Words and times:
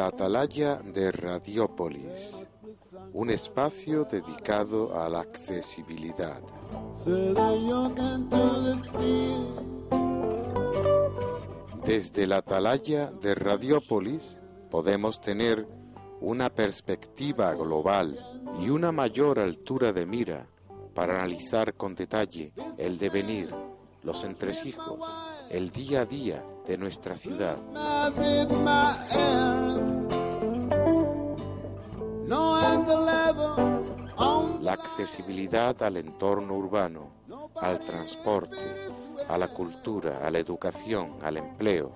la 0.00 0.06
atalaya 0.06 0.76
de 0.76 1.12
Radiópolis, 1.12 2.30
un 3.12 3.28
espacio 3.28 4.06
dedicado 4.06 4.98
a 4.98 5.10
la 5.10 5.20
accesibilidad. 5.20 6.40
Desde 11.84 12.26
la 12.26 12.38
atalaya 12.38 13.10
de 13.10 13.34
Radiópolis 13.34 14.38
podemos 14.70 15.20
tener 15.20 15.68
una 16.22 16.48
perspectiva 16.48 17.52
global 17.52 18.18
y 18.58 18.70
una 18.70 18.92
mayor 18.92 19.38
altura 19.38 19.92
de 19.92 20.06
mira 20.06 20.46
para 20.94 21.16
analizar 21.16 21.74
con 21.74 21.94
detalle 21.94 22.54
el 22.78 22.96
devenir, 22.96 23.54
los 24.02 24.24
entresijos, 24.24 24.98
el 25.50 25.70
día 25.70 26.00
a 26.00 26.06
día 26.06 26.42
de 26.66 26.78
nuestra 26.78 27.16
ciudad. 27.16 27.58
La 34.62 34.72
accesibilidad 34.72 35.82
al 35.82 35.96
entorno 35.96 36.56
urbano, 36.56 37.10
al 37.56 37.80
transporte, 37.80 38.56
a 39.28 39.36
la 39.36 39.48
cultura, 39.48 40.24
a 40.24 40.30
la 40.30 40.38
educación, 40.38 41.16
al 41.22 41.38
empleo. 41.38 41.92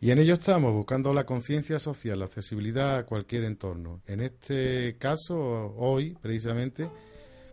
Y 0.00 0.10
en 0.12 0.18
ello 0.18 0.32
estamos, 0.32 0.72
buscando 0.72 1.12
la 1.12 1.26
conciencia 1.26 1.78
social, 1.78 2.20
la 2.20 2.24
accesibilidad 2.24 2.96
a 2.96 3.04
cualquier 3.04 3.44
entorno. 3.44 4.00
En 4.06 4.22
este 4.22 4.96
caso, 4.96 5.74
hoy, 5.76 6.16
precisamente, 6.22 6.88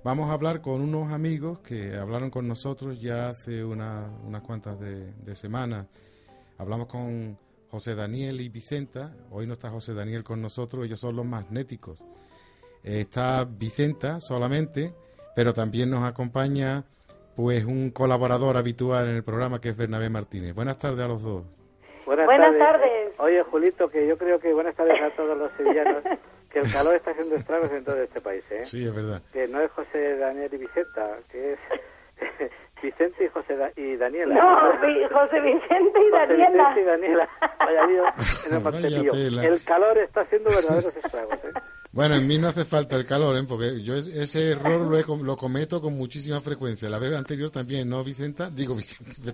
vamos 0.02 0.30
a 0.30 0.34
hablar 0.34 0.62
con 0.62 0.80
unos 0.80 1.12
amigos 1.12 1.60
que 1.60 1.98
hablaron 1.98 2.30
con 2.30 2.48
nosotros 2.48 3.02
ya 3.02 3.28
hace 3.28 3.66
unas 3.66 4.42
cuantas 4.44 4.80
de, 4.80 5.36
semanas. 5.36 5.88
Hablamos 6.58 6.88
con 6.88 7.38
José 7.70 7.96
Daniel 7.96 8.42
y 8.42 8.50
Vicenta. 8.50 9.14
Hoy 9.32 9.48
no 9.48 9.54
está 9.54 9.70
José 9.70 9.94
Daniel 9.94 10.24
con 10.24 10.42
nosotros, 10.42 10.86
ellos 10.86 11.00
son 11.00 11.16
los 11.16 11.26
magnéticos. 11.26 12.04
está 12.84 13.46
Vicenta 13.46 14.20
solamente, 14.20 14.94
pero 15.36 15.54
también 15.54 15.90
nos 15.90 16.04
acompaña 16.04 16.86
pues 17.36 17.66
un 17.66 17.92
colaborador 17.92 18.58
habitual 18.58 19.08
en 19.08 19.18
el 19.18 19.24
programa 19.24 19.62
que 19.62 19.70
es 19.70 19.78
Bernabé 19.78 20.10
Martínez. 20.10 20.56
Buenas 20.56 20.80
tardes 20.80 21.06
a 21.06 21.08
los 21.08 21.22
dos. 21.22 21.44
Buenas, 22.06 22.58
tardes. 22.58 23.14
Oye, 23.20 23.42
Julito, 23.42 23.90
que 23.90 24.08
yo 24.08 24.18
creo 24.18 24.40
que 24.40 24.54
buenas 24.54 24.76
tardes 24.76 25.02
a 25.02 25.14
todos 25.16 25.38
los 25.38 25.52
sevillanos, 25.58 26.04
que 26.50 26.60
el 26.60 26.72
calor 26.72 26.96
está 26.96 27.12
haciendo 27.12 27.36
estragos 27.36 27.70
en 27.72 27.84
todo 27.84 28.02
este 28.02 28.22
país, 28.22 28.50
¿eh? 28.50 28.66
Sí, 28.66 28.86
es 28.86 28.96
verdad. 28.96 29.22
Que 29.34 29.48
no 29.50 29.60
es 29.60 29.70
José 29.72 30.18
Daniel 30.18 30.50
y 30.54 30.58
Vicenta, 30.58 31.18
que 31.30 31.54
es 31.54 31.60
Vicente 32.82 33.26
y 33.26 33.28
José 33.30 33.56
y 33.76 33.96
Daniela. 33.98 34.36
No, 34.36 34.72
José 35.10 35.40
Vicente 35.42 36.00
y 36.00 36.12
Daniela. 36.12 36.70
Vicente 36.70 36.82
y 36.82 36.84
Daniela. 36.84 37.30
Vaya 37.60 37.84
en 37.84 38.54
el 38.54 39.40
El 39.40 39.64
calor 39.66 39.98
está 39.98 40.22
haciendo 40.22 40.50
verdaderos 40.50 40.96
estragos, 40.96 41.36
¿eh? 41.46 41.54
Bueno, 41.98 42.14
en 42.14 42.28
mí 42.28 42.38
no 42.38 42.48
hace 42.50 42.64
falta 42.64 42.96
el 42.96 43.08
calor, 43.08 43.36
¿eh? 43.38 43.44
porque 43.50 43.82
yo 43.82 43.96
ese 43.96 44.52
error 44.52 44.82
lo, 44.82 45.16
lo 45.24 45.36
cometo 45.36 45.82
con 45.82 45.98
muchísima 45.98 46.40
frecuencia. 46.40 46.92
La 46.92 47.00
vez 47.00 47.12
anterior 47.16 47.50
también, 47.50 47.90
¿no, 47.90 48.04
Vicenta? 48.04 48.52
Digo, 48.52 48.76
Vicente. 48.76 49.34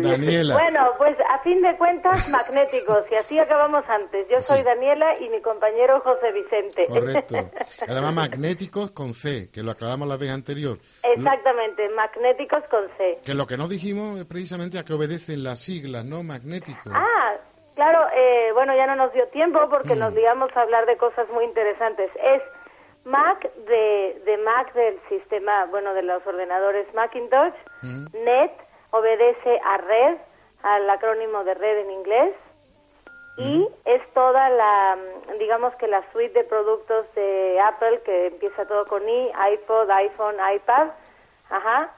Daniela. 0.00 0.54
Bueno, 0.54 0.90
pues 0.96 1.16
a 1.28 1.42
fin 1.42 1.60
de 1.60 1.76
cuentas, 1.76 2.28
magnéticos, 2.28 3.04
y 3.10 3.16
así 3.16 3.36
acabamos 3.40 3.82
antes. 3.88 4.28
Yo 4.30 4.40
soy 4.40 4.62
Daniela 4.62 5.18
y 5.20 5.28
mi 5.28 5.42
compañero 5.42 6.00
José 6.02 6.30
Vicente. 6.32 6.84
Correcto. 6.86 7.36
Además, 7.88 8.14
magnéticos 8.14 8.92
con 8.92 9.14
C, 9.14 9.50
que 9.50 9.64
lo 9.64 9.72
aclaramos 9.72 10.06
la 10.06 10.16
vez 10.16 10.30
anterior. 10.30 10.78
Exactamente, 11.02 11.88
magnéticos 11.96 12.62
con 12.70 12.84
C. 12.96 13.18
Que 13.24 13.34
lo 13.34 13.44
que 13.48 13.56
nos 13.56 13.70
dijimos 13.70 14.20
es 14.20 14.26
precisamente 14.26 14.78
a 14.78 14.84
que 14.84 14.92
obedecen 14.92 15.42
las 15.42 15.58
siglas, 15.58 16.04
¿no? 16.04 16.22
Magnéticos. 16.22 16.92
Ah, 16.94 17.34
Claro, 17.78 18.08
eh, 18.12 18.50
bueno, 18.54 18.74
ya 18.74 18.88
no 18.88 18.96
nos 18.96 19.12
dio 19.12 19.28
tiempo 19.28 19.60
porque 19.70 19.94
nos 19.94 20.12
digamos 20.12 20.50
mm. 20.52 20.58
a 20.58 20.62
hablar 20.62 20.84
de 20.86 20.96
cosas 20.96 21.28
muy 21.28 21.44
interesantes. 21.44 22.10
Es 22.20 22.42
Mac 23.04 23.40
de, 23.54 24.20
de 24.24 24.36
Mac 24.38 24.72
del 24.74 24.98
sistema, 25.08 25.64
bueno, 25.66 25.94
de 25.94 26.02
los 26.02 26.26
ordenadores 26.26 26.92
Macintosh. 26.92 27.54
Mm. 27.82 28.06
Net 28.24 28.50
obedece 28.90 29.60
a 29.64 29.76
red, 29.76 30.16
al 30.64 30.90
acrónimo 30.90 31.44
de 31.44 31.54
red 31.54 31.78
en 31.78 31.92
inglés. 31.92 32.34
Y 33.36 33.58
mm. 33.58 33.66
es 33.84 34.02
toda 34.12 34.50
la, 34.50 34.98
digamos 35.38 35.72
que 35.76 35.86
la 35.86 36.02
suite 36.10 36.36
de 36.36 36.44
productos 36.46 37.06
de 37.14 37.60
Apple 37.60 38.00
que 38.04 38.26
empieza 38.26 38.66
todo 38.66 38.86
con 38.86 39.08
I, 39.08 39.30
iPod, 39.52 39.88
iPhone, 39.88 40.34
iPad. 40.52 40.88
Ajá. 41.48 41.94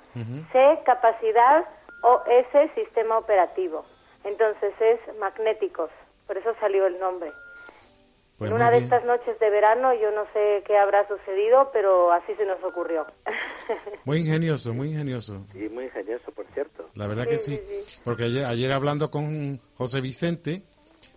C, 0.52 0.82
capacidad 0.84 1.64
o 2.02 2.20
S, 2.26 2.70
sistema 2.74 3.16
operativo. 3.16 3.86
Entonces 4.24 4.72
es 4.80 5.00
magnéticos, 5.18 5.90
por 6.26 6.36
eso 6.36 6.54
salió 6.60 6.86
el 6.86 6.98
nombre. 6.98 7.32
Pues 8.38 8.50
en 8.50 8.56
una 8.56 8.70
de 8.70 8.78
estas 8.78 9.04
noches 9.04 9.38
de 9.38 9.50
verano 9.50 9.92
yo 9.92 10.10
no 10.12 10.24
sé 10.32 10.62
qué 10.66 10.78
habrá 10.78 11.06
sucedido, 11.06 11.70
pero 11.74 12.10
así 12.10 12.34
se 12.36 12.46
nos 12.46 12.62
ocurrió. 12.64 13.06
Muy 14.06 14.20
ingenioso, 14.20 14.72
muy 14.72 14.88
ingenioso. 14.88 15.42
Sí, 15.52 15.68
muy 15.68 15.84
ingenioso, 15.84 16.32
por 16.32 16.46
cierto. 16.54 16.88
La 16.94 17.06
verdad 17.06 17.26
que 17.26 17.36
sí, 17.36 17.60
porque 18.02 18.24
ayer, 18.24 18.46
ayer 18.46 18.72
hablando 18.72 19.10
con 19.10 19.60
José 19.76 20.00
Vicente, 20.00 20.62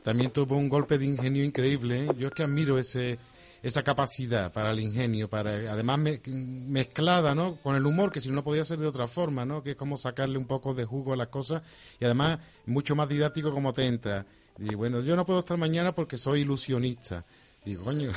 también 0.03 0.31
tuvo 0.31 0.57
un 0.57 0.67
golpe 0.67 0.97
de 0.97 1.05
ingenio 1.05 1.45
increíble. 1.45 2.05
¿eh? 2.05 2.07
Yo 2.17 2.27
es 2.27 2.33
que 2.33 2.43
admiro 2.43 2.77
ese 2.77 3.17
esa 3.63 3.81
capacidad 3.81 4.51
para 4.51 4.71
el 4.71 4.81
ingenio, 4.81 5.29
para 5.29 5.51
además 5.71 5.97
mezclada 6.27 7.33
¿no? 7.33 7.55
con 7.55 7.75
el 7.75 7.85
humor, 7.85 8.11
que 8.11 8.19
si 8.19 8.29
no 8.29 8.43
podía 8.43 8.65
ser 8.65 8.77
de 8.77 8.87
otra 8.87 9.07
forma, 9.07 9.45
¿no? 9.45 9.63
que 9.63 9.71
es 9.71 9.77
como 9.77 9.97
sacarle 9.97 10.37
un 10.37 10.45
poco 10.45 10.73
de 10.73 10.83
jugo 10.83 11.13
a 11.13 11.17
las 11.17 11.27
cosas 11.27 11.63
y 11.97 12.03
además 12.03 12.39
mucho 12.65 12.93
más 12.93 13.07
didáctico 13.07 13.53
como 13.53 13.71
te 13.71 13.87
entra. 13.87 14.25
Y 14.59 14.75
bueno, 14.75 14.99
yo 14.99 15.15
no 15.15 15.25
puedo 15.25 15.39
estar 15.39 15.57
mañana 15.57 15.95
porque 15.95 16.17
soy 16.17 16.41
ilusionista. 16.41 17.25
Digo, 17.63 17.85
coño. 17.85 18.11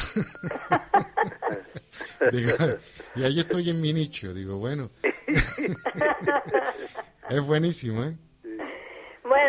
y 3.14 3.22
ahí 3.22 3.38
estoy 3.38 3.70
en 3.70 3.80
mi 3.80 3.92
nicho. 3.92 4.34
Digo, 4.34 4.58
bueno. 4.58 4.90
es 7.30 7.40
buenísimo, 7.40 8.04
¿eh? 8.04 8.16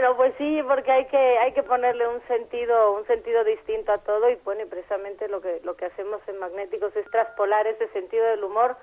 Bueno, 0.07 0.19
pues 0.19 0.35
sí, 0.37 0.63
porque 0.65 0.89
hay 0.89 1.05
que 1.07 1.37
hay 1.39 1.51
que 1.51 1.63
ponerle 1.63 2.07
un 2.07 2.21
sentido 2.27 2.93
un 2.93 3.05
sentido 3.07 3.43
distinto 3.43 3.91
a 3.91 3.97
todo 3.97 4.29
y 4.29 4.35
bueno, 4.45 4.63
precisamente 4.69 5.27
lo 5.27 5.41
que 5.41 5.59
lo 5.65 5.75
que 5.75 5.83
hacemos 5.83 6.21
en 6.27 6.39
Magnéticos 6.39 6.95
es 6.95 7.05
traspolar 7.11 7.67
ese 7.67 7.89
sentido 7.89 8.25
del 8.27 8.41
humor 8.41 8.77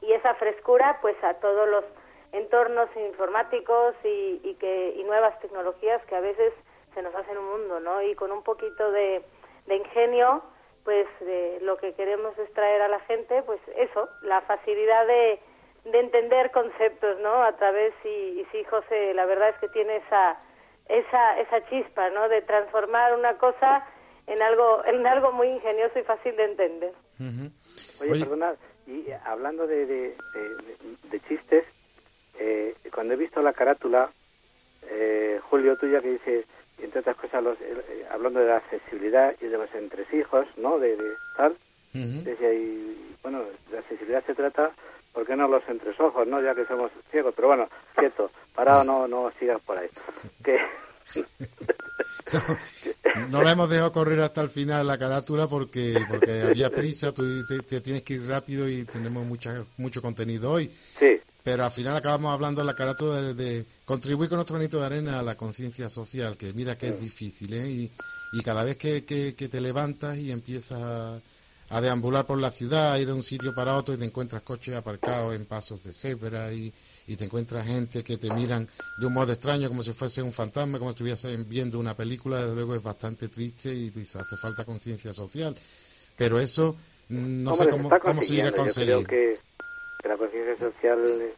y 0.00 0.12
esa 0.12 0.34
frescura 0.36 0.96
pues 1.02 1.22
a 1.22 1.34
todos 1.34 1.68
los 1.68 1.84
entornos 2.32 2.88
informáticos 2.96 3.94
y, 4.04 4.40
y 4.42 4.54
que 4.54 4.94
y 4.96 5.04
nuevas 5.04 5.38
tecnologías 5.40 6.02
que 6.06 6.16
a 6.16 6.20
veces 6.20 6.54
se 6.94 7.02
nos 7.02 7.14
hacen 7.14 7.36
un 7.36 7.50
mundo, 7.50 7.80
¿no? 7.80 8.00
Y 8.00 8.14
con 8.14 8.32
un 8.32 8.42
poquito 8.42 8.90
de, 8.90 9.22
de 9.66 9.76
ingenio, 9.76 10.42
pues 10.84 11.06
lo 11.60 11.76
que 11.76 11.92
queremos 11.92 12.38
es 12.38 12.50
traer 12.54 12.80
a 12.80 12.88
la 12.88 13.00
gente, 13.00 13.42
pues 13.42 13.60
eso, 13.76 14.08
la 14.22 14.40
facilidad 14.42 15.06
de 15.06 15.40
de 15.84 15.98
entender 15.98 16.50
conceptos, 16.50 17.18
¿no? 17.20 17.42
A 17.42 17.52
través, 17.52 17.94
y, 18.04 18.08
y, 18.40 18.46
sí, 18.52 18.64
José, 18.64 19.14
la 19.14 19.24
verdad 19.24 19.48
es 19.48 19.56
que 19.60 19.68
tiene 19.68 19.96
esa, 19.96 20.38
esa, 20.90 21.38
esa 21.40 21.64
chispa, 21.68 22.10
¿no? 22.10 22.28
De 22.28 22.42
transformar 22.42 23.14
una 23.16 23.34
cosa 23.34 23.86
en 24.26 24.42
algo, 24.42 24.84
en 24.86 25.06
algo 25.06 25.32
muy 25.32 25.48
ingenioso 25.48 25.98
y 25.98 26.02
fácil 26.02 26.36
de 26.36 26.44
entender. 26.44 26.92
Oye, 28.00 28.20
perdona, 28.20 28.54
y 28.86 29.04
hablando 29.24 29.66
de, 29.66 29.86
de, 29.86 30.16
de, 31.10 31.20
chistes, 31.28 31.64
eh, 32.38 32.74
cuando 32.92 33.14
he 33.14 33.16
visto 33.16 33.42
la 33.42 33.52
carátula, 33.52 34.10
eh, 34.88 35.38
Julio, 35.50 35.76
tuya 35.76 36.00
que 36.00 36.12
dice, 36.12 36.44
entre 36.78 37.00
otras 37.00 37.16
cosas, 37.16 37.44
los, 37.44 37.60
eh, 37.60 38.06
hablando 38.10 38.40
de 38.40 38.46
la 38.46 38.56
accesibilidad 38.56 39.34
y 39.40 39.46
de 39.46 39.58
los 39.58 39.72
entresijos, 39.74 40.46
¿no? 40.56 40.78
De, 40.78 40.96
tal, 41.36 41.54
decía, 41.92 42.52
y 42.54 43.16
bueno, 43.22 43.42
de 43.70 43.78
accesibilidad 43.78 44.24
se 44.24 44.34
trata 44.34 44.70
¿por 45.12 45.26
qué 45.26 45.36
no 45.36 45.48
los 45.48 45.62
entre 45.68 45.90
ojos, 45.98 46.26
no? 46.26 46.40
Ya 46.40 46.54
que 46.54 46.64
somos 46.64 46.90
ciegos, 47.10 47.34
pero 47.34 47.48
bueno, 47.48 47.68
cierto, 47.98 48.30
parado 48.54 48.84
no, 48.84 49.08
no 49.08 49.30
sigas 49.38 49.60
por 49.62 49.78
ahí. 49.78 49.88
Que... 50.44 50.58
no, 53.30 53.42
la 53.42 53.52
hemos 53.52 53.68
dejado 53.68 53.90
correr 53.92 54.20
hasta 54.20 54.42
el 54.42 54.50
final 54.50 54.86
la 54.86 54.96
carátula 54.98 55.48
porque 55.48 55.98
porque 56.08 56.42
había 56.42 56.70
prisa, 56.70 57.12
tú 57.12 57.44
te, 57.46 57.80
tienes 57.80 58.04
que 58.04 58.14
ir 58.14 58.26
rápido 58.28 58.68
y 58.68 58.84
tenemos 58.84 59.26
mucha, 59.26 59.64
mucho 59.76 60.00
contenido 60.00 60.52
hoy. 60.52 60.70
Sí. 60.98 61.20
Pero 61.42 61.64
al 61.64 61.70
final 61.70 61.96
acabamos 61.96 62.32
hablando 62.32 62.60
en 62.60 62.66
la 62.66 62.74
carátula 62.74 63.20
de, 63.34 63.64
contribuir 63.84 64.28
con 64.28 64.36
nuestro 64.36 64.56
granito 64.56 64.78
de 64.78 64.86
arena 64.86 65.18
a 65.18 65.22
la 65.22 65.36
conciencia 65.36 65.88
social, 65.88 66.36
que 66.36 66.52
mira 66.52 66.76
que 66.76 66.88
es 66.88 67.00
difícil, 67.00 67.54
¿eh? 67.54 67.66
Y, 67.66 67.90
y 68.32 68.42
cada 68.42 68.62
vez 68.62 68.76
que, 68.76 69.04
que, 69.04 69.34
que 69.34 69.48
te 69.48 69.60
levantas 69.60 70.18
y 70.18 70.30
empiezas 70.30 70.78
a 70.80 71.20
a 71.70 71.80
deambular 71.80 72.26
por 72.26 72.38
la 72.38 72.50
ciudad, 72.50 72.92
a 72.92 72.98
ir 72.98 73.06
de 73.06 73.12
un 73.12 73.22
sitio 73.22 73.54
para 73.54 73.76
otro 73.76 73.94
y 73.94 73.96
te 73.96 74.04
encuentras 74.04 74.42
coches 74.42 74.74
aparcados 74.74 75.36
en 75.36 75.46
pasos 75.46 75.82
de 75.84 75.92
cebra 75.92 76.52
y, 76.52 76.72
y 77.06 77.16
te 77.16 77.24
encuentras 77.24 77.66
gente 77.66 78.02
que 78.02 78.16
te 78.16 78.32
miran 78.32 78.68
de 78.98 79.06
un 79.06 79.12
modo 79.12 79.32
extraño 79.32 79.68
como 79.68 79.82
si 79.82 79.92
fuese 79.92 80.20
un 80.20 80.32
fantasma, 80.32 80.78
como 80.78 80.90
si 80.90 80.94
estuviesen 80.94 81.48
viendo 81.48 81.78
una 81.78 81.96
película, 81.96 82.40
desde 82.40 82.56
luego 82.56 82.74
es 82.74 82.82
bastante 82.82 83.28
triste 83.28 83.72
y, 83.72 83.88
hace 83.88 84.36
falta 84.36 84.64
conciencia 84.64 85.12
social. 85.12 85.54
Pero 86.16 86.40
eso 86.40 86.76
mm, 87.08 87.44
no 87.44 87.54
sé 87.54 87.68
cómo, 87.68 87.88
cómo 88.00 88.22
se 88.22 88.34
llega 88.34 88.48
a 88.48 88.52
conseguir. 88.52 88.90
Yo 88.90 89.02
creo 89.04 89.36
que, 90.02 90.08
la 90.08 90.16
conciencia 90.16 90.56
social 90.56 91.32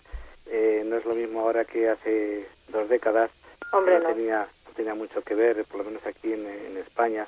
eh, 0.46 0.82
no 0.86 0.96
es 0.96 1.04
lo 1.04 1.14
mismo 1.14 1.40
ahora 1.40 1.66
que 1.66 1.90
hace 1.90 2.46
dos 2.68 2.88
décadas. 2.88 3.30
Hombre, 3.72 4.00
no, 4.00 4.08
Tenía, 4.14 4.48
no 4.66 4.72
tenía 4.74 4.94
mucho 4.94 5.22
que 5.22 5.34
ver, 5.34 5.62
por 5.66 5.78
lo 5.78 5.84
menos 5.84 6.06
aquí 6.06 6.32
en, 6.32 6.46
en 6.46 6.76
España, 6.78 7.26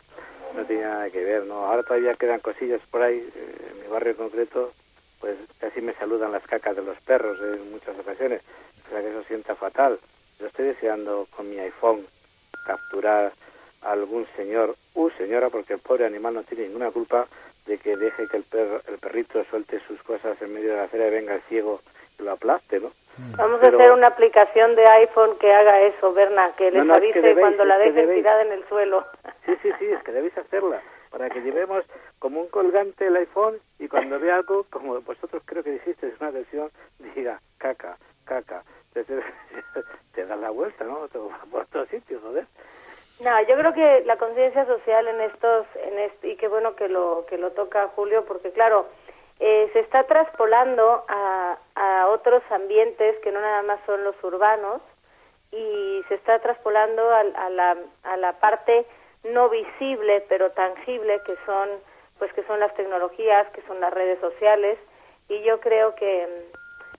no 0.55 0.65
tenía 0.65 0.89
nada 0.89 1.11
que 1.11 1.25
ver, 1.25 1.45
¿no? 1.45 1.67
Ahora 1.67 1.83
todavía 1.83 2.15
quedan 2.15 2.41
cosillas 2.41 2.81
por 2.91 3.03
ahí, 3.03 3.19
eh, 3.19 3.71
en 3.71 3.83
mi 3.83 3.89
barrio 3.89 4.13
en 4.13 4.17
concreto, 4.17 4.73
pues 5.21 5.37
casi 5.59 5.81
me 5.81 5.93
saludan 5.95 6.33
las 6.33 6.47
cacas 6.47 6.77
de 6.77 6.83
los 6.83 6.99
perros 7.01 7.39
en 7.41 7.71
muchas 7.71 7.99
ocasiones, 7.99 8.43
o 8.87 8.91
sea 8.91 9.01
que 9.01 9.09
eso 9.09 9.25
sienta 9.25 9.55
fatal. 9.55 9.99
Yo 10.39 10.47
estoy 10.47 10.67
deseando 10.67 11.27
con 11.35 11.49
mi 11.49 11.59
iPhone 11.59 12.07
capturar 12.67 13.33
a 13.83 13.93
algún 13.93 14.27
señor 14.37 14.75
u 14.95 15.11
señora, 15.11 15.51
porque 15.51 15.75
el 15.75 15.81
pobre 15.81 16.07
animal 16.07 16.35
no 16.35 16.43
tiene 16.43 16.65
ninguna 16.65 16.91
culpa 16.91 17.27
de 17.67 17.79
que 17.79 17.97
deje 17.97 18.29
que 18.29 18.37
el, 18.37 18.45
perro, 18.45 18.81
el 18.89 18.99
perrito 18.99 19.43
suelte 19.45 19.81
sus 19.87 20.03
cosas 20.03 20.41
en 20.43 20.53
medio 20.53 20.71
de 20.71 20.77
la 20.77 20.85
acera 20.85 21.07
y 21.07 21.11
venga 21.11 21.35
el 21.35 21.43
ciego 21.43 21.81
y 22.19 22.23
lo 22.23 22.33
aplaste, 22.33 22.81
¿no? 22.81 22.89
Mm. 23.17 23.37
Vamos 23.37 23.63
a 23.63 23.69
hacer 23.69 23.93
una 23.93 24.09
aplicación 24.09 24.75
de 24.75 24.87
iPhone 24.87 25.39
que 25.39 25.53
haga 25.53 25.81
eso, 25.83 26.13
Berna, 26.13 26.53
que 26.57 26.71
les 26.71 26.89
avise 26.89 27.35
cuando 27.35 27.65
la 27.65 27.79
dejen 27.79 28.15
tirada 28.15 28.43
en 28.43 28.53
el 28.53 28.69
suelo. 28.69 29.07
Sí, 29.47 29.57
sí, 29.63 29.71
sí, 29.79 29.87
es 29.87 30.03
que 30.03 30.13
debéis 30.13 30.37
hacerla, 30.39 30.83
para 31.11 31.29
que 31.29 31.41
llevemos 31.41 31.85
como 32.19 32.41
un 32.41 32.49
colgante 32.49 33.07
el 33.07 33.17
iPhone 33.17 33.59
y 33.79 33.89
cuando 33.89 34.19
vea 34.19 34.37
algo, 34.37 34.65
como 34.71 35.01
vosotros 35.03 35.43
creo 35.45 35.63
que 35.63 35.73
dijiste, 35.73 36.09
es 36.09 36.21
una 36.21 36.31
versión, 36.31 36.71
diga 36.99 37.41
caca, 37.59 37.99
caca. 38.25 38.63
Entonces, 38.95 39.25
te 40.15 40.25
das 40.25 40.39
la 40.39 40.51
vuelta, 40.51 40.85
¿no? 40.85 41.09
Por 41.51 41.63
otro 41.63 41.85
sitio, 41.87 42.21
joder. 42.21 42.47
No, 43.23 43.41
yo 43.43 43.57
creo 43.57 43.73
que 43.73 44.03
la 44.07 44.17
conciencia 44.17 44.67
social 44.67 45.07
en 45.07 45.21
estos, 45.21 45.67
en 45.77 45.99
este, 45.99 46.31
y 46.31 46.37
qué 46.37 46.49
bueno 46.49 46.75
que 46.75 46.89
lo 46.89 47.27
que 47.29 47.39
lo 47.39 47.53
toca 47.53 47.89
Julio, 47.95 48.25
porque 48.25 48.51
claro, 48.51 48.89
eh, 49.41 49.71
se 49.73 49.81
está 49.81 50.05
traspolando 50.05 51.05
a, 51.09 51.59
a 51.75 52.09
otros 52.09 52.43
ambientes 52.51 53.17
que 53.21 53.31
no 53.31 53.41
nada 53.41 53.63
más 53.63 53.79
son 53.87 54.03
los 54.05 54.17
urbanos 54.25 54.81
y 55.53 56.03
se 56.09 56.15
está 56.15 56.41
traspolando 56.41 57.09
a, 57.11 57.21
a, 57.21 57.51
la, 57.51 57.77
a 58.03 58.17
la 58.17 58.33
parte 58.41 58.87
no 59.25 59.49
visible 59.49 60.25
pero 60.29 60.51
tangible 60.53 61.21
que 61.27 61.37
son 61.47 61.69
pues 62.19 62.33
que 62.33 62.45
son 62.45 62.61
las 62.61 62.73
tecnologías, 62.75 63.49
que 63.51 63.63
son 63.63 63.81
las 63.81 63.93
redes 63.93 64.21
sociales. 64.21 64.79
Y 65.29 65.43
yo 65.43 65.59
creo 65.61 65.95
que 65.97 66.29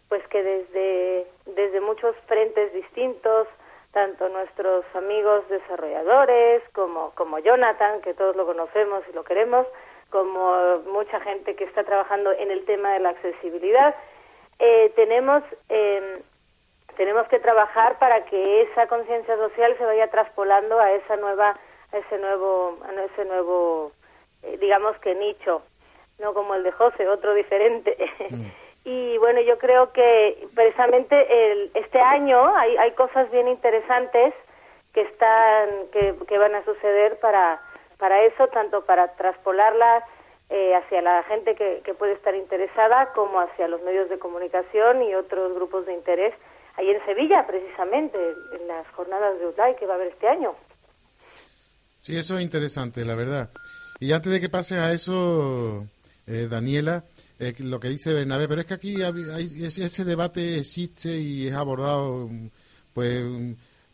pues 0.09 0.27
que 0.27 0.43
desde 0.43 1.27
desde 1.45 1.81
muchos 1.81 2.15
frentes 2.27 2.73
distintos 2.73 3.47
tanto 3.95 4.27
nuestros 4.27 4.83
amigos 4.93 5.47
desarrolladores 5.47 6.61
como, 6.73 7.11
como 7.11 7.39
Jonathan, 7.39 8.01
que 8.01 8.13
todos 8.13 8.35
lo 8.35 8.45
conocemos 8.45 9.05
y 9.09 9.13
lo 9.13 9.23
queremos, 9.23 9.65
como 10.09 10.79
mucha 10.91 11.21
gente 11.21 11.55
que 11.55 11.63
está 11.63 11.85
trabajando 11.85 12.33
en 12.33 12.51
el 12.51 12.65
tema 12.65 12.91
de 12.91 12.99
la 12.99 13.11
accesibilidad, 13.11 13.95
eh, 14.59 14.91
tenemos, 14.97 15.43
eh, 15.69 16.21
tenemos 16.97 17.25
que 17.29 17.39
trabajar 17.39 17.97
para 17.97 18.25
que 18.25 18.63
esa 18.63 18.85
conciencia 18.87 19.37
social 19.37 19.73
se 19.77 19.85
vaya 19.85 20.09
traspolando 20.09 20.77
a 20.77 20.91
esa 20.91 21.15
nueva, 21.15 21.57
ese 21.97 22.17
nuevo, 22.17 22.77
a 22.83 23.03
ese 23.03 23.25
nuevo, 23.25 23.91
eh, 24.43 24.57
digamos 24.59 24.97
que 24.99 25.15
nicho, 25.15 25.61
no 26.19 26.33
como 26.33 26.55
el 26.55 26.63
de 26.63 26.71
José, 26.71 27.07
otro 27.07 27.33
diferente. 27.33 27.95
Mm. 28.29 28.45
Y 28.87 29.17
bueno, 29.17 29.41
yo 29.41 29.57
creo 29.57 29.91
que 29.93 30.47
precisamente 30.53 31.15
el, 31.17 31.71
este 31.73 31.99
año 31.99 32.55
hay, 32.55 32.77
hay 32.77 32.91
cosas 32.91 33.31
bien 33.31 33.47
interesantes 33.47 34.31
que 34.93 35.01
están 35.01 35.87
que, 35.91 36.13
que 36.27 36.37
van 36.37 36.53
a 36.53 36.63
suceder 36.63 37.19
para 37.19 37.59
para 37.97 38.23
eso, 38.23 38.47
tanto 38.49 38.85
para 38.85 39.15
traspolarlas 39.15 40.03
eh, 40.49 40.75
hacia 40.75 41.01
la 41.01 41.23
gente 41.23 41.55
que, 41.55 41.81
que, 41.83 41.93
puede 41.93 42.13
estar 42.13 42.35
interesada 42.35 43.11
como 43.13 43.39
hacia 43.39 43.67
los 43.67 43.81
medios 43.81 44.09
de 44.09 44.19
comunicación 44.19 45.01
y 45.01 45.15
otros 45.15 45.55
grupos 45.55 45.85
de 45.85 45.93
interés 45.93 46.33
ahí 46.77 46.89
en 46.91 47.03
Sevilla, 47.05 47.47
precisamente, 47.47 48.17
en 48.51 48.67
las 48.67 48.87
jornadas 48.89 49.39
de 49.39 49.47
UDAI 49.47 49.75
que 49.75 49.87
va 49.87 49.93
a 49.93 49.95
haber 49.95 50.09
este 50.09 50.27
año. 50.27 50.55
Sí, 52.05 52.15
eso 52.15 52.37
es 52.37 52.43
interesante, 52.43 53.03
la 53.03 53.15
verdad. 53.15 53.49
Y 53.99 54.11
antes 54.11 54.31
de 54.31 54.39
que 54.39 54.47
pase 54.47 54.77
a 54.77 54.93
eso, 54.93 55.87
eh, 56.27 56.47
Daniela, 56.47 57.03
lo 57.57 57.79
que 57.79 57.89
dice 57.89 58.13
Bernabé, 58.13 58.47
pero 58.47 58.61
es 58.61 58.67
que 58.67 58.75
aquí 58.75 59.01
hay, 59.01 59.65
ese, 59.65 60.05
debate 60.05 60.59
existe 60.59 61.17
y 61.17 61.47
es 61.47 61.55
abordado 61.55 62.29
pues 62.93 63.25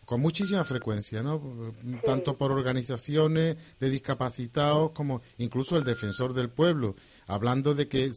con 0.04 0.20
muchísima 0.20 0.66
frecuencia, 0.66 1.24
¿no? 1.24 1.74
Tanto 2.04 2.38
por 2.38 2.52
organizaciones 2.52 3.56
de 3.80 3.90
discapacitados 3.90 4.92
como 4.92 5.22
incluso 5.38 5.78
el 5.78 5.86
defensor 5.86 6.34
del 6.34 6.50
pueblo, 6.50 6.98
hablando 7.28 7.74
de 7.76 7.88
que 7.88 8.12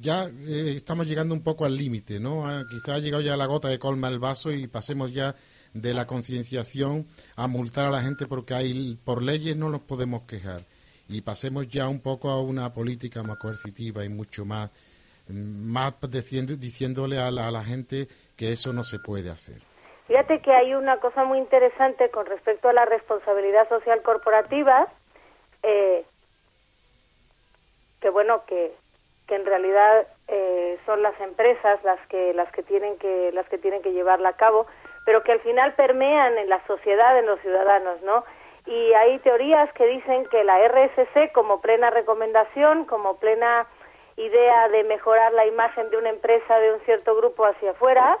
ya 0.00 0.26
eh, 0.26 0.74
estamos 0.76 1.08
llegando 1.08 1.34
un 1.34 1.42
poco 1.42 1.64
al 1.64 1.76
límite, 1.76 2.20
¿no? 2.20 2.46
Ah, 2.48 2.64
quizá 2.70 2.94
ha 2.94 2.98
llegado 3.00 3.20
ya 3.20 3.36
la 3.36 3.46
gota 3.46 3.66
de 3.66 3.80
colma 3.80 4.06
el 4.06 4.20
vaso 4.20 4.52
y 4.52 4.68
pasemos 4.68 5.12
ya 5.12 5.34
de 5.74 5.92
la 5.92 6.06
concienciación 6.06 7.06
a 7.36 7.46
multar 7.46 7.86
a 7.86 7.90
la 7.90 8.00
gente 8.00 8.26
porque 8.26 8.54
hay 8.54 8.98
por 9.04 9.22
leyes 9.22 9.56
no 9.56 9.68
nos 9.68 9.80
podemos 9.82 10.22
quejar 10.22 10.60
y 11.08 11.20
pasemos 11.20 11.68
ya 11.68 11.88
un 11.88 12.00
poco 12.00 12.30
a 12.30 12.40
una 12.40 12.72
política 12.72 13.22
más 13.22 13.36
coercitiva 13.36 14.04
y 14.04 14.08
mucho 14.08 14.44
más, 14.44 14.70
más 15.28 15.94
diciendo, 16.10 16.54
diciéndole 16.56 17.18
a 17.18 17.30
la, 17.30 17.48
a 17.48 17.50
la 17.50 17.62
gente 17.62 18.06
que 18.36 18.52
eso 18.52 18.72
no 18.72 18.84
se 18.84 18.98
puede 18.98 19.30
hacer. 19.30 19.60
Fíjate 20.06 20.40
que 20.40 20.52
hay 20.52 20.74
una 20.74 20.98
cosa 20.98 21.24
muy 21.24 21.38
interesante 21.38 22.10
con 22.10 22.26
respecto 22.26 22.68
a 22.68 22.72
la 22.72 22.84
responsabilidad 22.84 23.68
social 23.68 24.02
corporativa, 24.02 24.86
eh, 25.62 26.04
que 28.00 28.10
bueno, 28.10 28.44
que, 28.46 28.74
que 29.26 29.34
en 29.34 29.46
realidad 29.46 30.06
eh, 30.28 30.78
son 30.84 31.02
las 31.02 31.18
empresas 31.20 31.82
las 31.84 31.98
que 32.08 32.34
las 32.34 32.52
que 32.52 32.62
tienen 32.62 32.98
que 32.98 33.30
las 33.32 33.48
que 33.48 33.56
tienen 33.56 33.80
que 33.80 33.92
llevarla 33.92 34.30
a 34.30 34.36
cabo, 34.36 34.66
pero 35.04 35.22
que 35.22 35.32
al 35.32 35.40
final 35.40 35.74
permean 35.74 36.38
en 36.38 36.48
la 36.48 36.64
sociedad, 36.66 37.18
en 37.18 37.26
los 37.26 37.40
ciudadanos, 37.40 38.00
¿no? 38.02 38.24
y 38.66 38.92
hay 38.94 39.18
teorías 39.18 39.70
que 39.74 39.86
dicen 39.86 40.26
que 40.26 40.42
la 40.42 40.58
RSC 40.68 41.32
como 41.32 41.60
plena 41.60 41.90
recomendación, 41.90 42.86
como 42.86 43.18
plena 43.18 43.66
idea 44.16 44.68
de 44.68 44.84
mejorar 44.84 45.32
la 45.32 45.46
imagen 45.46 45.90
de 45.90 45.98
una 45.98 46.10
empresa 46.10 46.58
de 46.58 46.72
un 46.72 46.80
cierto 46.80 47.14
grupo 47.16 47.44
hacia 47.44 47.72
afuera, 47.72 48.18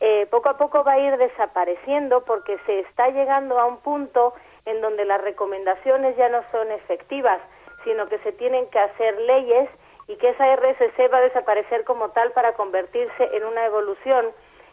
eh, 0.00 0.26
poco 0.30 0.48
a 0.48 0.58
poco 0.58 0.82
va 0.82 0.92
a 0.92 0.98
ir 0.98 1.16
desapareciendo 1.16 2.24
porque 2.24 2.58
se 2.66 2.80
está 2.80 3.08
llegando 3.10 3.58
a 3.58 3.66
un 3.66 3.78
punto 3.78 4.34
en 4.64 4.80
donde 4.80 5.04
las 5.04 5.20
recomendaciones 5.20 6.16
ya 6.16 6.28
no 6.28 6.42
son 6.50 6.70
efectivas, 6.72 7.40
sino 7.84 8.08
que 8.08 8.18
se 8.18 8.32
tienen 8.32 8.68
que 8.70 8.78
hacer 8.78 9.18
leyes 9.20 9.70
y 10.08 10.16
que 10.16 10.30
esa 10.30 10.54
RSC 10.56 11.12
va 11.12 11.18
a 11.18 11.22
desaparecer 11.22 11.84
como 11.84 12.10
tal 12.10 12.32
para 12.32 12.54
convertirse 12.54 13.36
en 13.36 13.44
una 13.44 13.64
evolución 13.66 14.26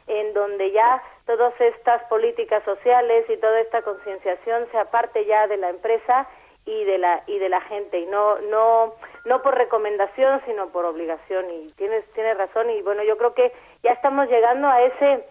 en 0.08 0.34
donde 0.34 0.72
ya 0.72 1.01
todas 1.25 1.53
estas 1.60 2.03
políticas 2.06 2.63
sociales 2.63 3.25
y 3.30 3.38
toda 3.38 3.60
esta 3.62 3.82
concienciación 3.82 4.68
sea 4.72 4.86
parte 4.86 5.25
ya 5.25 5.48
de 5.48 5.58
la 5.58 5.70
empresa 5.70 6.27
y 6.65 6.84
de 6.86 6.98
la 6.98 7.24
y 7.27 7.39
de 7.39 7.50
la 7.50 7.62
gente 7.62 8.00
y 8.00 8.06
no 8.06 8.39
no 8.39 8.94
no 9.25 9.42
por 9.42 9.56
recomendación 9.56 10.42
sino 10.46 10.70
por 10.70 10.86
obligación 10.86 11.50
y 11.51 11.72
tienes 11.74 12.06
tienes 12.13 12.38
razón 12.38 12.70
y 12.70 12.82
bueno 12.82 13.03
yo 13.03 13.18
creo 13.18 13.34
que 13.34 13.51
ya 13.84 13.92
estamos 13.92 14.30
llegando 14.30 14.68
a 14.68 14.82
ese 14.82 15.25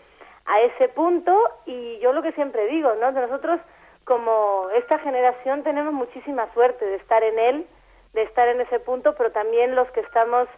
a 0.46 0.60
ese 0.60 0.88
punto 0.88 1.38
y 1.64 1.98
yo 2.00 2.12
lo 2.12 2.22
que 2.22 2.32
siempre 2.32 2.66
digo 2.66 2.94
no 2.94 3.12
nosotros 3.12 3.60
como 4.04 4.68
esta 4.74 4.98
generación 4.98 5.62
tenemos 5.62 5.92
muchísima 5.92 6.52
suerte 6.52 6.84
de 6.84 6.96
estar 6.96 7.22
en 7.22 7.38
él 7.38 7.66
de 8.12 8.22
estar 8.22 8.48
en 8.48 8.60
ese 8.60 8.78
punto 8.80 9.14
pero 9.16 9.32
también 9.32 9.74
los 9.74 9.90
que 9.92 10.00
estamos 10.00 10.48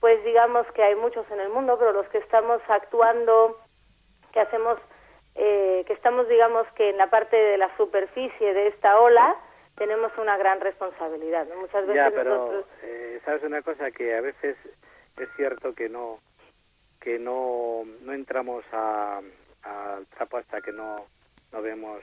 pues 0.00 0.22
digamos 0.24 0.66
que 0.72 0.82
hay 0.82 0.94
muchos 0.94 1.28
en 1.30 1.40
el 1.40 1.48
mundo, 1.48 1.76
pero 1.78 1.92
los 1.92 2.06
que 2.08 2.18
estamos 2.18 2.60
actuando, 2.68 3.58
que 4.36 4.42
hacemos, 4.42 4.78
eh, 5.34 5.82
que 5.86 5.94
estamos 5.94 6.28
digamos 6.28 6.66
que 6.76 6.90
en 6.90 6.98
la 6.98 7.08
parte 7.08 7.34
de 7.34 7.56
la 7.56 7.74
superficie 7.78 8.52
de 8.52 8.66
esta 8.66 9.00
ola, 9.00 9.34
tenemos 9.76 10.12
una 10.18 10.36
gran 10.36 10.60
responsabilidad. 10.60 11.46
Muchas 11.58 11.86
veces 11.86 11.94
ya, 11.94 12.10
pero 12.10 12.66
eh, 12.82 13.18
sabes 13.24 13.42
una 13.44 13.62
cosa 13.62 13.90
que 13.90 14.14
a 14.14 14.20
veces 14.20 14.58
es 15.16 15.28
cierto 15.36 15.74
que 15.74 15.88
no 15.88 16.18
que 17.00 17.18
no 17.18 17.84
no 18.02 18.12
entramos 18.12 18.62
al 18.72 20.06
trapo 20.08 20.36
hasta 20.36 20.60
que 20.60 20.72
no 20.72 21.06
no 21.50 21.62
vemos 21.62 22.02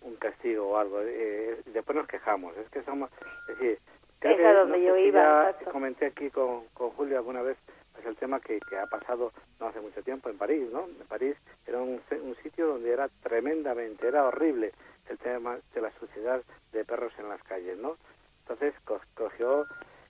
un 0.00 0.16
castigo 0.16 0.70
o 0.70 0.76
algo. 0.78 1.00
Eh, 1.02 1.60
después 1.66 1.94
nos 1.94 2.08
quejamos. 2.08 2.56
Es 2.56 2.70
que 2.70 2.82
somos, 2.84 3.10
es 3.50 3.58
decir, 3.58 3.78
es 4.22 4.54
donde 4.54 4.82
yo 4.82 4.96
iba. 4.96 5.52
comenté 5.70 6.06
aquí 6.06 6.30
con, 6.30 6.66
con 6.68 6.88
Julio 6.92 7.18
alguna 7.18 7.42
vez 7.42 7.58
pues 8.00 8.14
el 8.14 8.16
tema 8.18 8.40
que, 8.40 8.60
que 8.60 8.78
ha 8.78 8.86
pasado 8.86 9.30
no 9.58 9.66
hace 9.66 9.80
mucho 9.80 10.02
tiempo 10.02 10.30
en 10.30 10.38
París, 10.38 10.66
¿no? 10.72 10.84
En 10.84 11.06
París 11.06 11.36
era 11.66 11.78
un, 11.78 12.00
un 12.22 12.36
sitio 12.42 12.66
donde 12.66 12.90
era 12.90 13.08
tremendamente, 13.22 14.08
era 14.08 14.24
horrible 14.24 14.72
el 15.10 15.18
tema 15.18 15.58
de 15.74 15.80
la 15.82 15.90
suciedad 15.98 16.42
de 16.72 16.84
perros 16.84 17.12
en 17.18 17.28
las 17.28 17.42
calles, 17.42 17.76
¿no? 17.76 17.96
Entonces 18.42 18.74
cogió 19.14 19.66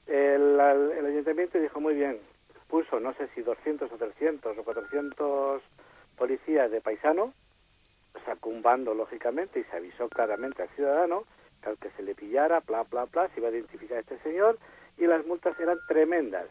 el, 0.06 0.60
el, 0.60 1.06
ayuntamiento 1.06 1.58
y 1.58 1.62
dijo 1.62 1.80
muy 1.80 1.94
bien, 1.94 2.20
puso 2.68 3.00
no 3.00 3.12
sé 3.14 3.28
si 3.34 3.42
200 3.42 3.90
o 3.90 3.96
300 3.96 4.56
o 4.56 4.62
400 4.62 5.62
policías 6.16 6.70
de 6.70 6.80
paisano, 6.80 7.34
sacó 8.24 8.50
un 8.50 8.62
bando 8.62 8.94
lógicamente 8.94 9.60
y 9.60 9.64
se 9.64 9.76
avisó 9.76 10.08
claramente 10.08 10.62
al 10.62 10.68
ciudadano 10.70 11.24
al 11.62 11.76
que 11.76 11.90
se 11.90 12.02
le 12.02 12.14
pillara, 12.14 12.60
bla, 12.60 12.84
bla, 12.84 13.06
bla, 13.06 13.28
se 13.28 13.40
iba 13.40 13.48
a 13.48 13.52
identificar 13.52 13.98
a 13.98 14.00
este 14.00 14.18
señor 14.20 14.58
y 14.96 15.06
las 15.06 15.26
multas 15.26 15.58
eran 15.58 15.78
tremendas. 15.88 16.46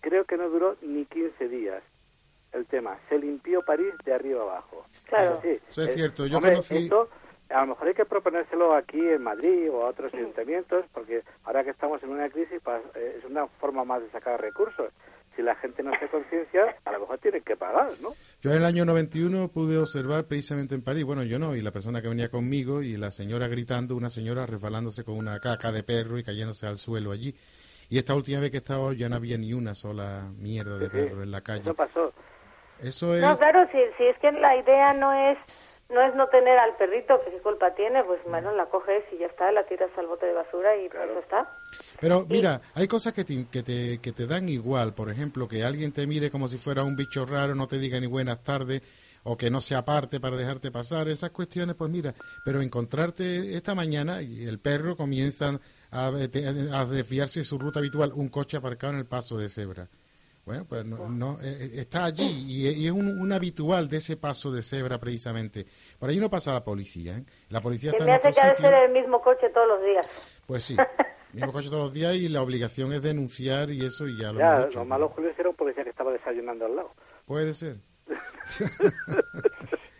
Creo 0.00 0.24
que 0.24 0.36
no 0.36 0.48
duró 0.48 0.76
ni 0.82 1.04
15 1.06 1.48
días 1.48 1.82
el 2.52 2.66
tema. 2.66 2.98
Se 3.08 3.18
limpió 3.18 3.62
París 3.62 3.92
de 4.04 4.14
arriba 4.14 4.42
abajo. 4.42 4.84
Claro. 5.08 5.40
Eso 5.42 5.82
es 5.82 5.94
cierto. 5.94 6.26
Yo 6.26 6.40
conocí 6.40 6.88
a 7.50 7.60
lo 7.62 7.68
mejor 7.68 7.88
hay 7.88 7.94
que 7.94 8.04
proponérselo 8.04 8.74
aquí 8.74 9.00
en 9.00 9.22
Madrid 9.22 9.70
o 9.70 9.84
a 9.84 9.90
otros 9.90 10.12
ayuntamientos, 10.12 10.84
porque 10.92 11.22
ahora 11.44 11.64
que 11.64 11.70
estamos 11.70 12.02
en 12.02 12.10
una 12.10 12.28
crisis 12.28 12.60
eh, 12.94 13.16
es 13.18 13.24
una 13.24 13.46
forma 13.46 13.84
más 13.84 14.02
de 14.02 14.10
sacar 14.10 14.40
recursos. 14.40 14.92
Si 15.34 15.42
la 15.42 15.54
gente 15.54 15.82
no 15.82 15.92
se 15.98 16.08
conciencia, 16.08 16.76
a 16.84 16.92
lo 16.92 17.00
mejor 17.00 17.18
tienen 17.18 17.42
que 17.42 17.56
pagar, 17.56 17.92
¿no? 18.02 18.10
Yo 18.42 18.50
en 18.50 18.56
el 18.56 18.64
año 18.64 18.84
91 18.84 19.48
pude 19.48 19.78
observar 19.78 20.26
precisamente 20.26 20.74
en 20.74 20.82
París, 20.82 21.04
bueno, 21.04 21.22
yo 21.22 21.38
no, 21.38 21.54
y 21.54 21.62
la 21.62 21.70
persona 21.70 22.02
que 22.02 22.08
venía 22.08 22.28
conmigo, 22.28 22.82
y 22.82 22.96
la 22.96 23.12
señora 23.12 23.46
gritando, 23.46 23.94
una 23.94 24.10
señora 24.10 24.46
resbalándose 24.46 25.04
con 25.04 25.16
una 25.16 25.38
caca 25.38 25.70
de 25.70 25.84
perro 25.84 26.18
y 26.18 26.24
cayéndose 26.24 26.66
al 26.66 26.76
suelo 26.76 27.12
allí. 27.12 27.34
Y 27.88 27.98
esta 27.98 28.14
última 28.14 28.40
vez 28.40 28.50
que 28.50 28.58
estaba 28.58 28.92
ya 28.92 29.08
no 29.08 29.16
había 29.16 29.38
ni 29.38 29.52
una 29.52 29.74
sola 29.74 30.30
mierda 30.38 30.78
de 30.78 30.90
perro 30.90 31.22
en 31.22 31.30
la 31.30 31.40
calle. 31.40 31.62
Eso 31.62 31.74
pasó. 31.74 32.12
Eso 32.82 33.14
es... 33.14 33.22
No, 33.22 33.36
claro, 33.36 33.66
si, 33.72 33.78
si 33.96 34.04
es 34.04 34.18
que 34.18 34.30
la 34.32 34.56
idea 34.56 34.92
no 34.92 35.12
es 35.12 35.38
no 35.88 36.02
es 36.02 36.14
no 36.14 36.26
tener 36.28 36.58
al 36.58 36.76
perrito, 36.76 37.18
que 37.24 37.30
qué 37.30 37.38
culpa 37.38 37.74
tiene, 37.74 38.04
pues 38.04 38.20
bueno, 38.28 38.52
la 38.52 38.66
coges 38.66 39.04
y 39.10 39.18
ya 39.18 39.26
está, 39.26 39.50
la 39.52 39.64
tiras 39.66 39.90
al 39.96 40.06
bote 40.06 40.26
de 40.26 40.34
basura 40.34 40.76
y 40.76 40.88
pues 40.88 41.08
eso 41.08 41.18
está. 41.18 41.50
Pero 41.98 42.26
mira, 42.28 42.60
hay 42.74 42.86
cosas 42.86 43.14
que 43.14 43.24
te, 43.24 43.46
que, 43.50 43.62
te, 43.62 43.98
que 44.00 44.12
te 44.12 44.26
dan 44.26 44.48
igual, 44.50 44.94
por 44.94 45.10
ejemplo, 45.10 45.48
que 45.48 45.64
alguien 45.64 45.92
te 45.92 46.06
mire 46.06 46.30
como 46.30 46.48
si 46.48 46.58
fuera 46.58 46.84
un 46.84 46.94
bicho 46.94 47.24
raro, 47.24 47.54
no 47.54 47.68
te 47.68 47.78
diga 47.78 47.98
ni 48.00 48.06
buenas 48.06 48.42
tardes, 48.44 48.82
o 49.30 49.36
que 49.36 49.50
no 49.50 49.60
se 49.60 49.74
aparte 49.74 50.20
para 50.20 50.36
dejarte 50.36 50.70
pasar, 50.70 51.06
esas 51.08 51.30
cuestiones, 51.30 51.76
pues 51.76 51.90
mira, 51.90 52.14
pero 52.46 52.62
encontrarte 52.62 53.54
esta 53.54 53.74
mañana 53.74 54.22
y 54.22 54.46
el 54.46 54.58
perro 54.58 54.96
comienza 54.96 55.60
a, 55.90 56.06
a 56.06 56.84
desviarse 56.86 57.40
de 57.40 57.44
su 57.44 57.58
ruta 57.58 57.80
habitual, 57.80 58.12
un 58.14 58.30
coche 58.30 58.56
aparcado 58.56 58.94
en 58.94 59.00
el 59.00 59.06
paso 59.06 59.36
de 59.36 59.50
cebra. 59.50 59.88
Bueno, 60.46 60.64
pues 60.66 60.82
no, 60.86 61.38
eh, 61.42 61.58
eh, 61.60 61.70
está 61.74 62.06
allí 62.06 62.24
y, 62.24 62.86
es 62.86 62.90
un, 62.90 63.30
habitual 63.30 63.90
de 63.90 63.98
ese 63.98 64.16
paso 64.16 64.50
de 64.50 64.62
cebra 64.62 64.96
precisamente. 64.96 65.66
Por 65.98 66.08
ahí 66.08 66.18
no 66.18 66.30
pasa 66.30 66.54
la 66.54 66.64
policía, 66.64 67.18
¿eh? 67.18 67.24
La 67.50 67.60
policía 67.60 67.90
está 67.90 68.06
me 68.06 68.12
hace 68.12 68.32
que 68.32 68.56
ser 68.56 68.72
el 68.72 68.92
mismo 68.92 69.20
coche 69.20 69.50
todos 69.50 69.68
los 69.68 69.84
días. 69.84 70.10
Pues 70.46 70.64
sí, 70.64 70.74
el 70.74 71.34
mismo 71.34 71.52
coche 71.52 71.68
todos 71.68 71.84
los 71.84 71.92
días 71.92 72.14
y 72.14 72.30
la 72.30 72.40
obligación 72.40 72.94
es 72.94 73.02
denunciar 73.02 73.68
y 73.68 73.84
eso 73.84 74.08
y 74.08 74.16
ya 74.16 74.32
lo 74.32 74.38
ya, 74.38 74.54
hemos 74.54 74.66
hecho. 74.68 74.78
Lo 74.78 74.84
malo, 74.86 75.10
Julio, 75.10 75.30
era 75.38 75.50
un 75.50 75.54
policía 75.54 75.84
que 75.84 75.90
estaba 75.90 76.12
desayunando 76.12 76.64
al 76.64 76.76
lado. 76.76 76.94
Puede 77.26 77.52
ser. 77.52 77.76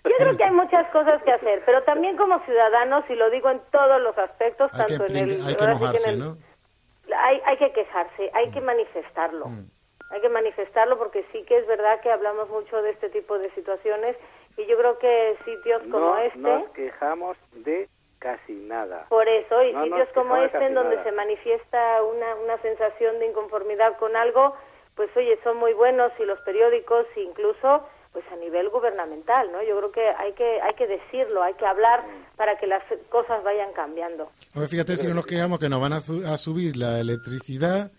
Yo 0.04 0.14
creo 0.18 0.36
que 0.36 0.44
hay 0.44 0.52
muchas 0.52 0.88
cosas 0.90 1.22
que 1.22 1.32
hacer, 1.32 1.62
pero 1.66 1.82
también 1.82 2.16
como 2.16 2.38
ciudadanos, 2.44 3.04
y 3.08 3.14
lo 3.14 3.30
digo 3.30 3.50
en 3.50 3.60
todos 3.70 4.00
los 4.00 4.16
aspectos, 4.16 4.70
tanto 4.72 5.06
en 5.06 5.16
el... 5.16 5.46
Hay 5.46 5.54
que 5.54 6.16
¿no? 6.16 6.36
Hay, 7.16 7.40
hay 7.44 7.56
que 7.56 7.72
quejarse, 7.72 8.30
hay 8.34 8.50
que 8.50 8.60
manifestarlo. 8.60 9.46
Mm 9.46 9.68
hay 10.10 10.20
que 10.20 10.28
manifestarlo 10.28 10.98
porque 10.98 11.24
sí 11.32 11.42
que 11.44 11.58
es 11.58 11.66
verdad 11.66 12.00
que 12.00 12.10
hablamos 12.10 12.48
mucho 12.48 12.80
de 12.82 12.90
este 12.90 13.10
tipo 13.10 13.38
de 13.38 13.50
situaciones 13.50 14.16
y 14.56 14.66
yo 14.66 14.76
creo 14.78 14.98
que 14.98 15.36
sitios 15.44 15.82
como 15.90 16.16
este... 16.16 16.38
nos 16.38 16.68
quejamos 16.70 17.36
de 17.52 17.88
casi 18.18 18.52
nada. 18.52 19.06
Por 19.08 19.28
eso, 19.28 19.62
y 19.62 19.74
sitios 19.84 20.08
como 20.14 20.36
este 20.36 20.64
en 20.64 20.74
donde 20.74 21.02
se 21.04 21.12
manifiesta 21.12 22.02
una, 22.02 22.34
una 22.36 22.58
sensación 22.62 23.18
de 23.18 23.26
inconformidad 23.26 23.96
con 23.98 24.16
algo, 24.16 24.54
pues 24.96 25.14
oye, 25.16 25.38
son 25.44 25.58
muy 25.58 25.74
buenos 25.74 26.10
y 26.18 26.24
los 26.24 26.40
periódicos 26.40 27.06
incluso 27.14 27.86
pues 28.12 28.24
a 28.32 28.36
nivel 28.36 28.68
gubernamental, 28.70 29.52
¿no? 29.52 29.62
Yo 29.62 29.76
creo 29.78 29.92
que 29.92 30.08
hay 30.10 30.32
que 30.32 30.60
hay 30.60 30.74
que 30.74 30.86
decirlo, 30.86 31.42
hay 31.42 31.54
que 31.54 31.66
hablar 31.66 32.04
para 32.36 32.58
que 32.58 32.66
las 32.66 32.82
cosas 33.08 33.42
vayan 33.44 33.72
cambiando. 33.72 34.30
fíjate 34.68 34.96
si 34.96 35.06
no 35.06 35.14
nos 35.14 35.26
quejamos 35.26 35.58
que 35.58 35.68
nos 35.68 35.80
van 35.80 35.92
a 35.92 36.00
subir 36.00 36.76
la 36.76 37.00
electricidad, 37.00 37.92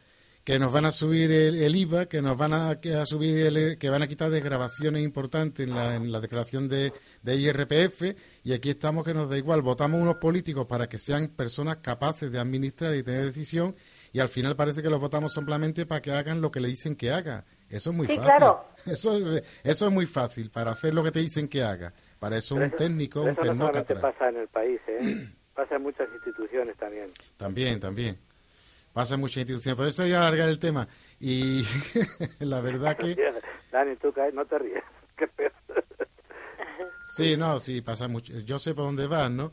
que 0.50 0.58
nos 0.58 0.72
van 0.72 0.86
a 0.86 0.92
subir 0.92 1.32
el, 1.32 1.76
IVA, 1.76 2.08
que 2.08 2.24
nos 2.24 2.36
van 2.36 2.54
a, 2.54 2.76
subir, 3.06 3.46
el, 3.46 3.78
que 3.78 3.90
van 3.92 4.02
a 4.02 4.08
quitar 4.08 4.32
desgrabaciones 4.32 5.04
importantes 5.04 5.68
en 5.68 5.76
la, 5.76 5.96
en 5.96 6.12
la 6.12 6.20
declaración 6.20 6.68
de, 6.68 6.92
de, 7.22 7.36
IRPF, 7.36 8.16
y 8.44 8.54
aquí 8.54 8.72
estamos 8.72 9.06
que 9.06 9.14
nos 9.14 9.30
da 9.30 9.38
igual, 9.38 9.62
votamos 9.62 10.02
unos 10.02 10.16
políticos 10.16 10.66
para 10.66 10.90
que 10.90 10.98
sean 10.98 11.28
personas 11.28 11.78
capaces 11.78 12.32
de 12.32 12.40
administrar 12.40 12.96
y 12.96 13.04
tener 13.04 13.26
decisión, 13.26 13.76
y 14.12 14.22
al 14.22 14.30
final 14.30 14.56
parece 14.56 14.82
que 14.82 14.90
los 14.90 15.00
votamos 15.00 15.36
simplemente 15.36 15.86
para 15.86 16.02
que 16.02 16.14
hagan 16.14 16.42
lo 16.42 16.50
que 16.50 16.62
le 16.62 16.70
dicen 16.70 16.96
que 16.96 17.12
haga. 17.12 17.46
Eso 17.70 17.92
es 17.92 17.96
muy 17.96 18.08
fácil. 18.08 18.24
Claro. 18.24 18.66
Eso, 18.86 19.18
eso 19.64 19.88
es 19.88 19.92
muy 19.92 20.06
fácil, 20.06 20.50
para 20.50 20.72
hacer 20.72 20.94
lo 20.94 21.04
que 21.04 21.12
te 21.12 21.20
dicen 21.20 21.48
que 21.48 21.62
haga. 21.62 21.94
Para 22.20 22.38
eso 22.38 22.56
un 22.56 22.72
técnico, 22.72 23.22
un 23.22 23.36
tecnócrata. 23.36 23.94
No 23.94 24.02
pasa 24.02 24.30
en 24.30 24.38
el 24.38 24.48
país, 24.48 24.80
¿eh? 24.88 25.30
pasa 25.54 25.76
en 25.76 25.84
muchas 25.84 26.08
instituciones 26.14 26.76
también. 26.78 27.10
También, 27.38 27.80
también 27.80 28.18
pasa 28.94 29.18
mucha 29.18 29.40
institución. 29.40 29.76
Por 29.78 29.88
eso 29.88 30.04
voy 30.04 30.14
a 30.14 30.20
alargar 30.20 30.50
el 30.50 30.60
tema. 30.60 30.88
Y 31.20 31.64
la 32.40 32.62
verdad 32.62 32.98
que... 32.98 33.16
Dani, 33.72 33.96
tú 33.96 34.14
no 34.34 34.46
te 34.46 34.60
ríes. 34.60 34.84
Qué 35.16 35.28
peor. 35.28 35.54
Sí, 37.14 37.38
no, 37.38 37.60
sí, 37.60 37.82
pasa 37.82 38.08
mucho. 38.08 38.34
Yo 38.46 38.60
sé 38.60 38.74
por 38.74 38.86
dónde 38.86 39.08
vas, 39.08 39.32
¿no? 39.32 39.52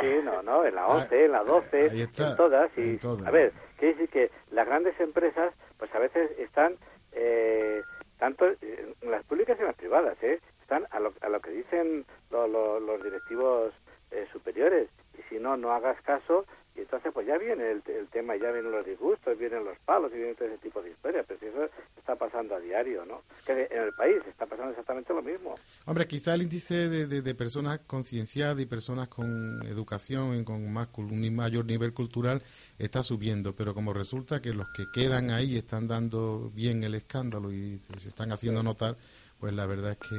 Sí, 0.00 0.06
no, 0.24 0.42
no, 0.42 0.64
en 0.64 0.74
la 0.74 0.86
11, 0.86 1.08
ah, 1.10 1.24
en 1.24 1.32
la 1.32 1.42
12, 1.42 1.86
en 1.86 2.36
todas. 2.36 2.70
Y, 2.78 2.98
A 3.26 3.30
ver, 3.30 3.52
quiere 3.76 3.94
decir 3.94 4.10
que 4.10 4.30
las 4.52 4.66
grandes 4.66 4.98
empresas, 5.00 5.52
pues 5.76 5.92
a 5.94 5.98
veces 5.98 6.30
están, 6.38 6.76
eh, 7.18 7.82
tanto 8.18 8.46
en 8.46 9.10
las 9.10 9.24
públicas 9.24 9.58
y 9.60 9.64
las 9.64 9.74
privadas, 9.74 10.16
¿eh? 10.22 10.40
están 10.60 10.86
a 10.90 11.00
lo, 11.00 11.12
a 11.22 11.28
lo 11.28 11.40
que 11.40 11.50
dicen 11.50 12.04
los 12.30 13.02
directivos 13.02 13.72
eh, 14.10 14.26
superiores. 14.32 14.88
Y 15.18 15.22
si 15.28 15.40
no, 15.40 15.56
no 15.56 15.72
hagas 15.72 16.00
caso 16.02 16.44
y 16.78 16.82
entonces 16.82 17.12
pues 17.12 17.26
ya 17.26 17.36
viene 17.36 17.72
el, 17.72 17.82
tema, 18.08 18.36
ya 18.36 18.52
vienen 18.52 18.70
los 18.70 18.86
disgustos, 18.86 19.36
vienen 19.36 19.64
los 19.64 19.76
palos 19.80 20.12
y 20.12 20.16
viene 20.16 20.34
todo 20.34 20.46
ese 20.46 20.58
tipo 20.58 20.80
de 20.80 20.90
historias, 20.90 21.24
pero 21.26 21.40
si 21.40 21.46
eso 21.46 21.68
está 21.96 22.14
pasando 22.14 22.54
a 22.54 22.60
diario, 22.60 23.04
¿no? 23.04 23.22
Que 23.44 23.66
en 23.70 23.82
el 23.82 23.92
país 23.94 24.16
está 24.28 24.46
pasando 24.46 24.70
exactamente 24.70 25.12
lo 25.12 25.22
mismo. 25.22 25.56
Hombre, 25.86 26.06
quizá 26.06 26.34
el 26.34 26.42
índice 26.42 26.88
de, 26.88 27.06
de, 27.06 27.34
personas 27.34 27.80
concienciadas 27.80 28.60
y 28.60 28.66
personas 28.66 29.08
con 29.08 29.60
educación, 29.66 30.44
con 30.44 30.72
más 30.72 30.88
un 30.96 31.34
mayor 31.34 31.64
nivel 31.64 31.92
cultural, 31.92 32.42
está 32.78 33.02
subiendo, 33.02 33.54
pero 33.54 33.74
como 33.74 33.92
resulta 33.92 34.40
que 34.40 34.52
los 34.52 34.68
que 34.68 34.84
quedan 34.92 35.30
ahí 35.30 35.56
están 35.58 35.88
dando 35.88 36.50
bien 36.54 36.84
el 36.84 36.94
escándalo 36.94 37.52
y 37.52 37.80
se 37.98 38.08
están 38.08 38.30
haciendo 38.30 38.62
notar, 38.62 38.96
pues 39.40 39.52
la 39.52 39.66
verdad 39.66 39.92
es 39.92 39.98
que 39.98 40.16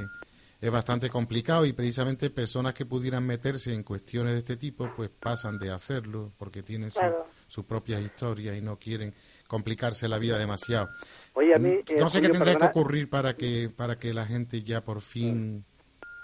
es 0.62 0.72
bastante 0.72 1.10
complicado 1.10 1.66
y 1.66 1.74
precisamente 1.74 2.30
personas 2.30 2.74
que 2.74 2.86
pudieran 2.86 3.26
meterse 3.26 3.74
en 3.74 3.84
cuestiones 3.84 4.34
de 4.34 4.40
este 4.40 4.58
tipo 4.58 4.90
pues 4.96 5.10
pasan 5.10 5.58
de 5.58 5.72
hacerlo 5.72 6.32
porque 6.38 6.64
tienen 6.64 6.92
su, 7.48 7.66
propia 7.66 8.00
historia 8.00 8.56
y 8.56 8.62
no 8.62 8.78
quieren 8.78 9.14
complicarse 9.48 10.10
la 10.10 10.20
vida 10.20 10.38
demasiado. 10.38 10.90
Oye, 11.34 11.56
a 11.56 11.58
mí, 11.58 11.80
no 11.98 12.10
sé 12.10 12.22
qué 12.22 12.30
tendría 12.30 12.56
que 12.56 12.66
ocurrir 12.66 13.10
para 13.10 13.36
que 13.36 13.70
para 13.76 13.98
que 13.98 14.14
la 14.14 14.26
gente 14.26 14.62
ya 14.62 14.82
por 14.82 15.02
fin 15.02 15.64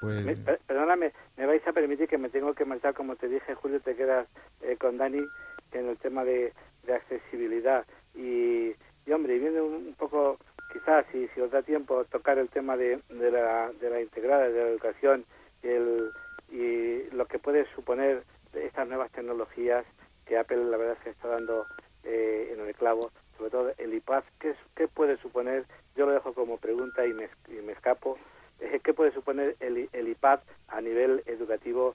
pues 0.02 0.38
perdóname, 0.68 1.14
me 1.38 1.46
vais 1.46 1.66
a 1.68 1.74
permitir 1.74 2.08
que 2.08 2.18
me 2.18 2.30
tengo 2.30 2.54
que 2.54 2.66
marchar 2.66 2.94
como 2.94 3.16
te 3.16 3.28
dije, 3.28 3.56
Julio, 3.56 3.80
te 3.80 3.96
quedas 3.96 4.28
eh, 4.62 4.76
con 4.78 4.98
Dani 4.98 5.26
en 5.72 5.90
el 5.90 5.98
tema 5.98 6.24
de, 6.24 6.54
accesibilidad 6.94 7.84
y, 8.14 8.68
y 9.08 9.12
hombre, 9.12 9.40
viendo 9.40 9.66
un 9.66 9.96
poco 9.98 10.38
quizás 10.76 11.06
si, 11.12 11.40
os 11.40 11.52
da 11.52 11.62
tiempo 11.62 12.04
tocar 12.12 12.38
el 12.38 12.50
tema 12.50 12.76
de, 12.76 13.00
de, 13.08 13.32
la, 13.32 13.72
de 13.80 13.90
la 13.90 14.02
integrada, 14.02 14.50
de 14.50 14.62
la 14.62 14.70
educación 14.70 15.24
el, 15.64 16.12
y 16.52 17.10
lo 17.16 17.26
que 17.28 17.40
puede 17.40 17.66
suponer 17.74 18.24
estas 18.54 18.86
nuevas 18.86 19.10
tecnologías 19.12 19.86
que 20.26 20.38
Apple 20.38 20.66
la 20.66 20.76
verdad 20.76 20.98
que 21.02 21.12
está 21.12 21.30
dando 21.30 21.66
eh, 22.04 22.52
en 22.54 22.60
el 22.60 22.76
clavo, 22.76 23.12
sobre 23.38 23.52
todo 23.52 23.72
el 23.78 23.94
iPad, 23.94 24.24
¿qué, 24.38 24.54
¿qué 24.76 24.90
puede 24.90 25.16
suponer? 25.18 25.64
Yo 25.96 26.06
lo 26.06 26.12
dejo 26.12 26.34
como 26.34 26.58
pregunta 26.58 27.06
y 27.06 27.14
me, 27.14 27.30
y 27.48 27.62
me 27.64 27.72
escapo. 27.72 28.18
¿Qué 28.84 28.94
puede 28.94 29.12
suponer 29.12 29.56
el, 29.60 29.90
el 29.92 30.08
iPad 30.08 30.40
a 30.70 30.80
nivel 30.80 31.24
educativo, 31.26 31.94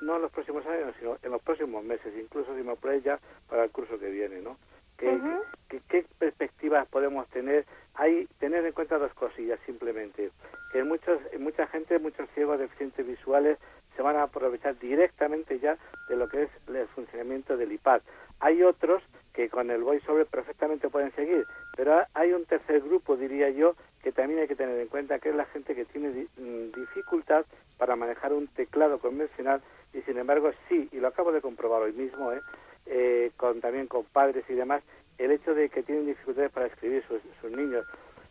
no 0.00 0.16
en 0.16 0.22
los 0.22 0.32
próximos 0.32 0.66
años, 0.66 0.94
sino 0.98 1.16
en 1.22 1.30
los 1.30 1.42
próximos 1.42 1.84
meses, 1.84 2.12
incluso 2.20 2.54
si 2.56 2.62
me 2.62 2.72
apruebe 2.72 3.00
ya 3.00 3.20
para 3.48 3.64
el 3.64 3.70
curso 3.70 3.98
que 3.98 4.10
viene, 4.10 4.40
¿no? 4.40 4.56
¿Qué, 5.00 5.80
qué, 5.88 6.04
perspectivas 6.18 6.86
podemos 6.88 7.26
tener? 7.28 7.64
Hay 7.94 8.26
tener 8.38 8.66
en 8.66 8.72
cuenta 8.72 8.98
dos 8.98 9.14
cosillas 9.14 9.58
simplemente, 9.64 10.30
que 10.72 10.84
muchos, 10.84 11.18
mucha 11.38 11.66
gente, 11.68 11.98
muchos 11.98 12.28
ciegos 12.34 12.58
deficientes 12.58 13.06
visuales 13.06 13.58
se 13.96 14.02
van 14.02 14.16
a 14.16 14.24
aprovechar 14.24 14.78
directamente 14.78 15.58
ya 15.58 15.78
de 16.08 16.16
lo 16.16 16.28
que 16.28 16.42
es 16.42 16.50
el 16.68 16.86
funcionamiento 16.88 17.56
del 17.56 17.72
iPad. 17.72 18.02
Hay 18.40 18.62
otros 18.62 19.02
que 19.32 19.48
con 19.48 19.70
el 19.70 19.82
voiceover 19.82 20.26
perfectamente 20.26 20.88
pueden 20.90 21.14
seguir, 21.14 21.46
pero 21.76 22.02
hay 22.14 22.32
un 22.32 22.44
tercer 22.44 22.82
grupo, 22.82 23.16
diría 23.16 23.48
yo, 23.50 23.74
que 24.02 24.12
también 24.12 24.40
hay 24.40 24.48
que 24.48 24.56
tener 24.56 24.78
en 24.78 24.88
cuenta, 24.88 25.18
que 25.18 25.30
es 25.30 25.34
la 25.34 25.46
gente 25.46 25.74
que 25.74 25.84
tiene 25.86 26.26
mm, 26.36 26.72
dificultad 26.74 27.44
para 27.78 27.96
manejar 27.96 28.32
un 28.32 28.48
teclado 28.48 28.98
convencional 28.98 29.62
y 29.94 30.02
sin 30.02 30.18
embargo 30.18 30.50
sí, 30.68 30.88
y 30.92 31.00
lo 31.00 31.08
acabo 31.08 31.32
de 31.32 31.40
comprobar 31.40 31.82
hoy 31.82 31.92
mismo, 31.92 32.32
¿eh? 32.32 32.40
Eh, 32.86 33.30
con 33.36 33.60
también 33.60 33.86
con 33.86 34.04
padres 34.04 34.44
y 34.48 34.54
demás, 34.54 34.82
el 35.18 35.32
hecho 35.32 35.54
de 35.54 35.68
que 35.68 35.82
tienen 35.82 36.06
dificultades 36.06 36.50
para 36.50 36.66
escribir 36.66 37.04
sus, 37.06 37.50
niños, 37.50 37.84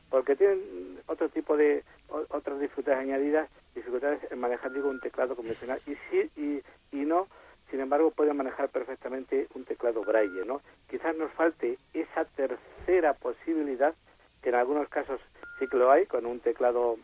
porque 0.09 0.35
tienen 0.35 0.99
otro 1.07 1.29
tipo 1.29 1.55
de 1.55 1.83
otras 2.29 2.59
dificultades 2.59 3.01
añadidas, 3.01 3.49
dificultades 3.75 4.19
en 4.31 4.39
manejar 4.39 4.73
digo 4.73 4.89
un 4.89 4.99
teclado 4.99 5.35
convencional 5.35 5.79
y 5.85 5.95
sí 6.09 6.31
y, 6.35 6.97
y 6.97 7.05
no, 7.05 7.27
sin 7.69 7.79
embargo 7.79 8.11
pueden 8.11 8.37
manejar 8.37 8.69
perfectamente 8.69 9.47
un 9.53 9.65
teclado 9.65 10.03
braille, 10.03 10.45
¿no? 10.45 10.61
Quizás 10.89 11.15
nos 11.15 11.31
falte 11.33 11.77
esa 11.93 12.25
tercera 12.25 13.13
posibilidad 13.13 13.93
que 14.41 14.49
en 14.49 14.55
algunos 14.55 14.89
casos 14.89 15.21
sí 15.59 15.67
que 15.67 15.77
lo 15.77 15.91
hay 15.91 16.05
con 16.05 16.25
un 16.25 16.39
teclado 16.39 16.97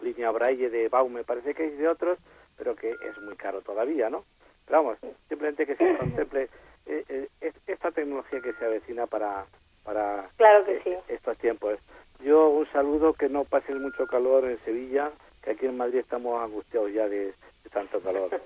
línea 0.00 0.30
Braille 0.30 0.70
de 0.70 0.88
Baum, 0.88 1.12
me 1.12 1.24
parece 1.24 1.54
que 1.54 1.64
hay 1.64 1.70
de 1.70 1.88
otros, 1.88 2.18
pero 2.56 2.74
que 2.74 2.90
es 2.90 3.18
muy 3.22 3.36
caro 3.36 3.60
todavía, 3.62 4.10
¿no? 4.10 4.24
Pero 4.68 4.82
vamos, 4.82 4.98
simplemente 5.28 5.66
que 5.66 5.76
se 5.76 5.96
contemple 5.96 6.48
eh, 6.86 7.28
eh, 7.40 7.52
esta 7.66 7.90
tecnología 7.90 8.40
que 8.40 8.52
se 8.52 8.64
avecina 8.64 9.06
para, 9.06 9.46
para 9.82 10.28
claro 10.36 10.64
que 10.66 10.80
sí. 10.82 10.94
estos 11.08 11.38
tiempos. 11.38 11.78
Yo 12.22 12.48
un 12.48 12.70
saludo, 12.70 13.14
que 13.14 13.28
no 13.28 13.44
pase 13.44 13.74
mucho 13.74 14.06
calor 14.06 14.44
en 14.44 14.58
Sevilla, 14.64 15.10
que 15.42 15.52
aquí 15.52 15.66
en 15.66 15.76
Madrid 15.76 16.00
estamos 16.00 16.42
angustiados 16.42 16.92
ya 16.92 17.08
de, 17.08 17.32
tanto 17.72 18.00
calor. 18.00 18.28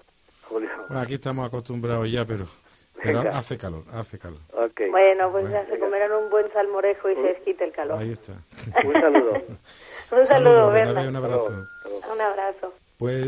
Julio. 0.49 0.71
aquí 0.91 1.15
estamos 1.15 1.47
acostumbrados 1.47 2.11
ya, 2.11 2.25
pero, 2.25 2.47
pero 3.03 3.21
hace 3.21 3.57
calor, 3.57 3.85
hace 3.93 4.19
calor. 4.19 4.41
Bueno, 4.91 5.33
pues 5.33 5.51
ya 5.51 5.67
se 5.67 5.79
comerán 5.79 6.13
un 6.13 6.31
buen 6.31 6.53
salmorejo 6.53 7.11
y 7.11 7.15
se 7.15 7.43
quite 7.45 7.65
el 7.65 7.73
calor. 7.73 7.99
Ahí 7.99 8.13
está. 8.13 8.35
un 8.85 8.93
saludo. 8.93 9.33
un 10.13 10.27
saludo, 10.27 10.69
Un 10.69 11.17
abrazo. 11.17 11.69
Un 12.13 12.21
abrazo. 12.21 12.75
Pues, 12.99 13.25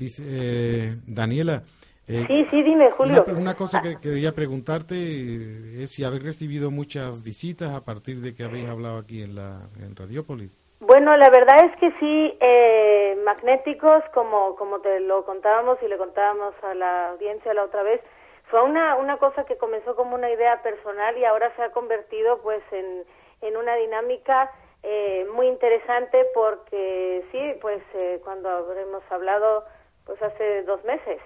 eh, 0.00 0.96
Daniela, 1.06 1.62
eh, 2.06 2.24
sí, 2.26 2.44
sí, 2.50 2.62
dime, 2.62 2.90
Julio. 2.90 3.24
Una, 3.34 3.54
cosa 3.54 3.80
que 3.80 3.96
quería 3.98 4.32
preguntarte 4.32 4.94
eh, 4.94 5.84
es 5.84 5.90
si 5.90 6.04
habéis 6.04 6.22
recibido 6.22 6.70
muchas 6.70 7.22
visitas 7.24 7.70
a 7.70 7.82
partir 7.82 8.16
de 8.16 8.34
que 8.34 8.44
habéis 8.44 8.68
hablado 8.68 8.98
aquí 8.98 9.22
en, 9.22 9.34
la, 9.34 9.60
en 9.80 9.96
Radiópolis. 9.96 10.58
Bueno, 10.80 11.16
la 11.16 11.30
verdad 11.30 11.64
es 11.64 11.76
que 11.80 11.90
sí, 11.98 12.36
eh, 12.40 13.16
magnéticos, 13.24 14.04
como, 14.12 14.54
como 14.56 14.80
te 14.80 15.00
lo 15.00 15.24
contábamos 15.24 15.78
y 15.82 15.88
le 15.88 15.96
contábamos 15.96 16.54
a 16.62 16.74
la 16.74 17.10
audiencia 17.12 17.54
la 17.54 17.64
otra 17.64 17.82
vez, 17.82 18.02
fue 18.50 18.62
una, 18.62 18.96
una 18.96 19.16
cosa 19.16 19.44
que 19.44 19.56
comenzó 19.56 19.96
como 19.96 20.14
una 20.14 20.30
idea 20.30 20.62
personal 20.62 21.16
y 21.16 21.24
ahora 21.24 21.56
se 21.56 21.62
ha 21.62 21.70
convertido 21.72 22.42
pues 22.42 22.62
en, 22.70 23.04
en 23.40 23.56
una 23.56 23.76
dinámica 23.76 24.50
eh, 24.82 25.26
muy 25.34 25.46
interesante 25.46 26.26
porque 26.34 27.24
sí, 27.32 27.58
pues 27.62 27.82
eh, 27.94 28.20
cuando 28.22 28.50
habremos 28.50 29.02
hablado 29.08 29.64
pues 30.06 30.20
hace 30.22 30.62
dos 30.64 30.82
meses, 30.84 31.20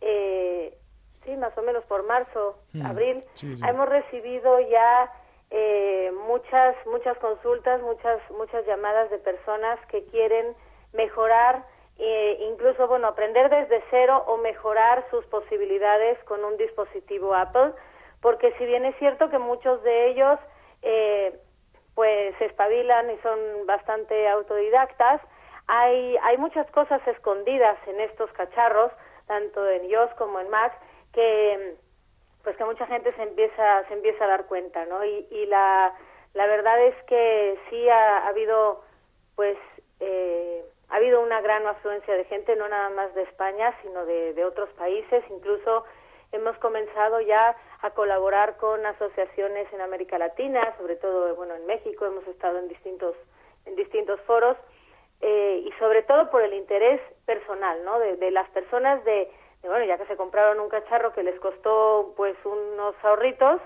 eh, 0.00 0.76
sí, 1.24 1.36
más 1.36 1.56
o 1.56 1.62
menos 1.62 1.84
por 1.84 2.04
marzo, 2.04 2.58
mm, 2.72 2.86
abril, 2.86 3.20
hemos 3.66 3.88
recibido 3.88 4.60
ya 4.60 5.12
eh, 5.50 6.12
muchas 6.26 6.74
muchas 6.86 7.16
consultas, 7.18 7.80
muchas 7.82 8.20
muchas 8.30 8.66
llamadas 8.66 9.10
de 9.10 9.18
personas 9.18 9.78
que 9.86 10.04
quieren 10.06 10.54
mejorar 10.92 11.64
eh, 11.98 12.38
incluso 12.50 12.88
bueno 12.88 13.06
aprender 13.06 13.48
desde 13.50 13.82
cero 13.90 14.24
o 14.26 14.36
mejorar 14.38 15.04
sus 15.10 15.24
posibilidades 15.26 16.18
con 16.24 16.44
un 16.44 16.56
dispositivo 16.56 17.34
Apple, 17.34 17.72
porque 18.20 18.52
si 18.58 18.66
bien 18.66 18.84
es 18.84 18.96
cierto 18.98 19.30
que 19.30 19.38
muchos 19.38 19.82
de 19.84 20.10
ellos 20.10 20.38
eh, 20.82 21.38
pues 21.94 22.34
se 22.38 22.46
espabilan 22.46 23.10
y 23.10 23.18
son 23.18 23.38
bastante 23.66 24.28
autodidactas, 24.28 25.20
hay 25.66 26.16
hay 26.22 26.38
muchas 26.38 26.70
cosas 26.70 27.06
escondidas 27.06 27.78
en 27.86 28.00
estos 28.00 28.30
cacharros 28.32 28.92
tanto 29.26 29.68
en 29.68 29.84
iOS 29.86 30.12
como 30.14 30.40
en 30.40 30.50
Mac, 30.50 30.72
que 31.12 31.76
pues 32.42 32.56
que 32.56 32.64
mucha 32.64 32.86
gente 32.86 33.12
se 33.14 33.22
empieza 33.22 33.84
se 33.88 33.94
empieza 33.94 34.24
a 34.24 34.28
dar 34.28 34.46
cuenta, 34.46 34.84
¿no? 34.86 35.04
Y, 35.04 35.26
y 35.30 35.46
la, 35.46 35.94
la 36.34 36.46
verdad 36.46 36.78
es 36.84 36.94
que 37.04 37.58
sí 37.70 37.88
ha, 37.88 38.26
habido 38.26 38.82
pues 39.34 39.56
eh, 40.00 40.62
ha 40.90 40.96
habido 40.96 41.22
una 41.22 41.40
gran 41.40 41.66
afluencia 41.66 42.14
de 42.14 42.24
gente, 42.24 42.54
no 42.56 42.68
nada 42.68 42.90
más 42.90 43.14
de 43.14 43.22
España, 43.22 43.74
sino 43.82 44.04
de, 44.04 44.34
de 44.34 44.44
otros 44.44 44.68
países, 44.70 45.24
incluso 45.30 45.84
hemos 46.32 46.56
comenzado 46.58 47.20
ya 47.20 47.56
a 47.80 47.90
colaborar 47.90 48.56
con 48.58 48.84
asociaciones 48.84 49.72
en 49.72 49.80
América 49.80 50.18
Latina, 50.18 50.74
sobre 50.76 50.96
todo 50.96 51.34
bueno 51.36 51.54
en 51.54 51.64
México, 51.66 52.04
hemos 52.04 52.26
estado 52.26 52.58
en 52.58 52.68
distintos 52.68 53.16
en 53.64 53.76
distintos 53.76 54.20
foros 54.22 54.58
eh, 55.20 55.62
y 55.64 55.72
sobre 55.78 56.02
todo 56.02 56.30
por 56.30 56.42
el 56.42 56.54
interés 56.54 57.00
personal, 57.24 57.84
¿no? 57.84 57.98
De, 57.98 58.30
las 58.30 58.48
personas 58.50 59.04
de, 59.04 59.30
bueno, 59.62 59.84
ya 59.84 59.98
que 59.98 60.06
se 60.06 60.16
compraron 60.16 60.60
un 60.60 60.68
cacharro 60.68 61.12
que 61.12 61.22
les 61.22 61.38
costó 61.40 62.12
pues 62.16 62.36
unos 62.44 62.94
ahorritos, 63.02 63.60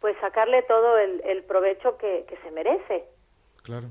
pues 0.00 0.16
sacarle 0.20 0.62
todo 0.62 0.98
el, 0.98 1.22
el 1.24 1.44
provecho 1.44 1.96
que, 1.96 2.24
que 2.28 2.36
se 2.38 2.50
merece. 2.50 3.04
Claro. 3.62 3.88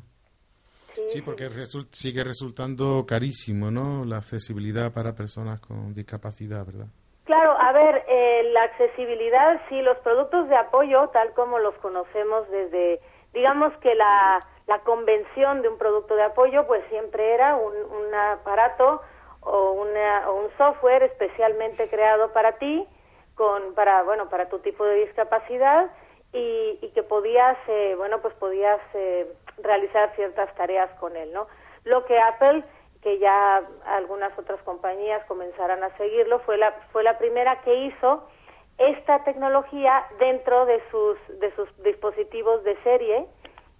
Sí, 1.10 1.22
porque 1.22 1.50
sigue 1.92 2.24
resultando 2.24 3.06
carísimo, 3.08 3.72
¿no? 3.72 4.06
La 4.06 4.18
accesibilidad 4.18 4.94
para 4.94 5.16
personas 5.16 5.60
con 5.60 5.94
discapacidad, 5.94 6.66
¿verdad? 6.66 6.88
Claro, 7.24 7.56
a 7.60 7.72
ver, 7.72 8.04
eh, 8.08 8.44
la 8.52 8.64
accesibilidad, 8.64 9.62
sí, 9.70 9.82
los 9.82 9.98
productos 10.00 10.50
de 10.50 10.56
apoyo, 10.56 11.08
tal 11.10 11.34
como 11.34 11.58
los 11.58 11.74
conocemos 11.76 12.50
desde, 12.52 13.00
digamos 13.34 13.74
que 13.78 13.96
la, 13.96 14.46
la 14.68 14.80
convención 14.80 15.62
de 15.62 15.70
un 15.70 15.78
producto 15.78 16.16
de 16.16 16.24
apoyo 16.24 16.66
pues 16.68 16.84
siempre 16.90 17.34
era 17.34 17.56
un, 17.56 17.74
aparato 18.14 19.02
o, 19.42 19.72
una, 19.72 20.30
o 20.30 20.36
un 20.36 20.50
software 20.58 21.04
especialmente 21.04 21.90
creado 21.90 22.32
para 22.32 22.54
ti 22.54 22.88
con 23.36 23.74
para 23.74 24.04
bueno 24.04 24.30
para 24.30 24.48
tu 24.48 24.60
tipo 24.60 24.86
de 24.86 25.06
discapacidad 25.06 25.92
y, 26.32 26.80
y 26.82 26.90
que 26.94 27.04
podías 27.04 27.58
eh, 27.68 27.96
bueno 27.98 28.22
pues 28.22 28.34
podías 28.36 28.80
eh, 28.94 29.28
realizar 29.62 30.16
ciertas 30.16 30.54
tareas 30.56 30.90
con 31.00 31.16
él 31.18 31.34
no 31.34 31.48
lo 31.84 32.06
que 32.06 32.20
Apple 32.20 32.64
que 33.02 33.20
ya 33.20 33.62
algunas 33.86 34.38
otras 34.40 34.62
compañías 34.62 35.26
comenzarán 35.26 35.84
a 35.84 35.96
seguirlo 35.98 36.40
fue 36.40 36.58
la 36.58 36.72
fue 36.92 37.04
la 37.04 37.18
primera 37.18 37.62
que 37.62 37.76
hizo 37.76 38.24
esta 38.78 39.24
tecnología 39.24 40.06
dentro 40.20 40.66
de 40.66 40.82
sus 40.90 41.18
de 41.40 41.54
sus 41.56 41.84
dispositivos 41.84 42.64
de 42.64 42.82
serie 42.84 43.28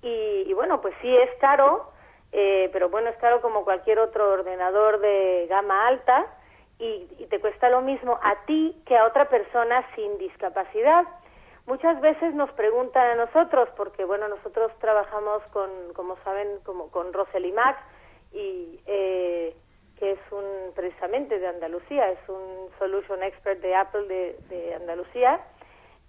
y, 0.04 0.54
bueno, 0.54 0.82
pues 0.82 0.94
sí 1.02 1.16
es 1.16 1.30
caro, 1.40 1.92
eh, 2.32 2.70
pero 2.74 2.90
bueno, 2.90 3.10
es 3.10 3.18
caro 3.18 3.42
como 3.42 3.64
cualquier 3.64 4.00
otro 4.00 4.32
ordenador 4.32 5.00
de 5.00 5.48
gama 5.50 5.88
alta 5.88 6.28
y, 6.78 7.08
te 7.30 7.40
cuesta 7.40 7.70
lo 7.70 7.82
mismo 7.82 8.20
a 8.22 8.46
ti 8.46 8.82
que 8.86 8.98
a 8.98 9.06
otra 9.06 9.30
persona 9.30 9.84
sin 9.96 10.18
discapacidad. 10.18 11.06
Muchas 11.66 12.00
veces 12.02 12.36
nos 12.36 12.52
preguntan 12.52 13.12
a 13.12 13.26
nosotros, 13.26 13.70
porque 13.78 14.04
bueno, 14.04 14.28
nosotros 14.28 14.72
trabajamos 14.80 15.42
con, 15.54 15.70
como 15.94 16.18
saben, 16.24 16.60
como 16.66 16.92
con 16.92 17.14
Roselimac, 17.14 17.78
y 18.34 18.80
eh, 18.86 19.56
que 19.98 20.12
es 20.12 20.20
un 20.32 20.74
precisamente 20.76 21.40
de 21.40 21.48
Andalucía, 21.48 22.10
es 22.12 22.20
un 22.28 22.70
solution 22.78 23.24
expert 23.24 23.62
de 23.62 23.74
Apple 23.74 24.36
de 24.50 24.76
Andalucía, 24.76 25.40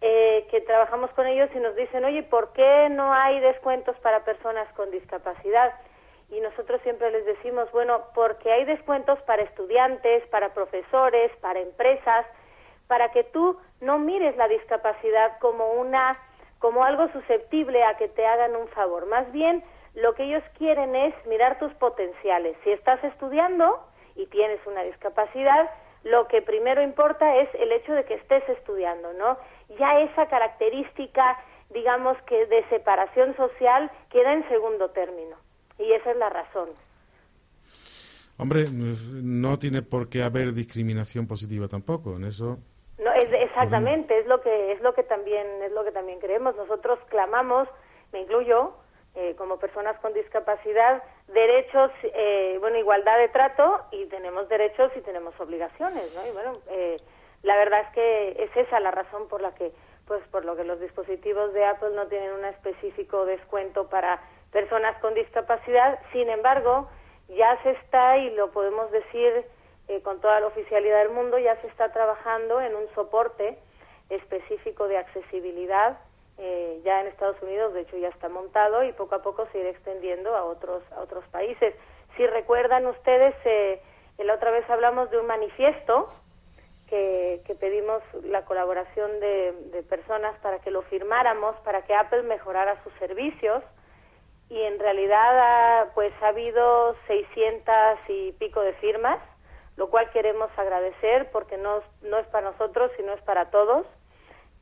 eh, 0.07 0.47
que 0.51 0.61
trabajamos 0.61 1.11
con 1.13 1.27
ellos 1.27 1.49
y 1.55 1.59
nos 1.61 1.75
dicen, 1.77 2.05
oye, 2.05 2.23
¿por 2.25 2.53
qué 2.53 2.91
no 2.91 3.15
hay 3.15 3.41
descuentos 3.41 3.97
para 4.01 4.23
personas 4.23 4.69
con 4.75 4.91
discapacidad? 4.91 5.73
Y 6.29 6.41
nosotros 6.41 6.83
siempre 6.83 7.11
les 7.11 7.25
decimos, 7.25 7.73
bueno, 7.73 8.03
porque 8.15 8.53
hay 8.53 8.67
descuentos 8.67 9.19
para 9.23 9.41
estudiantes, 9.41 10.27
para 10.27 10.53
profesores, 10.53 11.33
para 11.41 11.61
empresas, 11.61 12.27
para 12.87 13.13
que 13.13 13.25
tú 13.25 13.59
no 13.81 13.99
mires 13.99 14.37
la 14.37 14.47
discapacidad 14.47 15.39
como 15.39 15.73
una 15.73 16.13
como 16.59 16.85
algo 16.85 17.09
susceptible 17.09 17.83
a 17.83 17.97
que 17.97 18.09
te 18.09 18.27
hagan 18.27 18.57
un 18.57 18.69
favor. 18.69 19.07
Más 19.07 19.33
bien, 19.33 19.65
lo 19.95 20.15
que 20.15 20.25
ellos 20.25 20.43
quieren 20.59 20.95
es 20.95 21.15
mirar 21.25 21.59
tus 21.59 21.73
potenciales. 21.75 22.59
Si 22.63 22.73
estás 22.73 23.03
estudiando 23.05 23.81
y 24.17 24.27
tienes 24.27 24.61
una 24.67 24.83
discapacidad, 24.83 25.71
lo 26.05 26.29
que 26.29 26.43
primero 26.43 26.83
importa 26.83 27.37
es 27.37 27.49
el 27.55 27.73
hecho 27.73 27.95
de 27.95 28.05
que 28.05 28.15
estés 28.15 28.47
estudiando, 28.51 29.15
¿no? 29.15 29.39
Ya 29.79 30.01
esa 30.01 30.27
característica, 30.29 31.39
digamos 31.71 32.17
que 32.23 32.47
de 32.47 32.69
separación 32.69 33.37
social, 33.37 33.91
queda 34.11 34.33
en 34.33 34.49
segundo 34.49 34.91
término. 34.91 35.37
Y 35.79 35.93
esa 35.93 36.13
es 36.13 36.17
la 36.17 36.31
razón. 36.31 36.69
Hombre, 38.39 38.67
no 38.71 39.59
tiene 39.59 39.83
por 39.83 40.09
qué 40.09 40.23
haber 40.23 40.53
discriminación 40.53 41.27
positiva 41.29 41.69
tampoco, 41.69 42.17
en 42.17 42.25
eso. 42.25 42.59
No, 42.99 43.13
es, 43.13 43.27
exactamente, 43.33 44.19
es 44.19 44.27
lo 44.27 44.41
que 44.41 44.73
es 44.73 44.81
lo 44.81 44.95
que 44.95 45.03
también 45.03 45.47
es 45.63 45.73
lo 45.73 45.85
que 45.85 45.93
también 45.93 46.19
creemos. 46.21 46.57
Nosotros 46.57 46.99
clamamos, 47.11 47.69
me 48.13 48.23
incluyo, 48.23 48.75
eh, 49.15 49.35
como 49.37 49.59
personas 49.59 49.99
con 50.01 50.13
discapacidad, 50.13 51.03
derechos, 51.29 51.93
eh, 52.03 52.57
bueno, 52.61 52.79
igualdad 52.79 53.19
de 53.19 53.29
trato 53.29 53.83
y 53.93 54.07
tenemos 54.07 54.49
derechos 54.49 54.91
y 54.97 55.01
tenemos 55.03 55.39
obligaciones, 55.39 56.13
¿no? 56.15 56.27
Y 56.27 56.33
bueno, 56.33 56.59
eh, 56.69 56.97
la 57.45 57.57
verdad 57.57 57.83
es 57.83 57.89
que 57.91 58.45
es 58.45 58.57
esa 58.57 58.81
la 58.81 58.91
razón 58.91 59.29
por 59.29 59.41
la 59.41 59.55
que, 59.55 59.73
pues, 60.07 60.21
por 60.33 60.45
lo 60.45 60.57
que 60.57 60.65
los 60.65 60.81
dispositivos 60.81 61.53
de 61.53 61.65
Apple 61.65 61.91
no 61.95 62.07
tienen 62.09 62.33
un 62.33 62.45
específico 62.45 63.25
descuento 63.25 63.89
para 63.89 64.21
personas 64.51 64.99
con 65.01 65.15
discapacidad. 65.15 66.01
Sin 66.13 66.29
embargo, 66.29 66.89
ya 67.29 67.63
se 67.63 67.71
está 67.71 68.19
y 68.19 68.31
lo 68.31 68.51
podemos 68.51 68.91
decir 68.91 69.45
con 70.03 70.21
toda 70.21 70.41
la 70.41 70.47
oficialidad 70.47 71.01
del 71.01 71.11
mundo, 71.11 71.39
ya 71.39 71.61
se 71.61 71.67
está 71.67 71.93
trabajando 71.93 72.61
en 72.61 72.75
un 72.75 72.89
soporte 72.95 73.59
específico 74.09 74.89
de 74.89 74.97
accesibilidad 74.97 75.99
eh, 76.37 76.81
ya 76.85 77.01
en 77.01 77.07
Estados 77.07 77.41
Unidos, 77.43 77.75
de 77.75 77.83
hecho 77.83 77.97
ya 77.97 78.09
está 78.09 78.29
montado 78.29 78.83
y 78.83 78.93
poco 78.93 79.15
a 79.15 79.23
poco 79.23 79.47
se 79.53 79.59
irá 79.61 79.69
extendiendo 79.69 80.35
a 80.35 80.45
otros 80.45 80.83
a 80.93 81.01
otros 81.01 81.25
países. 81.29 81.75
Si 82.17 82.27
recuerdan 82.27 82.87
ustedes, 82.87 83.35
eh, 83.45 83.81
la 84.19 84.35
otra 84.35 84.51
vez 84.51 84.69
hablamos 84.69 85.11
de 85.11 85.19
un 85.19 85.27
manifiesto 85.27 86.09
que, 86.89 87.43
que 87.47 87.55
pedimos 87.55 88.03
la 88.23 88.45
colaboración 88.45 89.21
de, 89.21 89.53
de, 89.73 89.83
personas 89.83 90.39
para 90.41 90.59
que 90.61 90.71
lo 90.71 90.83
firmáramos, 90.83 91.57
para 91.65 91.83
que 91.83 91.95
Apple 91.95 92.23
mejorara 92.23 92.83
sus 92.85 92.93
servicios 92.95 93.63
y 94.49 94.61
en 94.61 94.79
realidad 94.79 95.89
pues 95.95 96.13
ha 96.23 96.29
habido 96.29 96.95
600 97.07 97.75
y 98.09 98.33
pico 98.33 98.61
de 98.61 98.75
firmas, 98.75 99.19
lo 99.77 99.89
cual 99.89 100.11
queremos 100.11 100.51
agradecer 100.57 101.31
porque 101.33 101.57
no, 101.57 101.83
no 102.03 102.19
es 102.19 102.27
para 102.29 102.51
nosotros, 102.51 102.91
sino 102.97 103.13
es 103.13 103.23
para 103.23 103.51
todos. 103.51 103.87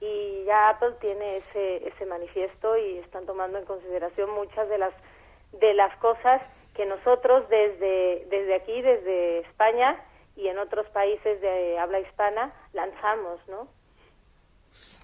Y 0.01 0.45
ya 0.45 0.71
Apple 0.71 0.95
tiene 1.01 1.37
ese, 1.37 1.87
ese 1.87 2.07
manifiesto 2.07 2.77
y 2.77 2.99
están 2.99 3.27
tomando 3.27 3.59
en 3.59 3.65
consideración 3.65 4.31
muchas 4.31 4.69
de 4.69 4.79
las, 4.79 4.93
de 5.53 5.75
las 5.75 5.95
cosas 5.99 6.41
que 6.75 6.87
nosotros 6.87 7.49
desde, 7.49 8.25
desde 8.29 8.55
aquí, 8.55 8.81
desde 8.83 9.41
España 9.41 9.97
y 10.37 10.49
en 10.49 10.59
otros 10.59 10.87
países 10.90 11.40
de 11.40 11.79
habla 11.79 12.01
hispana, 12.01 12.53
lanzamos, 12.73 13.40
¿no? 13.49 13.68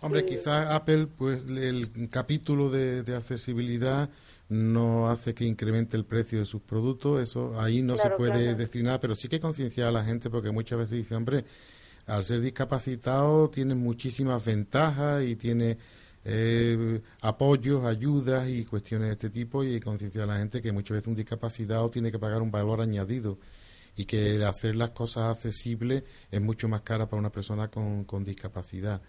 Hombre, 0.00 0.24
quizá 0.24 0.74
Apple, 0.74 1.08
pues 1.08 1.46
el 1.48 2.08
capítulo 2.10 2.70
de, 2.70 3.02
accesibilidad 3.16 4.08
no 4.48 5.10
hace 5.10 5.34
que 5.34 5.44
incremente 5.44 5.96
el 5.96 6.04
precio 6.04 6.38
de 6.38 6.44
sus 6.44 6.62
productos, 6.62 7.20
eso 7.20 7.60
ahí 7.60 7.82
no 7.82 7.96
se 7.96 8.08
puede 8.10 8.54
decir 8.54 8.84
nada, 8.84 9.00
pero 9.00 9.14
sí 9.14 9.28
que 9.28 9.40
concienciar 9.40 9.88
a 9.88 9.92
la 9.92 10.04
gente 10.04 10.30
porque 10.30 10.50
muchas 10.50 10.78
veces 10.78 10.98
dice, 10.98 11.14
hombre, 11.16 11.44
al 12.06 12.24
ser 12.24 12.40
discapacitado 12.40 13.50
tiene 13.50 13.74
muchísimas 13.74 14.42
ventajas 14.44 15.24
y 15.24 15.36
tiene 15.36 15.78
eh, 16.24 17.00
apoyos, 17.20 17.84
ayudas 17.84 18.48
y 18.48 18.64
cuestiones 18.64 19.08
de 19.08 19.12
este 19.14 19.30
tipo 19.30 19.64
y 19.64 19.80
concienciar 19.80 20.24
a 20.24 20.34
la 20.34 20.38
gente 20.38 20.62
que 20.62 20.72
muchas 20.72 20.96
veces 20.96 21.08
un 21.08 21.16
discapacitado 21.16 21.90
tiene 21.90 22.10
que 22.12 22.18
pagar 22.18 22.40
un 22.40 22.50
valor 22.50 22.80
añadido 22.80 23.38
y 23.98 24.04
que 24.04 24.44
hacer 24.44 24.76
las 24.76 24.90
cosas 24.90 25.24
accesibles 25.36 26.04
es 26.30 26.40
mucho 26.40 26.68
más 26.68 26.82
cara 26.82 27.08
para 27.08 27.18
una 27.18 27.30
persona 27.30 27.68
con, 27.68 28.04
con 28.04 28.22
discapacidad. 28.22 29.02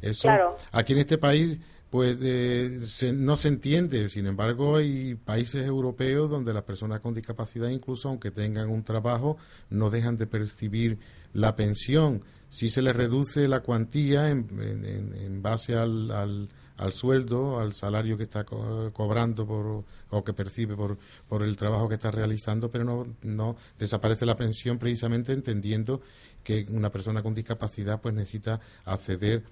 Eso 0.00 0.30
aquí 0.72 0.94
en 0.94 1.00
este 1.00 1.18
país 1.18 1.58
pues 1.90 2.16
eh, 2.22 2.80
no 3.12 3.36
se 3.36 3.48
entiende. 3.48 4.08
Sin 4.08 4.26
embargo, 4.26 4.76
hay 4.76 5.14
países 5.14 5.66
europeos 5.66 6.30
donde 6.30 6.54
las 6.54 6.62
personas 6.62 7.00
con 7.00 7.12
discapacidad, 7.12 7.68
incluso 7.68 8.08
aunque 8.08 8.30
tengan 8.30 8.70
un 8.70 8.82
trabajo, 8.82 9.36
no 9.68 9.90
dejan 9.90 10.16
de 10.16 10.26
percibir 10.26 10.98
la 11.34 11.54
pensión. 11.54 12.24
Si 12.48 12.70
se 12.70 12.80
les 12.80 12.96
reduce 12.96 13.46
la 13.46 13.60
cuantía 13.60 14.30
en, 14.30 14.46
en, 14.58 15.42
base 15.42 15.76
al, 15.76 16.10
al, 16.12 16.48
sueldo, 16.92 17.60
al 17.60 17.72
salario 17.72 18.16
que 18.16 18.24
está 18.24 18.44
cobrando 18.44 19.46
por, 19.46 19.84
o 20.10 20.24
que 20.24 20.32
percibe 20.32 20.74
por, 20.76 20.98
por 21.28 21.42
el 21.42 21.56
trabajo 21.56 21.88
que 21.88 21.96
está 21.96 22.10
realizando, 22.10 22.70
pero 22.70 22.84
no, 22.84 23.06
no 23.22 23.56
desaparece 23.78 24.24
la 24.24 24.36
pensión 24.36 24.78
precisamente 24.78 25.32
entendiendo 25.32 26.00
que 26.42 26.66
una 26.70 26.90
persona 26.90 27.22
con 27.22 27.34
discapacidad 27.34 28.00
pues 28.00 28.14
necesita 28.14 28.60
acceder 28.84 29.42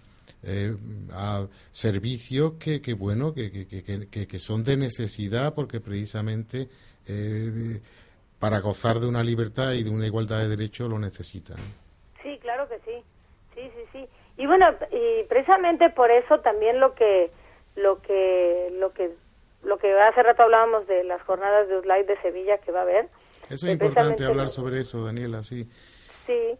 eh, 0.42 0.76
a 1.12 1.46
servicios 1.72 2.54
que, 2.54 2.80
que 2.80 2.94
bueno, 2.94 3.34
que, 3.34 3.66
que, 3.66 4.26
que, 4.26 4.38
son 4.38 4.64
de 4.64 4.76
necesidad 4.76 5.54
porque 5.54 5.80
precisamente 5.80 6.68
eh, 7.06 7.80
para 8.38 8.60
gozar 8.60 9.00
de 9.00 9.06
una 9.06 9.22
libertad 9.22 9.72
y 9.72 9.82
de 9.82 9.90
una 9.90 10.06
igualdad 10.06 10.40
de 10.40 10.48
derechos 10.48 10.88
lo 10.88 10.98
necesitan. 10.98 11.56
Sí, 12.22 12.38
claro 12.40 12.68
que 12.68 12.76
sí. 12.78 13.02
Sí, 13.54 13.62
sí, 13.74 13.82
sí. 13.92 14.08
Y 14.38 14.46
bueno, 14.46 14.66
y 14.90 15.24
precisamente 15.24 15.90
por 15.90 16.10
eso 16.10 16.40
también 16.40 16.80
lo 16.80 16.94
que 16.94 17.30
lo 17.76 18.00
que 18.00 18.72
lo 18.78 18.92
que 18.92 19.10
lo 19.62 19.78
que 19.78 19.92
hace 20.00 20.22
rato 20.22 20.44
hablábamos 20.44 20.86
de 20.86 21.04
las 21.04 21.20
jornadas 21.22 21.68
de 21.68 21.78
USLAID 21.78 22.06
de 22.06 22.20
Sevilla 22.22 22.58
que 22.58 22.72
va 22.72 22.80
a 22.80 22.82
haber. 22.82 23.08
Eso 23.50 23.66
es 23.66 23.72
importante 23.72 24.24
hablar 24.24 24.48
sobre 24.48 24.80
eso, 24.80 25.04
Daniela, 25.04 25.42
sí. 25.42 25.68
Sí, 26.26 26.58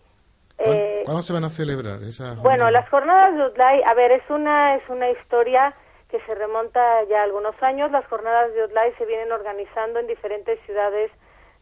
eh, 0.59 1.03
¿Cuándo, 1.05 1.23
se 1.23 1.33
van 1.33 1.45
a 1.45 1.51
celebrar 1.51 2.03
esas 2.03 2.43
Bueno, 2.43 2.71
las 2.71 2.89
jornadas 2.89 3.37
de 3.37 3.47
UTLAI, 3.47 3.83
a 3.85 3.95
ver, 3.95 4.11
es 4.11 4.29
una, 4.29 4.75
es 4.75 4.83
una 4.89 5.09
historia 5.11 5.75
que 6.11 6.21
se 6.23 6.35
remonta 6.35 7.05
ya 7.05 7.21
a 7.21 7.25
algunos 7.25 7.55
años. 7.63 7.93
Las 7.93 8.05
jornadas 8.07 8.53
de 8.55 8.65
UTLAI 8.65 8.93
se 8.95 9.07
vienen 9.07 9.31
organizando 9.31 10.01
en 10.01 10.09
diferentes 10.09 10.59
ciudades 10.67 11.13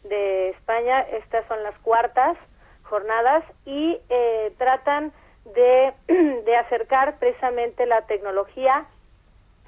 de 0.04 0.50
España. 0.50 1.00
Estas 1.00 1.46
son 1.46 1.62
las 1.62 1.78
cuartas 1.80 2.38
jornadas 2.84 3.44
y 3.66 3.98
eh, 4.08 4.54
tratan 4.56 5.12
de, 5.54 5.92
de 6.44 6.56
acercar 6.56 7.18
precisamente 7.18 7.86
la 7.86 8.02
tecnología 8.02 8.86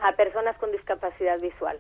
a 0.01 0.13
personas 0.13 0.57
con 0.59 0.73
discapacidad 0.73 1.39
visual. 1.41 1.79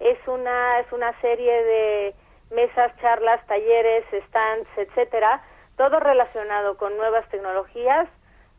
Es 0.00 0.18
una, 0.26 0.80
es 0.80 0.92
una 0.92 1.18
serie 1.20 1.64
de 1.64 2.14
mesas, 2.50 2.92
charlas, 3.00 3.44
talleres, 3.46 4.04
stands, 4.28 4.68
etcétera, 4.76 5.42
todo 5.76 6.00
relacionado 6.00 6.76
con 6.76 6.96
nuevas 6.96 7.28
tecnologías 7.28 8.08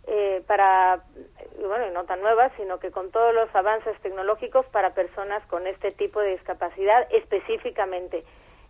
eh, 0.08 0.41
para, 0.47 1.04
bueno, 1.60 1.88
y 1.88 1.91
no 1.91 2.06
tan 2.06 2.21
nuevas, 2.21 2.52
sino 2.58 2.80
que 2.80 2.91
con 2.91 3.12
todos 3.12 3.34
los 3.34 3.54
avances 3.56 3.99
tecnológicos 4.02 4.65
para 4.67 4.93
personas 4.93 5.45
con 5.47 5.67
este 5.67 5.89
tipo 5.91 6.19
de 6.21 6.32
discapacidad 6.32 7.08
específicamente. 7.12 8.23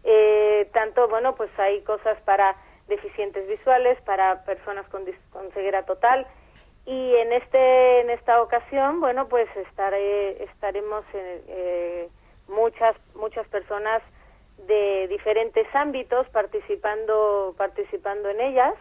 Eh, 0.04 0.70
tanto, 0.74 1.08
bueno, 1.08 1.36
pues 1.36 1.50
hay 1.60 1.82
cosas 1.84 2.20
para 2.22 2.56
deficientes 2.90 3.48
visuales, 3.48 4.00
para 4.02 4.44
personas 4.44 4.86
con, 4.90 5.06
con 5.32 5.50
ceguera 5.52 5.86
total, 5.86 6.28
y 6.86 7.16
en 7.16 7.34
este 7.34 8.02
en 8.02 8.10
esta 8.10 8.42
ocasión, 8.42 9.00
bueno, 9.00 9.28
pues 9.28 9.48
estaré, 9.56 10.44
estaremos 10.44 11.06
eh, 11.14 12.10
muchas 12.48 12.96
muchas 13.14 13.48
personas 13.48 14.02
de 14.66 15.08
diferentes 15.08 15.68
ámbitos 15.74 16.28
participando 16.30 17.54
participando 17.58 18.30
en 18.30 18.42
ellas. 18.42 18.74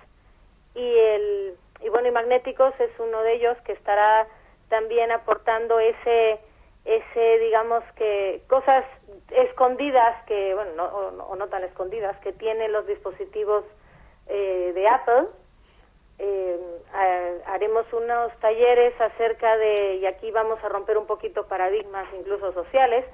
Y 0.74 0.80
el 0.80 1.56
y 1.82 1.88
bueno 1.90 2.08
y 2.08 2.12
magnéticos 2.12 2.72
es 2.80 2.90
uno 2.98 3.22
de 3.22 3.34
ellos 3.34 3.58
que 3.66 3.72
estará 3.72 4.26
también 4.68 5.12
aportando 5.12 5.78
ese 5.78 6.40
ese 6.84 7.38
digamos 7.40 7.84
que 7.96 8.42
cosas 8.48 8.84
escondidas 9.30 10.24
que 10.24 10.54
bueno 10.54 10.72
no, 10.76 10.84
o, 10.84 11.36
no 11.36 11.48
tan 11.48 11.62
escondidas 11.64 12.16
que 12.20 12.32
tienen 12.32 12.72
los 12.72 12.86
dispositivos 12.86 13.64
eh, 14.28 14.72
de 14.74 14.88
Apple 14.88 15.26
eh, 16.18 16.60
haremos 17.46 17.90
unos 17.92 18.32
talleres 18.40 18.98
acerca 19.00 19.56
de 19.56 19.96
y 19.96 20.06
aquí 20.06 20.30
vamos 20.30 20.62
a 20.64 20.68
romper 20.68 20.98
un 20.98 21.06
poquito 21.06 21.46
paradigmas 21.46 22.06
incluso 22.18 22.52
sociales 22.52 23.04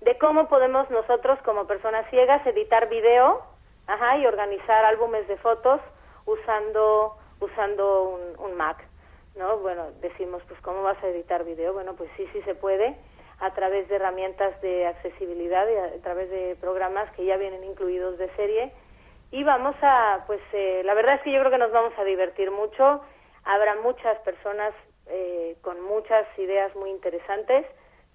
de 0.00 0.16
cómo 0.18 0.48
podemos 0.48 0.90
nosotros 0.90 1.38
como 1.44 1.66
personas 1.66 2.08
ciegas 2.10 2.46
editar 2.46 2.88
video 2.88 3.42
ajá, 3.86 4.18
y 4.18 4.26
organizar 4.26 4.84
álbumes 4.84 5.26
de 5.28 5.36
fotos 5.38 5.80
usando 6.26 7.16
usando 7.40 8.02
un, 8.10 8.44
un, 8.44 8.56
Mac, 8.56 8.84
¿no? 9.34 9.56
Bueno, 9.58 9.86
decimos, 10.02 10.42
pues 10.46 10.60
¿cómo 10.60 10.82
vas 10.82 11.02
a 11.02 11.08
editar 11.08 11.42
video? 11.44 11.72
Bueno, 11.72 11.94
pues 11.94 12.10
sí, 12.16 12.28
sí 12.34 12.42
se 12.42 12.54
puede 12.54 12.94
a 13.40 13.54
través 13.54 13.88
de 13.88 13.96
herramientas 13.96 14.60
de 14.60 14.86
accesibilidad 14.86 15.66
y 15.66 15.76
a, 15.76 16.02
través 16.02 16.28
de 16.30 16.56
programas 16.60 17.10
que 17.12 17.24
ya 17.24 17.38
vienen 17.38 17.64
incluidos 17.64 18.18
de 18.18 18.28
serie 18.36 18.72
y 19.32 19.44
vamos 19.44 19.76
a, 19.82 20.24
pues 20.26 20.40
eh, 20.52 20.82
la 20.84 20.94
verdad 20.94 21.16
es 21.16 21.22
que 21.22 21.32
yo 21.32 21.40
creo 21.40 21.52
que 21.52 21.58
nos 21.58 21.72
vamos 21.72 21.92
a 21.98 22.04
divertir 22.04 22.50
mucho, 22.50 23.00
habrá 23.44 23.76
muchas 23.76 24.18
personas 24.20 24.74
eh, 25.06 25.56
con 25.62 25.80
muchas 25.82 26.26
ideas 26.38 26.74
muy 26.76 26.90
interesantes 26.90 27.66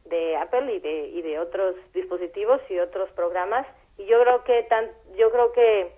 de 0.05 0.35
Apple 0.37 0.73
y 0.73 0.79
de, 0.79 1.07
y 1.07 1.21
de 1.21 1.39
otros 1.39 1.75
dispositivos 1.93 2.61
y 2.69 2.79
otros 2.79 3.09
programas. 3.11 3.65
Y 3.97 4.05
yo 4.05 4.21
creo 4.21 4.43
que 4.43 4.63
tan, 4.63 4.91
yo 5.15 5.31
creo 5.31 5.51
que 5.51 5.91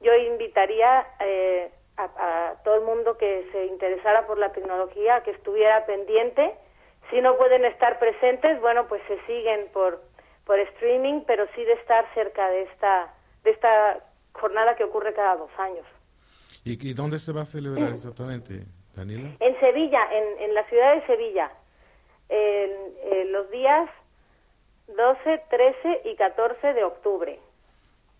yo 0.00 0.14
invitaría 0.14 1.06
eh, 1.20 1.70
a, 1.96 2.54
todo 2.64 2.76
el 2.76 2.82
mundo 2.82 3.16
que 3.16 3.48
se 3.52 3.66
interesara 3.66 4.26
por 4.26 4.38
la 4.38 4.52
tecnología 4.52 5.22
que 5.22 5.30
estuviera 5.30 5.86
pendiente. 5.86 6.54
Si 7.10 7.20
no 7.20 7.36
pueden 7.36 7.64
estar 7.64 7.98
presentes 7.98 8.60
bueno 8.60 8.88
pues 8.88 9.00
se 9.06 9.18
siguen 9.26 9.68
por 9.72 10.02
por 10.44 10.58
streaming 10.58 11.22
pero 11.26 11.46
sí 11.54 11.64
de 11.64 11.74
estar 11.74 12.04
cerca 12.14 12.48
de 12.50 12.62
esta 12.62 13.14
de 13.44 13.50
esta 13.52 14.00
jornada 14.36 14.76
que 14.76 14.84
ocurre 14.84 15.12
cada 15.14 15.36
dos 15.36 15.50
años 15.58 15.86
y, 16.64 16.94
dónde 16.94 17.18
se 17.18 17.32
va 17.32 17.42
a 17.42 17.46
celebrar 17.46 17.92
exactamente 17.92 18.64
Daniela 18.94 19.30
en 19.40 19.60
Sevilla 19.60 20.00
en, 20.12 20.42
en 20.42 20.54
la 20.54 20.64
ciudad 20.68 20.94
de 20.94 21.06
Sevilla 21.06 21.50
en, 22.28 23.32
los 23.32 23.50
días 23.50 23.88
12, 24.88 25.42
13 25.50 26.02
y 26.04 26.16
14 26.16 26.74
de 26.74 26.84
octubre. 26.84 27.40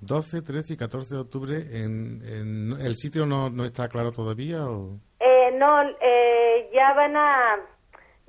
12, 0.01 0.43
13 0.43 0.75
y 0.75 0.77
14 0.77 1.15
de 1.15 1.21
octubre, 1.21 1.57
¿en, 1.57 2.77
el 2.81 2.95
sitio 2.97 3.25
no, 3.25 3.49
no, 3.51 3.65
está 3.65 3.89
claro 3.89 4.13
todavía? 4.13 4.67
O? 4.67 4.99
Eh, 5.21 5.53
no, 5.55 5.83
eh, 6.01 6.69
ya 6.73 6.93
van 6.93 7.17
a, 7.17 7.57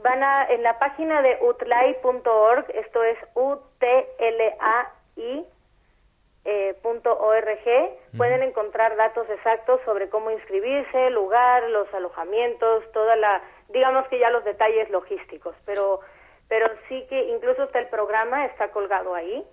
van 0.02 0.24
a, 0.24 0.46
en 0.46 0.64
la 0.64 0.80
página 0.80 1.22
de 1.22 1.38
utlai.org, 1.42 2.66
esto 2.74 3.04
es 3.04 3.18
U-T-L-A-I, 3.36 4.16
eh, 6.50 6.78
.org, 6.82 7.98
pueden 8.16 8.42
encontrar 8.42 8.96
datos 8.96 9.30
exactos 9.30 9.82
sobre 9.84 10.08
cómo 10.10 10.32
inscribirse, 10.32 11.10
lugar, 11.10 11.70
los 11.70 11.94
alojamientos, 11.94 12.90
toda 12.94 13.18
la 13.18 13.44
digamos 13.70 14.08
que 14.08 14.18
ya 14.18 14.30
los 14.30 14.46
detalles 14.46 14.90
logísticos, 14.90 15.54
pero, 15.66 16.00
pero 16.48 16.68
sí 16.88 17.06
que 17.10 17.22
incluso 17.30 17.64
está 17.64 17.80
el 17.80 17.90
programa, 17.90 18.46
está 18.46 18.72
colgado 18.72 19.14
ahí. 19.14 19.44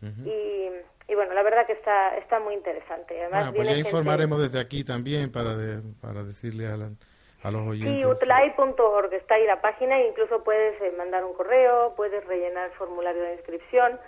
y, 0.00 0.70
y, 1.08 1.14
bueno, 1.14 1.34
la 1.34 1.42
verdad 1.42 1.66
que 1.66 1.74
está, 1.74 2.16
está 2.16 2.40
muy 2.40 2.54
interesante. 2.54 3.20
Además, 3.20 3.52
pues 3.54 3.68
ya 3.68 3.76
informaremos 3.76 4.40
desde 4.40 4.60
aquí 4.60 4.84
también 4.84 5.30
para, 5.30 5.54
para 6.00 6.22
decirle 6.22 6.66
a 6.66 6.76
la, 6.76 6.90
a 7.42 7.50
los 7.50 7.62
oyentes. 7.62 8.02
Sí, 8.02 8.06
utlai.org 8.06 9.12
está 9.14 9.36
ahí 9.36 9.46
la 9.46 9.60
página 9.60 10.00
incluso 10.00 10.42
puedes 10.42 10.80
eh, 10.82 10.92
mandar 10.96 11.24
un 11.24 11.34
correo, 11.34 11.94
puedes 11.96 12.24
rellenar 12.26 12.70
el 12.70 12.76
formulario 12.76 13.22
de 13.22 13.34
inscripción. 13.34 13.98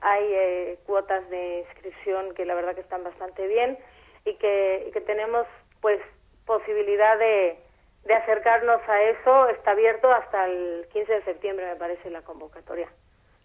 Hay 0.00 0.24
eh, 0.32 0.78
cuotas 0.86 1.28
de 1.30 1.60
inscripción 1.60 2.34
que 2.34 2.44
la 2.44 2.54
verdad 2.54 2.74
que 2.74 2.80
están 2.80 3.04
bastante 3.04 3.46
bien 3.46 3.78
y 4.24 4.34
que, 4.34 4.86
y 4.88 4.92
que 4.92 5.00
tenemos 5.00 5.46
pues 5.80 6.00
posibilidad 6.46 7.18
de, 7.18 7.58
de 8.04 8.14
acercarnos 8.14 8.80
a 8.88 9.02
eso. 9.02 9.48
Está 9.48 9.72
abierto 9.72 10.10
hasta 10.10 10.46
el 10.46 10.86
15 10.92 11.12
de 11.12 11.22
septiembre, 11.24 11.66
me 11.66 11.76
parece, 11.76 12.10
la 12.10 12.22
convocatoria. 12.22 12.88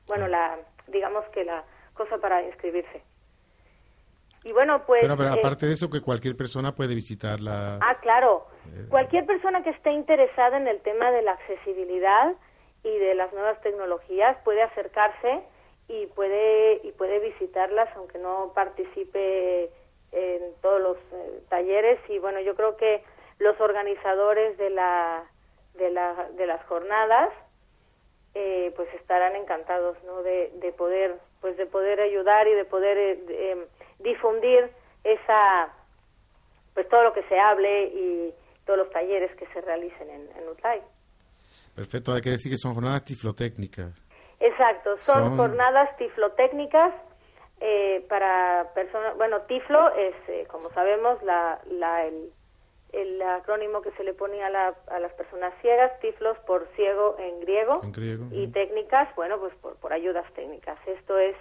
Bueno, 0.08 0.28
la 0.28 0.58
digamos 0.88 1.26
que 1.30 1.44
la 1.44 1.64
cosa 1.94 2.18
para 2.20 2.42
inscribirse. 2.44 3.02
Y 4.46 4.52
bueno, 4.52 4.84
pues... 4.86 5.02
Pero, 5.02 5.18
pero 5.18 5.30
eh, 5.30 5.40
aparte 5.40 5.66
de 5.66 5.74
eso, 5.74 5.90
que 5.90 6.02
cualquier 6.02 6.38
persona 6.38 6.76
puede 6.76 6.94
visitarla. 6.94 7.80
Ah, 7.82 7.98
claro. 8.00 8.46
Eh, 8.68 8.86
cualquier 8.90 9.26
persona 9.26 9.64
que 9.64 9.72
esté 9.72 9.92
interesada 9.92 10.58
en 10.58 10.68
el 10.68 10.82
tema 10.82 11.12
de 11.12 11.24
la 11.24 11.32
accesibilidad 11.32 12.36
y 12.84 12.96
de 12.96 13.16
las 13.16 13.34
nuevas 13.34 13.60
tecnologías 13.62 14.38
puede 14.44 14.62
acercarse 14.62 15.42
y 15.88 16.06
puede 16.08 16.80
y 16.84 16.92
puede 16.92 17.20
visitarlas 17.20 17.90
aunque 17.96 18.20
no 18.20 18.52
participe 18.54 19.72
en 20.12 20.54
todos 20.62 20.82
los 20.82 20.98
eh, 20.98 21.42
talleres 21.50 22.00
y 22.10 22.18
bueno 22.18 22.40
yo 22.40 22.56
creo 22.56 22.76
que 22.78 23.04
los 23.38 23.60
organizadores 23.60 24.58
de 24.58 24.72
la 24.72 25.24
de, 25.76 25.92
la, 25.92 26.28
de 26.38 26.46
las 26.48 26.64
jornadas 26.66 27.30
pues 28.34 28.94
estarán 28.96 29.36
encantados 29.36 29.96
no 30.06 30.22
de, 30.24 30.52
de 30.56 30.72
poder 30.72 31.20
pues 31.42 31.56
de 31.58 31.68
poder 31.68 32.02
ayudar 32.02 32.48
y 32.48 32.54
de 32.54 32.66
poder 32.66 32.98
em, 33.30 33.60
difundir 34.06 34.72
esa 35.04 35.74
pues 36.74 36.88
todo 36.90 37.04
lo 37.04 37.14
que 37.14 37.24
se 37.24 37.40
hable 37.40 37.88
y 37.88 38.34
todos 38.66 38.80
los 38.80 38.90
talleres 38.92 39.34
que 39.38 39.48
se 39.48 39.62
realicen 39.62 40.10
en, 40.10 40.22
en. 40.22 40.46
Perfecto, 41.76 42.14
hay 42.14 42.22
que 42.22 42.32
decir 42.32 42.52
que 42.52 42.58
son 42.58 42.74
jornadas 42.74 43.04
tiflotécnicas. 43.04 43.92
Exacto, 44.40 44.98
son, 45.02 45.38
jornadas 45.38 45.96
tiflotécnicas 45.98 46.94
eh, 47.60 48.06
para 48.10 48.72
personas, 48.74 49.16
bueno, 49.18 49.42
tiflo 49.42 49.94
es, 49.96 50.16
eh, 50.28 50.46
como 50.50 50.70
sabemos, 50.70 51.22
la, 51.24 51.60
la, 51.70 52.06
el, 52.06 52.32
el, 52.92 53.22
acrónimo 53.22 53.82
que 53.82 53.92
se 53.92 54.04
le 54.04 54.14
pone 54.14 54.44
a, 54.44 54.50
la, 54.50 54.74
a 54.88 55.00
las 55.00 55.14
personas 55.14 55.54
ciegas, 55.62 55.98
tiflos 56.00 56.38
por 56.40 56.68
ciego 56.76 57.16
en 57.20 57.40
griego, 57.42 57.82
en 57.84 57.92
griego 57.92 58.26
y 58.32 58.48
técnicas, 58.48 59.14
bueno, 59.16 59.40
pues 59.40 59.54
por, 59.56 59.76
por 59.78 59.94
ayudas 59.94 60.26
técnicas. 60.34 60.78
Esto 60.88 61.18
es, 61.18 61.36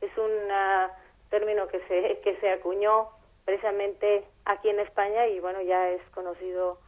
es 0.00 0.10
una 0.18 0.90
término 1.30 1.68
que 1.68 1.80
se, 1.88 2.20
que 2.20 2.36
se 2.40 2.50
acuñó 2.50 3.08
precisamente 3.44 4.24
aquí 4.44 4.68
en 4.68 4.80
España 4.80 5.26
y 5.28 5.40
bueno, 5.40 5.60
ya 5.62 5.88
es 5.88 6.02
conocido, 6.10 6.78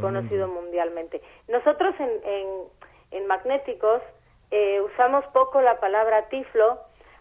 conocido 0.00 0.48
mundialmente. 0.48 1.22
Nosotros 1.48 1.94
en, 1.98 2.10
en, 2.24 2.48
en 3.12 3.26
Magnéticos 3.26 4.02
eh, 4.50 4.80
usamos 4.82 5.24
poco 5.32 5.60
la 5.60 5.80
palabra 5.80 6.28
tiflo 6.28 6.78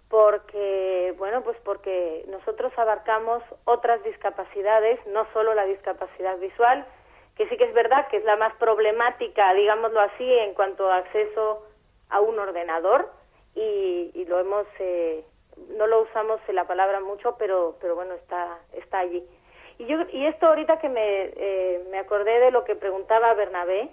porque, 0.09 1.15
bueno, 1.17 1.41
pues 1.41 1.57
porque 1.63 2.25
nosotros 2.27 2.73
abarcamos 2.77 3.41
otras 3.63 4.03
discapacidades, 4.03 4.99
no 5.07 5.25
solo 5.31 5.53
la 5.53 5.65
discapacidad 5.65 6.37
visual, 6.37 6.85
que 7.37 7.47
sí 7.47 7.55
que 7.55 7.63
es 7.63 7.73
verdad 7.73 8.07
que 8.09 8.17
es 8.17 8.25
la 8.25 8.35
más 8.35 8.53
problemática, 8.55 9.53
digámoslo 9.53 10.01
así, 10.01 10.29
en 10.29 10.53
cuanto 10.53 10.91
a 10.91 10.97
acceso 10.97 11.65
a 12.09 12.19
un 12.19 12.37
ordenador 12.37 13.09
y, 13.55 14.11
y 14.13 14.25
lo 14.25 14.39
hemos 14.39 14.67
eh, 14.79 15.23
no 15.77 15.87
lo 15.87 16.01
usamos 16.01 16.39
la 16.49 16.65
palabra 16.65 16.99
mucho, 16.99 17.35
pero, 17.37 17.77
pero 17.79 17.95
bueno, 17.95 18.13
está, 18.13 18.59
está 18.73 18.99
allí. 18.99 19.25
Y, 19.77 19.85
yo, 19.85 19.97
y 20.11 20.25
esto 20.25 20.47
ahorita 20.47 20.79
que 20.79 20.89
me, 20.89 21.31
eh, 21.35 21.85
me 21.89 21.99
acordé 21.99 22.39
de 22.39 22.51
lo 22.51 22.63
que 22.63 22.75
preguntaba 22.75 23.33
Bernabé 23.33 23.89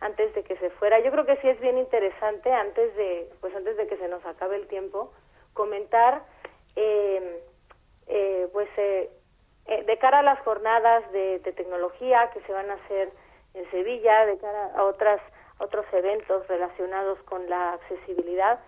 antes 0.00 0.34
de 0.34 0.42
que 0.42 0.56
se 0.56 0.70
fuera, 0.70 0.98
yo 1.00 1.10
creo 1.12 1.26
que 1.26 1.36
sí 1.36 1.48
es 1.48 1.60
bien 1.60 1.78
interesante 1.78 2.52
antes 2.52 2.94
de, 2.96 3.30
pues 3.40 3.54
antes 3.54 3.76
de 3.76 3.86
que 3.86 3.96
se 3.96 4.08
nos 4.08 4.24
acabe 4.26 4.56
el 4.56 4.66
tiempo, 4.66 5.12
comentar, 5.54 6.22
eh, 6.74 7.40
eh, 8.08 8.48
pues 8.52 8.68
de 8.76 9.98
cara 9.98 10.18
a 10.18 10.22
las 10.22 10.40
jornadas 10.40 11.10
de, 11.12 11.38
tecnología 11.56 12.30
que 12.34 12.40
se 12.42 12.52
van 12.52 12.68
a 12.70 12.74
hacer 12.74 13.10
en 13.54 13.70
Sevilla, 13.70 14.26
de 14.26 14.38
cara 14.38 14.72
a 14.74 14.84
otras 14.84 15.20
otros 15.58 15.86
eventos 15.92 16.46
relacionados 16.48 17.18
con 17.22 17.48
la 17.48 17.74
accesibilidad, 17.74 18.58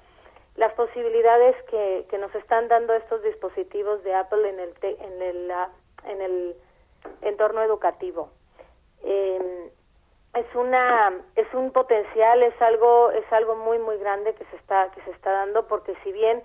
las 0.57 0.73
posibilidades 0.75 1.57
que, 1.65 2.07
que 2.09 2.19
nos 2.19 2.35
están 2.35 2.69
dando 2.69 2.95
estos 2.95 3.23
dispositivos 3.23 4.03
de 4.05 4.15
Apple 4.15 4.49
en 4.49 4.61
el, 4.61 4.75
en 4.83 5.23
el, 5.23 5.51
en 6.05 6.23
el 6.23 6.57
entorno 7.23 7.63
educativo. 7.63 8.31
Eh, 9.03 9.71
es 10.35 10.55
una 10.55 11.13
es 11.37 11.47
un 11.55 11.71
potencial 11.71 12.43
es 12.43 12.61
algo 12.61 13.11
es 13.13 13.33
algo 13.33 13.55
muy 13.57 13.79
muy 13.79 13.99
grande 13.99 14.35
que 14.35 14.45
se 14.47 14.57
está 14.57 14.91
que 14.91 15.01
se 15.03 15.11
está 15.13 15.31
dando 15.31 15.67
porque 15.69 15.95
si 16.03 16.13
bien 16.13 16.43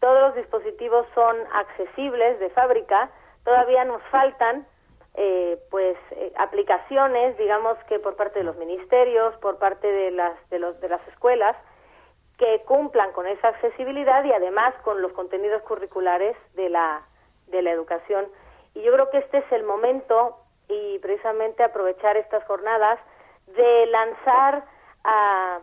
todos 0.00 0.20
los 0.20 0.34
dispositivos 0.34 1.06
son 1.14 1.36
accesibles 1.52 2.40
de 2.40 2.50
fábrica 2.50 3.10
todavía 3.44 3.84
nos 3.84 4.02
faltan 4.10 4.66
eh, 5.14 5.58
pues 5.70 5.96
eh, 6.12 6.32
aplicaciones 6.36 7.36
digamos 7.38 7.78
que 7.84 7.98
por 7.98 8.16
parte 8.16 8.40
de 8.40 8.44
los 8.44 8.56
ministerios 8.56 9.36
por 9.36 9.58
parte 9.58 9.86
de 9.86 10.10
las 10.10 10.34
de 10.50 10.58
los 10.58 10.80
de 10.80 10.88
las 10.88 11.06
escuelas 11.08 11.56
que 12.40 12.62
cumplan 12.62 13.12
con 13.12 13.26
esa 13.26 13.48
accesibilidad 13.48 14.24
y 14.24 14.32
además 14.32 14.74
con 14.82 15.02
los 15.02 15.12
contenidos 15.12 15.60
curriculares 15.62 16.34
de 16.54 16.70
la, 16.70 17.02
de 17.48 17.60
la 17.60 17.70
educación. 17.70 18.26
Y 18.74 18.80
yo 18.80 18.92
creo 18.94 19.10
que 19.10 19.18
este 19.18 19.38
es 19.38 19.52
el 19.52 19.62
momento 19.62 20.38
y 20.66 20.98
precisamente 21.00 21.62
aprovechar 21.62 22.16
estas 22.16 22.42
jornadas 22.44 22.98
de 23.46 23.86
lanzar 23.86 24.64
a 25.04 25.60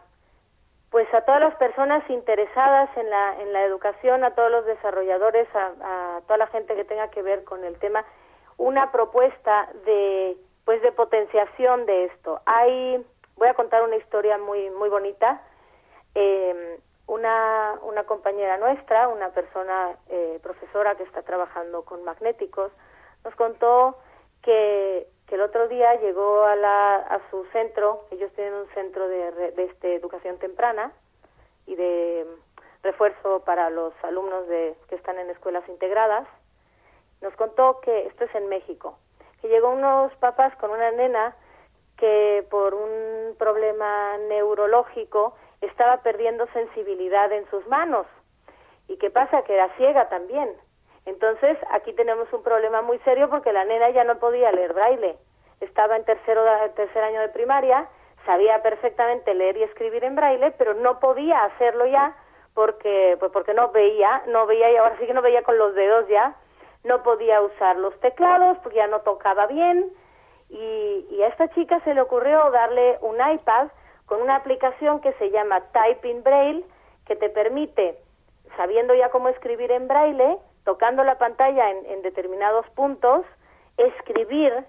pues 0.91 1.11
a 1.13 1.21
todas 1.21 1.41
las 1.41 1.55
personas 1.55 2.07
interesadas 2.09 2.89
en 2.95 3.09
la, 3.09 3.41
en 3.41 3.51
la 3.51 3.63
educación, 3.65 4.23
a 4.23 4.35
todos 4.35 4.49
los 4.49 4.65
desarrolladores, 4.65 5.47
a, 5.53 6.17
a 6.17 6.21
toda 6.21 6.37
la 6.37 6.47
gente 6.47 6.75
que 6.75 6.85
tenga 6.85 7.09
que 7.09 7.21
ver 7.21 7.43
con 7.43 7.65
el 7.65 7.77
tema, 7.79 8.05
una 8.57 8.91
propuesta 8.91 9.67
de 9.83 10.37
pues 10.63 10.81
de 10.83 10.91
potenciación 10.91 11.87
de 11.87 12.05
esto. 12.05 12.39
Hay 12.45 13.03
voy 13.35 13.47
a 13.47 13.55
contar 13.55 13.81
una 13.81 13.95
historia 13.95 14.37
muy 14.37 14.69
muy 14.69 14.89
bonita 14.89 15.41
eh, 16.15 16.79
una, 17.07 17.79
una 17.83 18.03
compañera 18.03 18.57
nuestra, 18.57 19.07
una 19.07 19.29
persona 19.29 19.97
eh, 20.09 20.39
profesora 20.43 20.95
que 20.95 21.03
está 21.03 21.21
trabajando 21.21 21.83
con 21.83 22.03
magnéticos, 22.03 22.71
nos 23.23 23.35
contó 23.35 23.97
que, 24.41 25.07
que 25.27 25.35
el 25.35 25.41
otro 25.41 25.67
día 25.67 25.95
llegó 25.95 26.43
a, 26.43 26.55
la, 26.55 26.95
a 26.97 27.21
su 27.29 27.45
centro, 27.53 28.05
ellos 28.11 28.31
tienen 28.33 28.53
un 28.53 28.67
centro 28.73 29.07
de, 29.07 29.51
de 29.51 29.63
este, 29.63 29.95
educación 29.95 30.37
temprana 30.37 30.91
y 31.65 31.75
de 31.75 32.25
refuerzo 32.83 33.43
para 33.43 33.69
los 33.69 33.93
alumnos 34.03 34.47
de, 34.47 34.75
que 34.89 34.95
están 34.95 35.17
en 35.17 35.29
escuelas 35.29 35.67
integradas, 35.67 36.27
nos 37.21 37.33
contó 37.35 37.79
que 37.81 38.07
esto 38.07 38.25
es 38.25 38.35
en 38.35 38.47
México, 38.47 38.97
que 39.41 39.47
llegó 39.47 39.69
unos 39.69 40.13
papás 40.15 40.55
con 40.57 40.71
una 40.71 40.91
nena 40.91 41.35
que 41.97 42.45
por 42.49 42.75
un 42.75 43.35
problema 43.37 44.17
neurológico 44.29 45.35
estaba 45.61 45.97
perdiendo 45.97 46.47
sensibilidad 46.53 47.31
en 47.31 47.49
sus 47.49 47.65
manos. 47.67 48.05
¿Y 48.87 48.97
qué 48.97 49.09
pasa? 49.09 49.41
Que 49.43 49.53
era 49.53 49.69
ciega 49.77 50.09
también. 50.09 50.49
Entonces, 51.05 51.57
aquí 51.71 51.93
tenemos 51.93 52.31
un 52.33 52.43
problema 52.43 52.81
muy 52.81 52.99
serio 52.99 53.29
porque 53.29 53.53
la 53.53 53.65
nena 53.65 53.89
ya 53.91 54.03
no 54.03 54.19
podía 54.19 54.51
leer 54.51 54.73
braille. 54.73 55.17
Estaba 55.61 55.95
en 55.95 56.05
tercero, 56.05 56.43
tercer 56.75 57.03
año 57.03 57.21
de 57.21 57.29
primaria, 57.29 57.87
sabía 58.25 58.61
perfectamente 58.61 59.33
leer 59.33 59.57
y 59.57 59.63
escribir 59.63 60.03
en 60.03 60.15
braille, 60.15 60.51
pero 60.57 60.73
no 60.73 60.99
podía 60.99 61.43
hacerlo 61.45 61.85
ya 61.87 62.15
porque, 62.53 63.15
pues 63.19 63.31
porque 63.31 63.53
no 63.53 63.69
veía, 63.69 64.23
no 64.27 64.45
veía 64.45 64.71
y 64.71 64.75
ahora 64.75 64.97
sí 64.99 65.07
que 65.07 65.13
no 65.13 65.21
veía 65.21 65.43
con 65.43 65.57
los 65.57 65.73
dedos 65.75 66.07
ya, 66.09 66.35
no 66.83 67.03
podía 67.03 67.41
usar 67.41 67.77
los 67.77 67.97
teclados 67.99 68.57
porque 68.59 68.77
ya 68.77 68.87
no 68.87 69.01
tocaba 69.01 69.47
bien 69.47 69.91
y, 70.49 71.07
y 71.09 71.21
a 71.23 71.27
esta 71.27 71.47
chica 71.49 71.79
se 71.81 71.93
le 71.93 72.01
ocurrió 72.01 72.51
darle 72.51 72.97
un 73.01 73.15
iPad 73.15 73.67
con 74.07 74.21
una 74.21 74.37
aplicación 74.37 75.01
que 75.01 75.13
se 75.13 75.29
llama 75.29 75.61
Typing 75.71 76.23
Braille, 76.23 76.65
que 77.05 77.15
te 77.15 77.29
permite, 77.29 77.97
sabiendo 78.55 78.95
ya 78.95 79.09
cómo 79.09 79.29
escribir 79.29 79.71
en 79.71 79.87
braille, 79.87 80.37
tocando 80.63 81.03
la 81.03 81.17
pantalla 81.17 81.69
en, 81.69 82.01
determinados 82.01 82.67
puntos, 82.71 83.25
escribir 83.77 84.65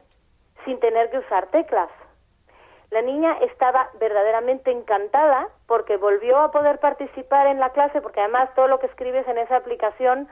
sin 0.64 0.78
tener 0.80 1.10
que 1.10 1.18
usar 1.18 1.46
teclas. 1.48 1.88
La 2.90 3.00
niña 3.02 3.38
estaba 3.42 3.90
verdaderamente 4.00 4.70
encantada 4.70 5.48
porque 5.66 5.96
volvió 5.96 6.38
a 6.38 6.50
poder 6.50 6.80
participar 6.80 7.46
en 7.46 7.60
la 7.60 7.70
clase, 7.70 8.00
porque 8.00 8.20
además 8.20 8.50
todo 8.54 8.66
lo 8.66 8.80
que 8.80 8.86
escribes 8.86 9.26
en 9.28 9.38
esa 9.38 9.56
aplicación 9.56 10.28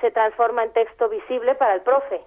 se 0.00 0.10
transforma 0.10 0.64
en 0.64 0.72
texto 0.72 1.08
visible 1.08 1.54
para 1.54 1.74
el 1.74 1.82
profe. 1.82 2.22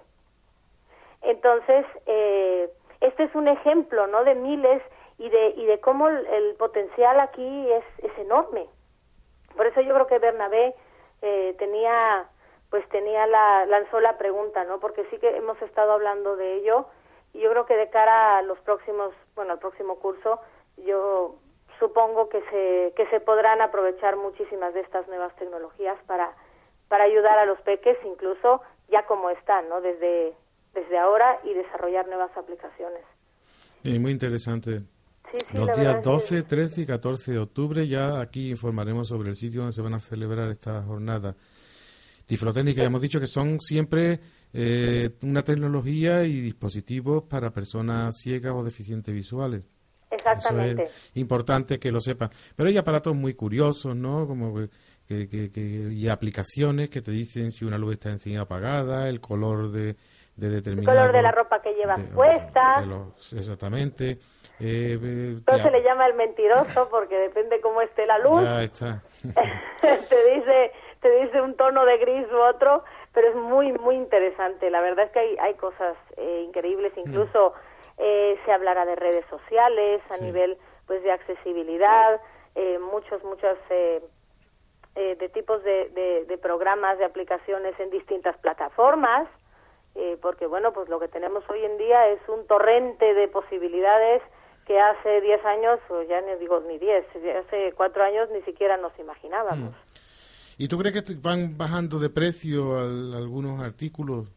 Entonces, 1.22 1.84
eh, 2.06 2.70
este 3.00 3.24
es 3.24 3.34
un 3.34 3.48
ejemplo, 3.48 4.06
¿no? 4.06 4.24
De 4.24 4.34
miles 4.34 4.82
y 5.22 5.30
de, 5.30 5.54
y 5.56 5.66
de 5.66 5.78
cómo 5.78 6.08
el, 6.08 6.54
potencial 6.58 7.20
aquí 7.20 7.70
es, 7.70 7.84
es 7.98 8.18
enorme. 8.18 8.66
Por 9.56 9.66
eso 9.68 9.80
yo 9.80 9.94
creo 9.94 10.06
que 10.08 10.18
Bernabé 10.18 10.74
eh, 11.20 11.54
tenía, 11.60 12.26
pues 12.70 12.88
tenía 12.88 13.28
la, 13.28 13.64
lanzó 13.66 14.00
la 14.00 14.18
pregunta, 14.18 14.64
¿no? 14.64 14.80
Porque 14.80 15.06
sí 15.10 15.18
que 15.18 15.36
hemos 15.36 15.60
estado 15.62 15.92
hablando 15.92 16.34
de 16.34 16.56
ello 16.56 16.86
y 17.34 17.38
yo 17.38 17.50
creo 17.50 17.66
que 17.66 17.76
de 17.76 17.88
cara 17.88 18.38
a 18.38 18.42
los 18.42 18.58
próximos, 18.60 19.14
bueno, 19.36 19.52
al 19.52 19.60
próximo 19.60 20.00
curso, 20.00 20.40
yo 20.78 21.36
supongo 21.78 22.28
que 22.28 22.40
se, 22.50 22.92
que 22.96 23.06
se 23.10 23.20
podrán 23.20 23.60
aprovechar 23.60 24.16
muchísimas 24.16 24.74
de 24.74 24.80
estas 24.80 25.06
nuevas 25.06 25.34
tecnologías 25.36 25.98
para, 26.08 26.34
para 26.88 27.04
ayudar 27.04 27.38
a 27.38 27.46
los 27.46 27.60
peques, 27.60 27.96
incluso 28.04 28.60
ya 28.88 29.06
como 29.06 29.30
están, 29.30 29.68
¿no? 29.68 29.80
Desde, 29.80 30.34
desde 30.74 30.98
ahora 30.98 31.38
y 31.44 31.54
desarrollar 31.54 32.08
nuevas 32.08 32.36
aplicaciones. 32.36 33.04
Y 33.84 34.00
muy 34.00 34.10
interesante. 34.10 34.80
Los 35.52 35.76
días 35.76 36.02
12, 36.02 36.42
13 36.42 36.82
y 36.82 36.86
14 36.86 37.32
de 37.32 37.38
octubre 37.38 37.86
ya 37.86 38.20
aquí 38.20 38.50
informaremos 38.50 39.08
sobre 39.08 39.30
el 39.30 39.36
sitio 39.36 39.60
donde 39.60 39.74
se 39.74 39.82
van 39.82 39.94
a 39.94 40.00
celebrar 40.00 40.50
estas 40.50 40.84
jornadas. 40.84 41.34
Tiflotécnica, 42.26 42.82
ya 42.82 42.86
hemos 42.86 43.00
dicho 43.02 43.20
que 43.20 43.26
son 43.26 43.60
siempre 43.60 44.20
eh, 44.52 45.10
una 45.22 45.42
tecnología 45.42 46.24
y 46.24 46.40
dispositivos 46.40 47.24
para 47.24 47.52
personas 47.52 48.16
ciegas 48.20 48.52
o 48.54 48.64
deficientes 48.64 49.14
visuales. 49.14 49.62
Exactamente. 50.10 50.82
es 50.84 51.16
importante 51.16 51.78
que 51.78 51.90
lo 51.90 52.00
sepan. 52.00 52.30
Pero 52.54 52.68
hay 52.68 52.76
aparatos 52.76 53.14
muy 53.16 53.34
curiosos, 53.34 53.96
¿no? 53.96 54.26
Como 54.26 54.54
que, 55.08 55.28
que, 55.28 55.50
que, 55.50 55.92
y 55.92 56.08
aplicaciones 56.08 56.90
que 56.90 57.02
te 57.02 57.10
dicen 57.10 57.50
si 57.50 57.64
una 57.64 57.78
luz 57.78 57.94
está 57.94 58.10
encima 58.10 58.42
apagada, 58.42 59.08
el 59.08 59.20
color 59.20 59.72
de, 59.72 59.96
de 60.36 60.48
determinado... 60.48 60.92
El 60.92 60.98
color 60.98 61.12
de 61.14 61.22
la 61.22 61.32
ropa 61.32 61.60
que 61.60 61.74
llevas 61.74 62.00
puesta. 62.14 62.84
exactamente. 63.16 64.18
Eh, 64.60 65.36
se 65.46 65.70
le 65.70 65.82
llama 65.82 66.06
el 66.06 66.14
mentiroso 66.14 66.88
porque 66.90 67.16
depende 67.16 67.60
cómo 67.60 67.80
esté 67.82 68.06
la 68.06 68.18
luz. 68.18 68.44
Ya 68.44 68.62
está. 68.62 69.02
te 69.80 70.34
dice 70.34 70.72
te 71.00 71.10
dice 71.20 71.40
un 71.40 71.56
tono 71.56 71.84
de 71.84 71.98
gris 71.98 72.26
u 72.32 72.38
otro, 72.38 72.84
pero 73.12 73.28
es 73.28 73.34
muy, 73.34 73.72
muy 73.72 73.96
interesante. 73.96 74.70
La 74.70 74.80
verdad 74.80 75.06
es 75.06 75.10
que 75.10 75.18
hay, 75.18 75.36
hay 75.38 75.54
cosas 75.54 75.96
eh, 76.16 76.44
increíbles, 76.46 76.92
incluso 76.96 77.54
eh, 77.98 78.38
se 78.44 78.52
hablará 78.52 78.86
de 78.86 78.94
redes 78.94 79.24
sociales 79.28 80.00
a 80.10 80.18
nivel 80.18 80.56
pues 80.86 81.02
de 81.02 81.10
accesibilidad, 81.10 82.20
eh, 82.54 82.78
muchos, 82.78 83.22
muchos 83.24 83.58
eh, 83.70 84.00
eh, 84.94 85.16
de 85.18 85.28
tipos 85.28 85.62
de, 85.64 85.88
de, 85.90 86.24
de, 86.26 86.38
programas, 86.38 86.98
de 86.98 87.04
aplicaciones 87.04 87.78
en 87.80 87.90
distintas 87.90 88.36
plataformas, 88.38 89.26
eh, 89.94 90.16
porque 90.20 90.46
bueno, 90.46 90.72
pues 90.72 90.88
lo 90.88 90.98
que 90.98 91.08
tenemos 91.08 91.44
hoy 91.50 91.64
en 91.64 91.78
día 91.78 92.08
es 92.08 92.20
un 92.28 92.46
torrente 92.46 93.14
de 93.14 93.28
posibilidades 93.28 94.22
que 94.66 94.78
hace 94.78 95.20
10 95.20 95.44
años, 95.44 95.80
o 95.90 96.02
ya 96.02 96.20
no 96.20 96.36
digo 96.38 96.60
ni 96.60 96.78
10, 96.78 97.04
hace 97.44 97.72
4 97.76 98.04
años 98.04 98.28
ni 98.32 98.42
siquiera 98.42 98.76
nos 98.76 98.96
imaginábamos. 98.98 99.70
Mm. 99.70 100.02
¿Y 100.58 100.68
tú 100.68 100.78
crees 100.78 101.02
que 101.02 101.14
van 101.20 101.56
bajando 101.56 101.98
de 101.98 102.10
precio 102.10 102.78
algunos 102.78 103.60
artículos? 103.60 104.28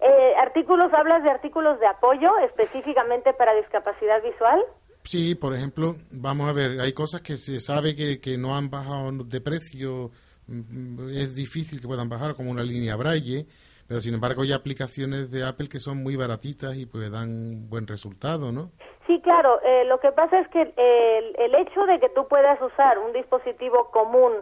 Eh, 0.00 0.34
¿Artículos, 0.40 0.92
hablas 0.92 1.22
de 1.22 1.30
artículos 1.30 1.78
de 1.80 1.86
apoyo 1.86 2.30
específicamente 2.38 3.32
para 3.32 3.54
discapacidad 3.54 4.22
visual? 4.22 4.60
Sí, 5.04 5.34
por 5.34 5.54
ejemplo, 5.54 5.96
vamos 6.10 6.48
a 6.48 6.52
ver, 6.52 6.80
hay 6.80 6.92
cosas 6.92 7.22
que 7.22 7.36
se 7.36 7.60
sabe 7.60 7.96
que, 7.96 8.20
que 8.20 8.36
no 8.36 8.56
han 8.56 8.70
bajado 8.70 9.10
de 9.24 9.40
precio, 9.40 10.10
mm, 10.46 11.10
es 11.10 11.34
difícil 11.34 11.80
que 11.80 11.86
puedan 11.86 12.08
bajar, 12.08 12.34
como 12.34 12.50
una 12.50 12.62
línea 12.62 12.96
Braille, 12.96 13.46
pero 13.88 14.00
sin 14.00 14.14
embargo 14.14 14.42
hay 14.42 14.52
aplicaciones 14.52 15.30
de 15.32 15.44
Apple 15.44 15.68
que 15.68 15.78
son 15.78 16.02
muy 16.02 16.14
baratitas 16.14 16.76
y 16.76 16.86
pues 16.86 17.10
dan 17.10 17.68
buen 17.68 17.86
resultado, 17.86 18.52
¿no? 18.52 18.70
Sí, 19.06 19.20
claro, 19.22 19.60
eh, 19.62 19.84
lo 19.86 19.98
que 19.98 20.12
pasa 20.12 20.38
es 20.38 20.48
que 20.48 20.62
el, 20.62 21.34
el 21.36 21.54
hecho 21.54 21.86
de 21.86 21.98
que 21.98 22.10
tú 22.10 22.28
puedas 22.28 22.60
usar 22.60 22.98
un 22.98 23.12
dispositivo 23.14 23.90
común 23.90 24.34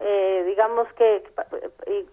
eh, 0.00 0.44
digamos 0.46 0.88
que 0.94 1.24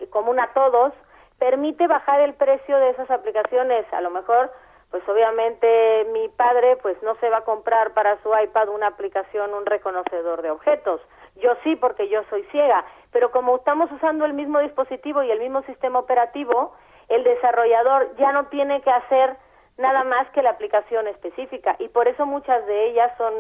común 0.10 0.40
a 0.40 0.54
todos, 0.54 0.94
permite 1.38 1.88
bajar 1.88 2.22
el 2.22 2.34
precio 2.34 2.78
de 2.78 2.92
esas 2.92 3.10
aplicaciones. 3.12 3.86
A 3.92 4.02
lo 4.02 4.10
mejor, 4.10 4.52
pues 4.90 5.08
obviamente 5.10 6.06
mi 6.14 6.30
padre 6.30 6.78
pues 6.78 7.02
no 7.04 7.16
se 7.16 7.30
va 7.30 7.40
a 7.40 7.44
comprar 7.44 7.94
para 7.94 8.22
su 8.24 8.30
iPad 8.36 8.70
una 8.70 8.88
aplicación, 8.88 9.54
un 9.54 9.66
reconocedor 9.66 10.42
de 10.42 10.52
objetos. 10.52 11.02
Yo 11.36 11.56
sí, 11.64 11.76
porque 11.76 12.08
yo 12.10 12.24
soy 12.30 12.44
ciega, 12.52 12.86
pero 13.12 13.32
como 13.32 13.56
estamos 13.56 13.92
usando 13.92 14.26
el 14.26 14.34
mismo 14.34 14.60
dispositivo 14.60 15.24
y 15.24 15.32
el 15.32 15.40
mismo 15.40 15.62
sistema 15.64 16.00
operativo, 16.00 16.74
el 17.10 17.24
desarrollador 17.24 18.16
ya 18.18 18.32
no 18.32 18.48
tiene 18.48 18.82
que 18.82 18.92
hacer 18.92 19.36
nada 19.78 20.04
más 20.04 20.30
que 20.30 20.44
la 20.44 20.52
aplicación 20.52 21.08
específica 21.08 21.76
y 21.80 21.88
por 21.90 22.08
eso 22.08 22.26
muchas 22.26 22.66
de 22.68 22.88
ellas 22.88 23.12
son 23.18 23.34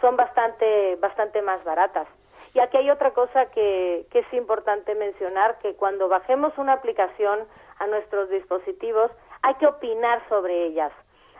son 0.00 0.16
bastante 0.16 0.96
bastante 0.96 1.42
más 1.42 1.62
baratas. 1.64 2.08
Y 2.54 2.60
aquí 2.60 2.76
hay 2.76 2.90
otra 2.90 3.12
cosa 3.12 3.46
que, 3.46 4.06
que 4.10 4.20
es 4.20 4.32
importante 4.32 4.94
mencionar, 4.94 5.58
que 5.58 5.74
cuando 5.74 6.08
bajemos 6.08 6.56
una 6.56 6.74
aplicación 6.74 7.40
a 7.78 7.86
nuestros 7.86 8.30
dispositivos, 8.30 9.10
hay 9.42 9.54
que 9.54 9.66
opinar 9.66 10.22
sobre 10.28 10.66
ellas. 10.66 10.92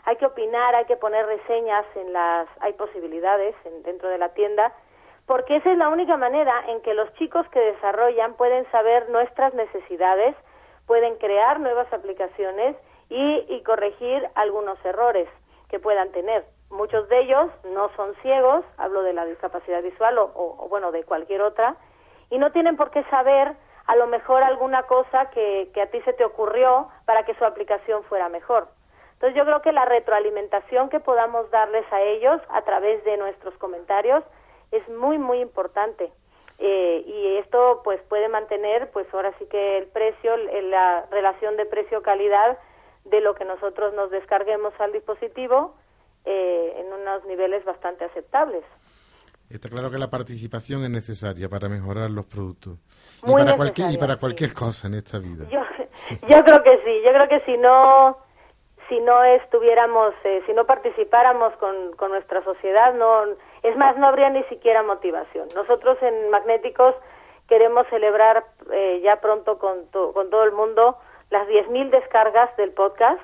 Hay 0.06 0.16
que 0.16 0.26
opinar, 0.26 0.74
hay 0.74 0.84
que 0.86 0.96
poner 0.96 1.24
reseñas 1.26 1.86
en 1.94 2.12
las, 2.12 2.48
hay 2.60 2.72
posibilidades 2.74 3.54
en, 3.64 3.82
dentro 3.84 4.08
de 4.08 4.18
la 4.18 4.30
tienda, 4.30 4.72
porque 5.26 5.56
esa 5.56 5.72
es 5.72 5.78
la 5.78 5.88
única 5.88 6.16
manera 6.16 6.64
en 6.68 6.82
que 6.82 6.94
los 6.94 7.12
chicos 7.14 7.48
que 7.48 7.60
desarrollan 7.60 8.34
pueden 8.34 8.70
saber 8.70 9.08
nuestras 9.10 9.54
necesidades, 9.54 10.37
pueden 10.87 11.16
crear 11.16 11.60
nuevas 11.60 11.90
aplicaciones 11.92 12.76
y, 13.08 13.46
y 13.48 13.62
corregir 13.62 14.28
algunos 14.34 14.82
errores 14.84 15.28
que 15.68 15.80
puedan 15.80 16.12
tener. 16.12 16.44
Muchos 16.70 17.08
de 17.08 17.20
ellos 17.20 17.50
no 17.72 17.88
son 17.96 18.14
ciegos, 18.22 18.64
hablo 18.76 19.02
de 19.02 19.12
la 19.12 19.24
discapacidad 19.24 19.82
visual 19.82 20.18
o, 20.18 20.66
bueno, 20.68 20.92
de 20.92 21.04
cualquier 21.04 21.40
otra, 21.42 21.76
y 22.30 22.38
no 22.38 22.52
tienen 22.52 22.76
por 22.76 22.90
qué 22.90 23.04
saber 23.04 23.54
a 23.87 23.96
lo 23.96 24.06
mejor 24.06 24.42
alguna 24.42 24.84
cosa 24.84 25.30
que, 25.30 25.70
que 25.72 25.82
a 25.82 25.90
ti 25.90 26.00
se 26.02 26.14
te 26.14 26.24
ocurrió 26.24 26.88
para 27.04 27.24
que 27.24 27.34
su 27.34 27.44
aplicación 27.44 28.02
fuera 28.04 28.28
mejor. 28.28 28.68
Entonces 29.14 29.37
yo 29.37 29.44
creo 29.44 29.62
que 29.62 29.72
la 29.72 29.84
retroalimentación 29.84 30.88
que 30.88 31.00
podamos 31.00 31.50
darles 31.50 31.90
a 31.92 32.00
ellos 32.00 32.40
a 32.48 32.62
través 32.62 33.04
de 33.04 33.16
nuestros 33.16 33.56
comentarios 33.58 34.24
es 34.76 34.88
muy, 34.88 35.18
muy 35.18 35.40
importante. 35.40 36.12
Eh, 36.58 37.04
y 37.06 37.37
esto 37.38 37.80
pues 37.82 38.00
puede 38.08 38.28
mantener 38.28 38.90
pues 38.92 39.12
ahora 39.12 39.32
sí 39.38 39.46
que 39.46 39.78
el 39.78 39.87
precio, 39.87 40.37
la 40.37 41.04
relación 41.10 41.56
de 41.56 41.66
precio-calidad 41.66 42.58
de 43.04 43.20
lo 43.20 43.34
que 43.34 43.44
nosotros 43.44 43.92
nos 43.94 44.10
descarguemos 44.10 44.72
al 44.78 44.92
dispositivo 44.92 45.74
eh, 46.24 46.74
en 46.76 46.92
unos 46.92 47.24
niveles 47.24 47.64
bastante 47.64 48.04
aceptables. 48.04 48.64
Está 49.50 49.68
claro 49.68 49.90
que 49.90 49.98
la 49.98 50.08
participación 50.08 50.84
es 50.84 50.90
necesaria 50.90 51.48
para 51.48 51.68
mejorar 51.68 52.10
los 52.10 52.24
productos 52.24 52.78
y 53.26 53.32
para 53.32 53.56
cualquier 53.56 53.90
y 53.90 53.98
para 53.98 54.16
cualquier 54.16 54.54
cosa 54.54 54.87
en 54.87 54.94
esta 54.94 55.18
vida. 55.18 55.46
Yo, 55.50 55.60
yo 56.28 56.44
creo 56.44 56.62
que 56.62 56.80
sí, 56.84 57.02
yo 57.04 57.12
creo 57.12 57.28
que 57.28 57.40
si 57.40 57.56
no 57.58 58.16
si 58.88 59.00
no 59.00 59.24
estuviéramos, 59.24 60.14
eh, 60.24 60.42
si 60.46 60.52
no 60.52 60.66
participáramos 60.66 61.54
con, 61.56 61.92
con 61.96 62.10
nuestra 62.10 62.42
sociedad, 62.44 62.94
no 62.94 63.24
es 63.64 63.77
más 63.77 63.96
no 63.96 64.07
habría 64.07 64.31
ni 64.31 64.44
siquiera 64.44 64.83
motivación. 64.83 65.48
Nosotros 65.57 65.98
en 66.03 66.31
Magnéticos 66.31 66.94
queremos 67.48 67.87
celebrar 67.88 68.44
eh, 68.70 69.00
ya 69.03 69.20
pronto 69.20 69.59
con, 69.59 69.87
con 69.87 70.31
todo 70.31 70.44
el 70.44 70.53
mundo 70.53 70.98
las 71.31 71.48
10.000 71.48 71.90
descargas 71.90 72.55
del 72.57 72.72
podcast 72.72 73.22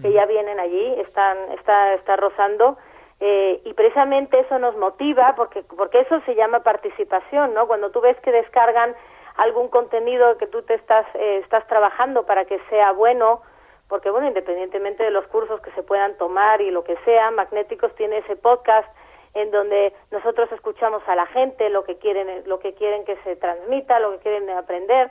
que 0.00 0.10
ya 0.10 0.24
vienen 0.26 0.58
allí, 0.58 0.94
están, 0.98 1.36
está, 1.52 1.94
está 1.94 2.16
rozando. 2.16 2.78
Eh, 3.20 3.60
y 3.64 3.74
precisamente 3.74 4.40
eso 4.40 4.58
nos 4.58 4.76
motiva 4.76 5.34
porque, 5.36 5.62
porque 5.62 6.00
eso 6.00 6.20
se 6.22 6.34
llama 6.34 6.60
participación, 6.60 7.54
¿no? 7.54 7.68
Cuando 7.68 7.90
tú 7.90 8.00
ves 8.00 8.18
que 8.20 8.32
descargan 8.32 8.96
algún 9.36 9.68
contenido 9.68 10.36
que 10.38 10.46
tú 10.46 10.62
te 10.62 10.74
estás, 10.74 11.06
eh, 11.14 11.38
estás 11.44 11.66
trabajando 11.68 12.24
para 12.26 12.46
que 12.46 12.58
sea 12.68 12.92
bueno, 12.92 13.42
porque 13.88 14.10
bueno, 14.10 14.26
independientemente 14.26 15.04
de 15.04 15.10
los 15.10 15.26
cursos 15.28 15.60
que 15.60 15.70
se 15.72 15.82
puedan 15.82 16.16
tomar 16.16 16.60
y 16.62 16.70
lo 16.70 16.82
que 16.82 16.96
sea, 17.04 17.30
Magnéticos 17.30 17.94
tiene 17.94 18.18
ese 18.18 18.34
podcast 18.34 18.88
en 19.34 19.50
donde 19.50 19.92
nosotros 20.10 20.50
escuchamos 20.52 21.02
a 21.06 21.14
la 21.14 21.26
gente, 21.26 21.70
lo 21.70 21.84
que 21.84 21.96
quieren, 21.98 22.42
lo 22.46 22.58
que 22.58 22.74
quieren 22.74 23.04
que 23.04 23.16
se 23.24 23.36
transmita, 23.36 23.98
lo 23.98 24.12
que 24.12 24.18
quieren 24.18 24.50
aprender, 24.50 25.10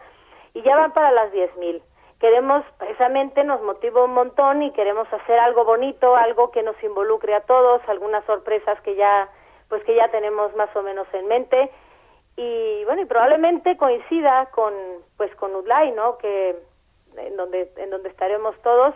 y 0.54 0.62
ya 0.62 0.76
van 0.76 0.94
para 0.94 1.12
las 1.12 1.32
10.000 1.32 1.82
queremos, 2.22 2.64
precisamente 2.78 3.44
nos 3.44 3.64
motiva 3.64 4.06
un 4.06 4.14
montón 4.14 4.62
y 4.62 4.72
queremos 4.72 5.12
hacer 5.12 5.40
algo 5.40 5.66
bonito, 5.66 6.16
algo 6.16 6.52
que 6.52 6.62
nos 6.62 6.82
involucre 6.84 7.34
a 7.34 7.42
todos, 7.42 7.82
algunas 7.88 8.24
sorpresas 8.26 8.80
que 8.82 8.96
ya, 8.96 9.28
pues 9.68 9.84
que 9.86 9.96
ya 9.96 10.08
tenemos 10.10 10.56
más 10.56 10.74
o 10.76 10.84
menos 10.84 11.08
en 11.14 11.28
mente 11.28 11.72
y 12.38 12.86
bueno, 12.86 13.02
y 13.02 13.06
probablemente 13.06 13.76
coincida 13.76 14.46
con, 14.52 14.74
pues 15.18 15.36
con 15.36 15.56
UDLAI, 15.56 15.92
¿no? 15.94 16.20
Que 16.20 16.56
en 17.18 17.36
donde, 17.36 17.72
en 17.78 17.90
donde 17.90 18.10
estaremos 18.10 18.56
todos 18.62 18.94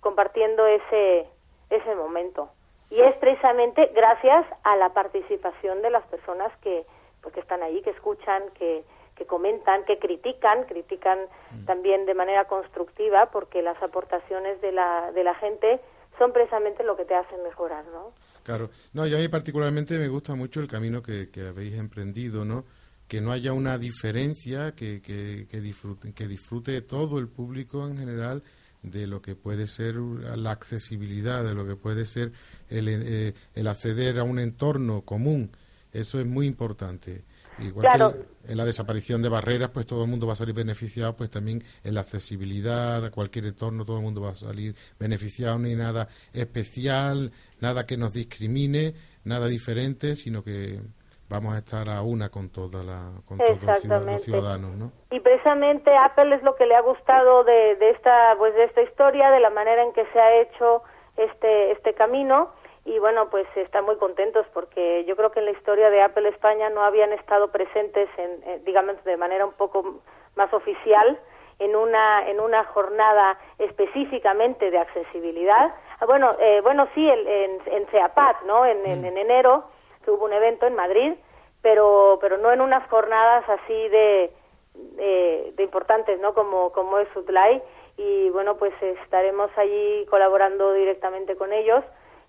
compartiendo 0.00 0.66
ese, 0.66 1.26
ese 1.70 1.94
momento. 1.94 2.50
Y 2.90 3.00
es 3.00 3.16
precisamente 3.16 3.90
gracias 3.94 4.46
a 4.62 4.76
la 4.76 4.90
participación 4.90 5.82
de 5.82 5.90
las 5.90 6.04
personas 6.06 6.52
que, 6.62 6.86
pues, 7.20 7.34
que 7.34 7.40
están 7.40 7.62
ahí, 7.62 7.82
que 7.82 7.90
escuchan, 7.90 8.42
que, 8.58 8.84
que 9.16 9.26
comentan, 9.26 9.84
que 9.84 9.98
critican, 9.98 10.64
critican 10.64 11.18
mm. 11.50 11.64
también 11.64 12.06
de 12.06 12.14
manera 12.14 12.44
constructiva, 12.44 13.30
porque 13.30 13.62
las 13.62 13.82
aportaciones 13.82 14.60
de 14.60 14.72
la, 14.72 15.10
de 15.12 15.24
la 15.24 15.34
gente 15.34 15.80
son 16.18 16.32
precisamente 16.32 16.84
lo 16.84 16.96
que 16.96 17.04
te 17.04 17.14
hacen 17.14 17.42
mejorar, 17.42 17.84
¿no? 17.86 18.12
Claro. 18.44 18.70
No, 18.92 19.06
y 19.06 19.14
a 19.14 19.18
mí 19.18 19.28
particularmente 19.28 19.98
me 19.98 20.08
gusta 20.08 20.34
mucho 20.34 20.60
el 20.60 20.68
camino 20.68 21.02
que, 21.02 21.30
que 21.30 21.48
habéis 21.48 21.76
emprendido, 21.76 22.44
¿no? 22.44 22.64
Que 23.08 23.20
no 23.20 23.32
haya 23.32 23.52
una 23.52 23.78
diferencia, 23.78 24.72
que, 24.72 25.02
que, 25.02 25.46
que, 25.50 25.60
disfrute, 25.60 26.12
que 26.12 26.26
disfrute 26.26 26.80
todo 26.82 27.18
el 27.18 27.28
público 27.28 27.84
en 27.86 27.98
general 27.98 28.42
de 28.82 29.06
lo 29.06 29.20
que 29.22 29.34
puede 29.34 29.66
ser 29.66 29.96
la 29.96 30.50
accesibilidad, 30.50 31.44
de 31.44 31.54
lo 31.54 31.66
que 31.66 31.76
puede 31.76 32.06
ser 32.06 32.32
el, 32.68 32.88
eh, 32.88 33.34
el 33.54 33.66
acceder 33.66 34.18
a 34.18 34.24
un 34.24 34.38
entorno 34.38 35.02
común. 35.02 35.50
Eso 35.92 36.20
es 36.20 36.26
muy 36.26 36.46
importante. 36.46 37.24
Igual 37.58 37.86
que 37.86 38.52
en 38.52 38.56
la 38.56 38.64
desaparición 38.64 39.22
de 39.22 39.28
barreras, 39.28 39.70
pues 39.70 39.86
todo 39.86 40.04
el 40.04 40.10
mundo 40.10 40.26
va 40.26 40.34
a 40.34 40.36
salir 40.36 40.54
beneficiado, 40.54 41.16
pues 41.16 41.30
también 41.30 41.64
en 41.84 41.94
la 41.94 42.02
accesibilidad 42.02 43.04
a 43.04 43.10
cualquier 43.10 43.46
entorno, 43.46 43.84
todo 43.84 43.96
el 43.96 44.02
mundo 44.02 44.20
va 44.20 44.32
a 44.32 44.34
salir 44.34 44.76
beneficiado, 44.98 45.58
no 45.58 45.66
hay 45.66 45.74
nada 45.74 46.08
especial, 46.32 47.32
nada 47.60 47.86
que 47.86 47.96
nos 47.96 48.12
discrimine, 48.12 48.94
nada 49.24 49.46
diferente, 49.48 50.16
sino 50.16 50.44
que 50.44 50.80
vamos 51.28 51.54
a 51.54 51.58
estar 51.58 51.88
a 51.88 52.02
una 52.02 52.28
con 52.28 52.50
toda 52.50 52.82
la 52.82 53.12
con 53.26 53.38
todos 53.38 53.62
los 53.84 54.22
ciudadanos, 54.22 54.76
¿no? 54.76 54.92
Y 55.10 55.20
precisamente 55.20 55.94
Apple 55.96 56.34
es 56.34 56.42
lo 56.42 56.56
que 56.56 56.66
le 56.66 56.74
ha 56.74 56.80
gustado 56.80 57.44
de, 57.44 57.76
de 57.76 57.90
esta 57.90 58.34
pues 58.38 58.54
de 58.54 58.64
esta 58.64 58.82
historia, 58.82 59.30
de 59.30 59.40
la 59.40 59.50
manera 59.50 59.82
en 59.82 59.92
que 59.92 60.06
se 60.12 60.20
ha 60.20 60.40
hecho 60.40 60.82
este 61.16 61.72
este 61.72 61.94
camino 61.94 62.50
y 62.86 63.00
bueno, 63.00 63.28
pues 63.30 63.46
están 63.56 63.84
muy 63.84 63.96
contentos 63.96 64.46
porque 64.54 65.04
yo 65.06 65.16
creo 65.16 65.32
que 65.32 65.40
en 65.40 65.46
la 65.46 65.50
historia 65.50 65.90
de 65.90 66.02
Apple 66.02 66.28
España 66.28 66.70
no 66.70 66.82
habían 66.82 67.12
estado 67.12 67.50
presentes, 67.50 68.08
en, 68.16 68.64
digamos, 68.64 69.02
de 69.02 69.16
manera 69.16 69.44
un 69.44 69.54
poco 69.54 70.02
más 70.36 70.52
oficial 70.54 71.18
en 71.58 71.74
una 71.74 72.28
en 72.28 72.38
una 72.38 72.62
jornada 72.64 73.38
específicamente 73.58 74.70
de 74.70 74.78
accesibilidad. 74.78 75.74
Ah, 75.98 76.06
bueno, 76.06 76.36
eh, 76.38 76.60
bueno 76.62 76.86
sí, 76.94 77.08
el, 77.08 77.26
en, 77.26 77.60
en 77.66 77.86
CEAPAT, 77.88 78.42
¿no? 78.46 78.64
En, 78.64 78.86
en, 78.86 79.02
mm. 79.02 79.16
enero 79.16 79.64
que 80.06 80.10
hubo 80.12 80.24
un 80.24 80.32
evento 80.32 80.66
en 80.66 80.74
Madrid, 80.74 81.12
pero 81.60 82.18
pero 82.22 82.38
no 82.38 82.50
en 82.50 82.62
unas 82.62 82.88
jornadas 82.88 83.44
así 83.48 83.88
de 83.90 84.32
de, 84.74 85.52
de 85.54 85.62
importantes, 85.62 86.18
¿no? 86.20 86.32
Como 86.32 86.72
como 86.72 86.98
es 86.98 87.14
UTLAI 87.14 87.62
y 87.98 88.30
bueno, 88.30 88.56
pues 88.56 88.72
estaremos 88.82 89.50
allí 89.56 90.06
colaborando 90.08 90.72
directamente 90.72 91.36
con 91.36 91.52
ellos 91.52 91.82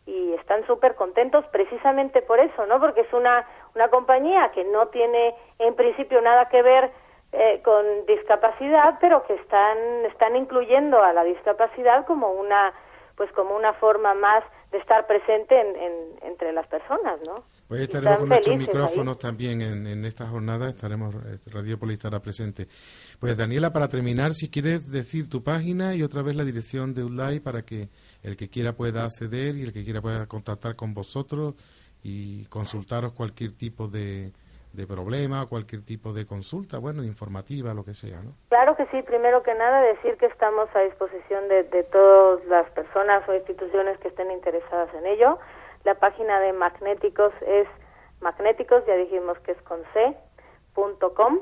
y 0.06 0.34
están 0.34 0.66
súper 0.66 0.96
contentos 0.96 1.46
precisamente 1.52 2.22
por 2.22 2.40
eso, 2.40 2.66
¿no? 2.66 2.80
Porque 2.80 3.02
es 3.02 3.14
una, 3.14 3.46
una 3.76 3.90
compañía 3.90 4.52
que 4.54 4.64
no 4.64 4.88
tiene 4.88 5.36
en 5.60 5.76
principio 5.76 6.22
nada 6.22 6.48
que 6.48 6.62
ver 6.62 6.92
eh, 7.34 7.62
con 7.64 8.06
discapacidad, 8.06 8.98
pero 9.02 9.24
que 9.26 9.34
están, 9.34 9.78
están 10.06 10.38
incluyendo 10.38 11.04
a 11.04 11.12
la 11.12 11.26
discapacidad 11.26 12.06
como 12.06 12.32
una, 12.32 12.74
pues 13.18 13.30
como 13.34 13.54
una 13.54 13.74
forma 13.74 14.14
más 14.14 14.46
de 14.72 14.78
estar 14.80 15.08
presente 15.08 15.60
en, 15.60 16.20
entre 16.24 16.52
las 16.52 16.68
personas, 16.68 17.20
¿no? 17.26 17.44
Pues 17.68 17.82
estaremos 17.82 18.20
con 18.20 18.30
nuestros 18.30 18.58
micrófonos 18.58 19.18
también 19.18 19.62
en, 19.62 19.88
en, 19.88 20.06
esta 20.06 20.26
jornada, 20.26 20.70
estaremos, 20.70 21.16
eh, 21.16 21.38
Radiopolis 21.52 21.98
estará 21.98 22.20
presente. 22.20 22.68
Pues 23.20 23.38
Daniela, 23.38 23.72
para 23.72 23.88
terminar, 23.88 24.34
si 24.34 24.50
quieres 24.50 24.92
decir 24.92 25.30
tu 25.30 25.44
página 25.44 25.96
y 25.96 26.04
otra 26.04 26.22
vez 26.22 26.36
la 26.36 26.44
dirección 26.44 26.94
de 26.94 27.04
ULAI 27.04 27.40
para 27.40 27.62
que 27.64 27.90
el 28.24 28.36
que 28.36 28.50
quiera 28.50 28.74
pueda 28.74 29.06
acceder 29.06 29.56
y 29.56 29.64
el 29.64 29.74
que 29.74 29.84
quiera 29.84 30.02
pueda 30.02 30.26
contactar 30.28 30.76
con 30.76 30.94
vosotros 30.94 31.56
y 32.04 32.46
consultaros 32.46 33.14
cualquier 33.14 33.54
tipo 33.54 33.88
de, 33.88 34.32
de 34.78 34.88
problema, 34.88 35.46
cualquier 35.50 35.84
tipo 35.84 36.14
de 36.14 36.26
consulta, 36.26 36.80
bueno, 36.80 37.04
informativa, 37.04 37.74
lo 37.74 37.84
que 37.84 37.94
sea, 37.94 38.22
¿no? 38.22 38.32
Claro 38.48 38.78
que 38.78 38.86
sí, 38.88 39.02
primero 39.02 39.44
que 39.44 39.54
nada 39.56 39.82
decir 39.82 40.16
que 40.18 40.28
estamos 40.28 40.70
a 40.74 40.80
disposición 40.82 41.50
de, 41.50 41.64
de 41.64 41.84
todas 41.84 42.46
las 42.46 42.70
personas 42.72 43.28
o 43.28 43.36
instituciones 43.36 43.98
que 44.00 44.08
estén 44.08 44.32
interesadas 44.32 44.94
en 44.94 45.06
ello. 45.08 45.40
La 45.84 45.96
página 45.96 46.40
de 46.40 46.54
Magnéticos 46.54 47.34
es 47.46 47.68
magnéticos, 48.22 48.86
ya 48.86 48.96
dijimos 48.96 49.38
que 49.40 49.52
es 49.52 49.62
con 49.64 49.82
c, 49.94 50.16
punto 50.74 51.14
com 51.14 51.40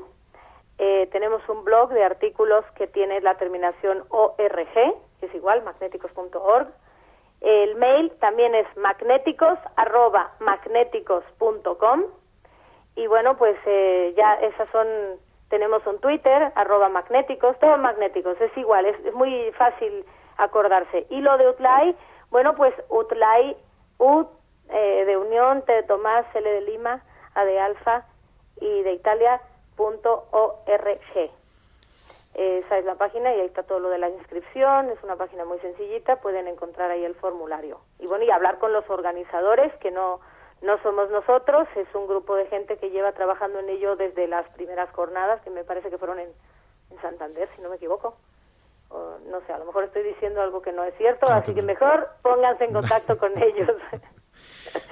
eh, 0.78 1.08
tenemos 1.10 1.46
un 1.48 1.64
blog 1.64 1.90
de 1.90 2.04
artículos 2.04 2.64
que 2.74 2.86
tiene 2.86 3.20
la 3.20 3.36
terminación 3.36 4.04
ORG, 4.10 4.74
que 5.20 5.26
es 5.26 5.34
igual, 5.34 5.62
magnéticos.org. 5.64 6.68
El 7.40 7.76
mail 7.76 8.12
también 8.20 8.54
es 8.54 8.66
magnéticos, 8.76 9.58
arroba 9.76 10.32
magnéticos.com. 10.40 12.04
Y 12.96 13.06
bueno, 13.06 13.36
pues 13.36 13.56
eh, 13.66 14.14
ya 14.16 14.34
esas 14.36 14.68
son, 14.70 14.86
tenemos 15.50 15.86
un 15.86 16.00
Twitter, 16.00 16.50
arroba 16.54 16.88
magnéticos, 16.88 17.58
todo 17.58 17.76
magnéticos, 17.76 18.40
es 18.40 18.56
igual, 18.56 18.86
es, 18.86 19.14
muy 19.14 19.52
fácil 19.52 20.04
acordarse. 20.38 21.06
Y 21.10 21.20
lo 21.20 21.36
de 21.36 21.48
UTLAI, 21.50 21.94
bueno, 22.30 22.56
pues 22.56 22.74
UTLAI, 22.88 23.56
U 23.98 24.26
eh, 24.70 25.04
de 25.04 25.16
Unión, 25.18 25.62
T 25.62 25.72
de 25.72 25.82
Tomás, 25.82 26.24
L 26.34 26.50
de 26.50 26.62
Lima, 26.62 27.02
A 27.34 27.44
de 27.44 27.60
Alfa 27.60 28.06
y 28.60 28.82
de 28.82 28.92
Italia, 28.92 29.40
.org. 29.76 31.30
Esa 32.34 32.78
es 32.78 32.84
la 32.84 32.94
página 32.96 33.34
y 33.34 33.40
ahí 33.40 33.46
está 33.46 33.62
todo 33.62 33.78
lo 33.78 33.90
de 33.90 33.98
la 33.98 34.08
inscripción, 34.08 34.90
es 34.90 35.02
una 35.02 35.16
página 35.16 35.44
muy 35.44 35.58
sencillita, 35.60 36.16
pueden 36.16 36.48
encontrar 36.48 36.90
ahí 36.90 37.04
el 37.04 37.14
formulario. 37.14 37.80
Y 37.98 38.06
bueno, 38.06 38.24
y 38.24 38.30
hablar 38.30 38.58
con 38.58 38.72
los 38.72 38.88
organizadores, 38.90 39.72
que 39.76 39.90
no, 39.90 40.20
no 40.62 40.78
somos 40.82 41.10
nosotros, 41.10 41.68
es 41.76 41.86
un 41.94 42.06
grupo 42.06 42.34
de 42.34 42.46
gente 42.46 42.78
que 42.78 42.90
lleva 42.90 43.12
trabajando 43.12 43.58
en 43.58 43.68
ello 43.68 43.96
desde 43.96 44.26
las 44.26 44.48
primeras 44.50 44.90
jornadas, 44.90 45.40
que 45.42 45.50
me 45.50 45.64
parece 45.64 45.90
que 45.90 45.98
fueron 45.98 46.18
en, 46.18 46.30
en 46.90 47.00
Santander, 47.00 47.48
si 47.54 47.62
no 47.62 47.68
me 47.68 47.76
equivoco. 47.76 48.16
no 48.90 49.40
sé, 49.46 49.52
a 49.52 49.58
lo 49.58 49.66
mejor 49.66 49.84
estoy 49.84 50.02
diciendo 50.02 50.40
algo 50.40 50.62
que 50.62 50.72
no 50.72 50.84
es 50.84 50.94
cierto, 50.96 51.30
así 51.30 51.54
que 51.54 51.62
mejor 51.62 52.08
pónganse 52.22 52.64
en 52.64 52.72
contacto 52.72 53.18
con 53.18 53.32
ellos. 53.42 53.70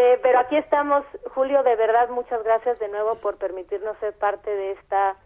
Eh, 0.00 0.16
pero 0.22 0.38
aquí 0.38 0.56
estamos, 0.56 1.04
Julio, 1.34 1.64
de 1.64 1.74
verdad 1.74 2.08
muchas 2.08 2.44
gracias 2.44 2.78
de 2.78 2.86
nuevo 2.86 3.16
por 3.16 3.36
permitirnos 3.36 3.98
ser 3.98 4.12
parte 4.16 4.48
de 4.48 4.70
esta 4.70 5.16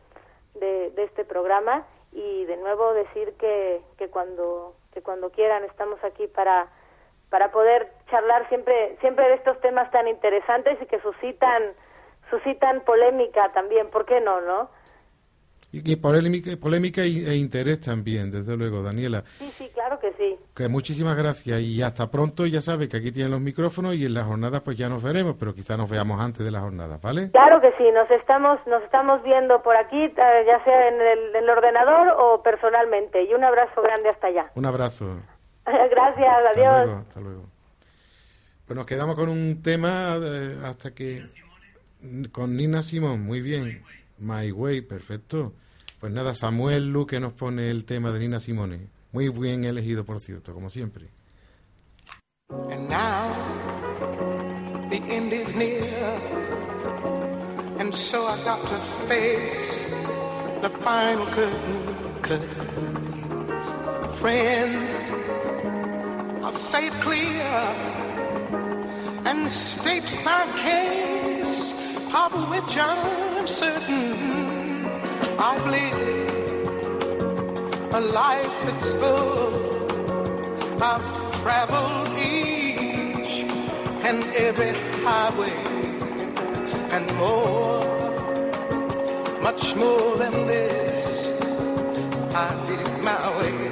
de, 0.55 0.93
este 0.97 1.27
programa 1.27 1.87
y 2.11 2.47
de 2.47 2.57
nuevo 2.57 2.95
decir 2.95 3.35
que, 3.35 3.83
que 3.99 4.09
cuando 4.09 4.75
que 4.95 5.03
cuando 5.03 5.29
quieran 5.29 5.63
estamos 5.65 6.03
aquí 6.03 6.27
para 6.27 6.69
para 7.29 7.51
poder 7.51 7.93
charlar 8.13 8.49
siempre 8.49 8.97
siempre 9.01 9.27
de 9.29 9.35
estos 9.35 9.61
temas 9.61 9.91
tan 9.91 10.07
interesantes 10.07 10.79
y 10.81 10.87
que 10.87 11.01
suscitan 11.01 11.73
suscitan 12.31 12.83
polémica 12.85 13.51
también, 13.53 13.91
¿por 13.91 14.07
qué 14.07 14.21
no, 14.21 14.41
no? 14.41 14.71
Y, 15.75 15.97
polémica, 15.97 16.51
polémica 16.61 17.01
e 17.01 17.35
interés 17.35 17.81
también, 17.81 18.31
desde 18.31 18.59
luego, 18.59 18.83
Daniela. 18.83 19.25
Sí, 19.39 19.51
sí, 19.57 19.71
claro 19.73 19.99
que 19.99 20.13
sí. 20.19 20.37
Que 20.55 20.69
muchísimas 20.69 21.17
gracias 21.17 21.61
y 21.61 21.81
hasta 21.81 22.11
pronto. 22.11 22.45
Ya 22.45 22.61
sabe 22.61 22.91
que 22.91 22.99
aquí 22.99 23.11
tienen 23.11 23.33
los 23.33 23.41
micrófonos 23.41 23.95
y 23.95 24.05
en 24.05 24.13
la 24.13 24.25
jornada 24.25 24.61
pues 24.61 24.77
ya 24.77 24.91
nos 24.91 25.03
veremos, 25.03 25.35
pero 25.41 25.55
quizá 25.55 25.79
nos 25.79 25.89
veamos 25.89 26.21
antes 26.21 26.45
de 26.45 26.51
la 26.51 26.61
jornada, 26.61 26.99
¿vale? 27.03 27.31
Claro 27.31 27.63
que 27.63 27.73
sí, 27.79 27.91
nos 27.91 28.11
estamos, 28.11 28.59
nos 28.67 28.83
estamos 28.83 29.23
viendo 29.23 29.63
por 29.63 29.75
aquí, 29.75 30.05
eh, 30.05 30.45
ya 30.47 30.63
sea 30.63 30.89
en 30.89 31.01
el, 31.37 31.49
ordenador 31.49 32.17
o 32.19 32.43
personalmente. 32.43 33.25
Y 33.25 33.33
un 33.33 33.43
abrazo 33.43 33.81
grande 33.81 34.11
hasta 34.11 34.27
allá. 34.27 34.51
Un 34.55 34.67
abrazo. 34.67 35.07
gracias, 35.65 36.37
adiós. 36.55 36.85
Luego, 36.85 37.01
hasta 37.01 37.21
luego. 37.21 37.52
Pues 38.73 38.79
nos 38.79 38.87
quedamos 38.87 39.17
con 39.17 39.29
un 39.29 39.61
tema 39.61 40.19
eh, 40.19 40.59
hasta 40.65 40.95
que... 40.95 41.27
Con 42.33 42.57
Nina 42.57 42.81
Simón, 42.81 43.23
muy 43.23 43.43
bien. 43.43 43.83
My 44.17 44.51
Way, 44.51 44.81
perfecto. 44.81 45.53
Pues 46.01 46.11
nada, 46.11 46.33
Samuel 46.33 46.91
Luque 46.91 47.21
nos 47.21 47.35
pone 47.35 47.69
el 47.69 47.85
tema 47.85 48.13
de 48.13 48.21
Nina 48.21 48.41
Simone. 48.41 48.89
Muy 49.13 49.29
bien 49.29 49.65
elegido, 49.65 50.07
por 50.07 50.21
cierto, 50.21 50.55
como 50.55 50.71
siempre. 50.71 51.11
And 52.71 52.89
now 52.89 53.37
the 54.89 54.97
end 54.97 55.35
is 55.35 55.55
near, 55.55 55.85
and 57.79 57.95
so 57.95 58.27
I 58.27 58.43
got 58.43 58.65
to 58.65 58.79
face 59.07 59.85
the 60.63 60.71
final 60.83 61.27
curtain. 61.27 62.23
curtain. 62.23 62.49
Friends, 64.15 65.11
I'll 66.43 66.55
say 66.55 66.87
it 66.87 66.95
clear 67.03 68.02
and 69.25 69.51
state 69.51 70.25
my 70.25 70.47
case, 70.57 71.73
of 72.15 72.33
which 72.51 72.77
I'm 72.77 73.47
certain 73.47 74.87
I've 75.39 75.67
lived 75.67 76.23
a 77.95 78.01
life 78.01 78.53
that's 78.65 78.93
full. 78.95 79.53
I've 80.83 81.41
traveled 81.43 82.09
each 82.19 83.45
and 84.09 84.25
every 84.35 84.73
highway 85.05 85.53
and 86.91 87.07
more, 87.17 87.85
much 89.41 89.75
more 89.77 90.17
than 90.17 90.47
this. 90.47 91.29
I 92.35 92.65
did 92.67 92.81
it 92.81 93.03
my 93.03 93.39
way. 93.39 93.72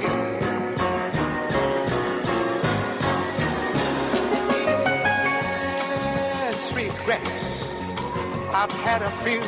I've 8.53 8.71
had 8.83 9.01
a 9.01 9.11
few, 9.23 9.41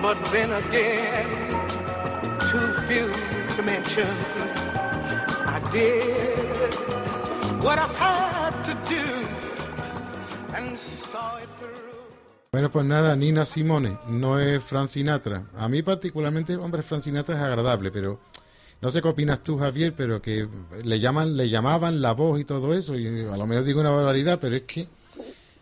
but 0.00 0.16
then 0.30 0.52
again, 0.52 1.26
too 2.50 2.72
few 2.86 3.12
to 3.56 3.62
mention. 3.62 4.08
I 5.46 5.60
did 5.72 6.74
what 7.62 7.78
I 7.78 7.88
had 7.98 8.62
to 8.64 8.74
do 8.88 9.04
and 10.56 10.78
saw 10.78 11.38
it 11.38 11.48
through. 11.58 11.88
Bueno, 12.52 12.70
pues 12.70 12.86
nada, 12.86 13.14
Nina 13.16 13.44
Simone, 13.44 13.98
no 14.08 14.38
es 14.38 14.62
Frank 14.64 14.88
Sinatra. 14.88 15.44
A 15.58 15.68
mí 15.68 15.82
particularmente, 15.82 16.56
hombre, 16.56 16.82
Frank 16.82 17.02
Sinatra 17.02 17.34
es 17.36 17.42
agradable, 17.42 17.90
pero 17.90 18.20
no 18.80 18.90
sé 18.90 19.02
qué 19.02 19.08
opinas 19.08 19.42
tú, 19.42 19.58
Javier, 19.58 19.92
pero 19.94 20.22
que 20.22 20.48
le 20.84 21.00
llaman, 21.00 21.36
le 21.36 21.50
llamaban 21.50 22.00
la 22.00 22.12
voz 22.12 22.40
y 22.40 22.44
todo 22.44 22.72
eso, 22.74 22.94
y 22.94 23.26
a 23.26 23.36
lo 23.36 23.46
mejor 23.46 23.64
digo 23.64 23.80
una 23.80 23.90
barbaridad, 23.90 24.38
pero 24.40 24.56
es 24.56 24.62
que 24.62 24.88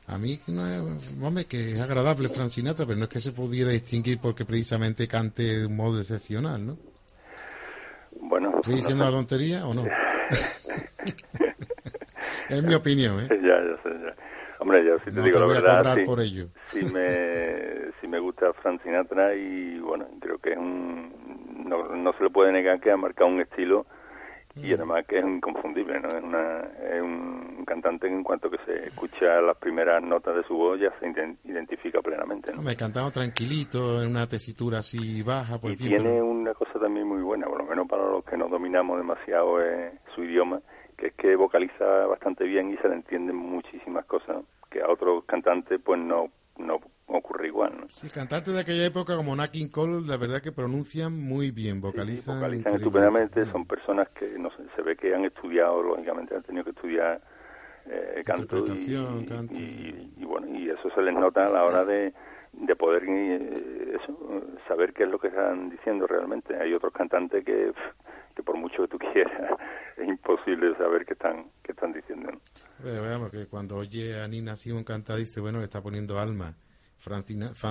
a 0.08 0.18
mí 0.18 0.40
no 0.46 0.66
es, 0.66 0.80
hombre, 1.20 1.46
que 1.46 1.72
es 1.72 1.80
agradable 1.80 2.28
Frank 2.28 2.50
Sinatra, 2.50 2.86
pero 2.86 2.98
no 2.98 3.04
es 3.04 3.10
que 3.10 3.20
se 3.20 3.32
pudiera 3.32 3.70
distinguir 3.70 4.18
porque 4.20 4.44
precisamente 4.44 5.08
cante 5.08 5.42
de 5.42 5.66
un 5.66 5.76
modo 5.76 6.00
excepcional, 6.00 6.64
¿no? 6.64 6.76
Bueno. 8.20 8.52
¿Estoy 8.56 8.76
diciendo 8.76 9.04
la 9.04 9.10
tontería 9.10 9.66
o 9.66 9.74
no? 9.74 9.82
es 12.48 12.62
mi 12.62 12.74
opinión, 12.74 13.18
¿eh? 13.20 13.28
Ya, 13.30 13.36
ya 13.38 13.76
sé, 13.82 13.90
ya. 13.90 14.14
Hombre, 14.58 14.84
yo 14.84 14.98
si 15.00 15.12
te 15.12 15.22
digo 15.22 15.40
la 15.40 15.46
verdad, 15.46 15.96
sí, 15.96 16.02
por 16.04 16.20
ello. 16.20 16.48
sí 16.68 16.84
me, 16.84 17.92
sí 18.00 18.08
me 18.08 18.18
gusta 18.18 18.52
Frank 18.54 18.82
Sinatra 18.82 19.34
y 19.34 19.78
bueno, 19.80 20.08
creo 20.20 20.38
que 20.38 20.52
es 20.52 20.58
un, 20.58 21.66
no, 21.68 21.94
no 21.94 22.12
se 22.14 22.24
le 22.24 22.30
puede 22.30 22.52
negar 22.52 22.80
que 22.80 22.90
ha 22.90 22.96
marcado 22.96 23.28
un 23.28 23.40
estilo 23.40 23.86
y 24.56 24.72
además 24.72 25.04
que 25.06 25.18
es 25.18 25.24
inconfundible, 25.24 26.00
¿no? 26.00 26.08
Es, 26.08 26.22
una, 26.22 26.60
es 26.60 27.02
un 27.02 27.64
cantante 27.66 28.06
en 28.06 28.22
cuanto 28.22 28.50
que 28.50 28.58
se 28.64 28.88
escucha 28.88 29.40
las 29.40 29.56
primeras 29.58 30.02
notas 30.02 30.36
de 30.36 30.44
su 30.44 30.54
voz 30.54 30.80
ya 30.80 30.90
se 30.98 31.12
identifica 31.44 32.00
plenamente, 32.00 32.52
¿no? 32.52 32.62
Me 32.62 32.74
cantado 32.74 33.10
tranquilito, 33.10 34.02
en 34.02 34.10
una 34.10 34.26
tesitura 34.26 34.78
así 34.78 35.22
baja, 35.22 35.58
por 35.58 35.70
Y 35.70 35.76
tiene 35.76 36.22
una 36.22 36.54
cosa 36.54 36.78
también 36.78 37.06
muy 37.06 37.22
buena, 37.22 37.46
por 37.46 37.58
lo 37.58 37.64
menos 37.64 37.86
para 37.86 38.06
los 38.06 38.24
que 38.24 38.36
no 38.36 38.48
dominamos 38.48 38.98
demasiado 38.98 39.60
eh, 39.62 39.92
su 40.14 40.24
idioma, 40.24 40.60
que 40.96 41.08
es 41.08 41.14
que 41.14 41.36
vocaliza 41.36 41.84
bastante 42.06 42.44
bien 42.44 42.72
y 42.72 42.76
se 42.78 42.88
le 42.88 42.94
entienden 42.94 43.36
muchísimas 43.36 44.06
cosas 44.06 44.38
que 44.70 44.80
a 44.80 44.88
otros 44.88 45.24
cantantes 45.24 45.80
pues 45.84 46.00
no 46.00 46.30
no 46.58 46.80
ocurre 47.06 47.48
igual. 47.48 47.72
¿no? 47.80 47.88
Sí, 47.88 48.08
cantantes 48.10 48.54
de 48.54 48.60
aquella 48.60 48.86
época 48.86 49.16
como 49.16 49.34
Nat 49.34 49.50
King 49.50 49.68
Cole, 49.68 50.06
la 50.06 50.16
verdad 50.16 50.42
que 50.42 50.52
pronuncian 50.52 51.18
muy 51.18 51.50
bien, 51.50 51.80
vocalizan. 51.80 52.36
vocalizan 52.36 52.74
estupendamente, 52.74 53.44
son 53.46 53.66
personas 53.66 54.08
que 54.10 54.38
no 54.38 54.50
sé, 54.50 54.64
se 54.74 54.82
ve 54.82 54.96
que 54.96 55.14
han 55.14 55.24
estudiado, 55.24 55.82
lógicamente 55.82 56.34
han 56.34 56.42
tenido 56.42 56.64
que 56.64 56.70
estudiar 56.70 57.20
eh, 57.86 58.22
canto, 58.24 58.58
y, 59.52 60.12
y, 60.16 60.24
bueno, 60.24 60.48
y 60.48 60.68
eso 60.68 60.90
se 60.94 61.02
les 61.02 61.14
nota 61.14 61.46
a 61.46 61.48
la 61.48 61.64
hora 61.64 61.84
de, 61.84 62.12
de 62.56 62.76
poder 62.76 63.04
eh, 63.06 63.98
eso, 64.00 64.42
saber 64.66 64.92
qué 64.92 65.04
es 65.04 65.10
lo 65.10 65.18
que 65.18 65.28
están 65.28 65.70
diciendo 65.70 66.06
realmente. 66.06 66.56
Hay 66.56 66.72
otros 66.72 66.92
cantantes 66.92 67.44
que 67.44 67.72
que 68.36 68.42
por 68.42 68.56
mucho 68.56 68.82
que 68.82 68.88
tú 68.88 68.98
quieras 69.12 69.58
es 69.96 70.06
imposible 70.06 70.76
saber 70.76 71.04
qué 71.06 71.14
están 71.14 71.46
qué 71.62 71.72
están 71.72 71.92
diciendo. 71.92 72.30
veamos 72.84 73.30
que 73.30 73.46
cuando 73.46 73.76
oye 73.76 74.20
a 74.20 74.28
Nina 74.28 74.56
Simon 74.56 74.84
cantar 74.84 75.16
dice, 75.16 75.40
bueno, 75.40 75.58
que 75.58 75.64
está 75.64 75.82
poniendo 75.82 76.20
alma. 76.20 76.54
Frank 76.98 77.24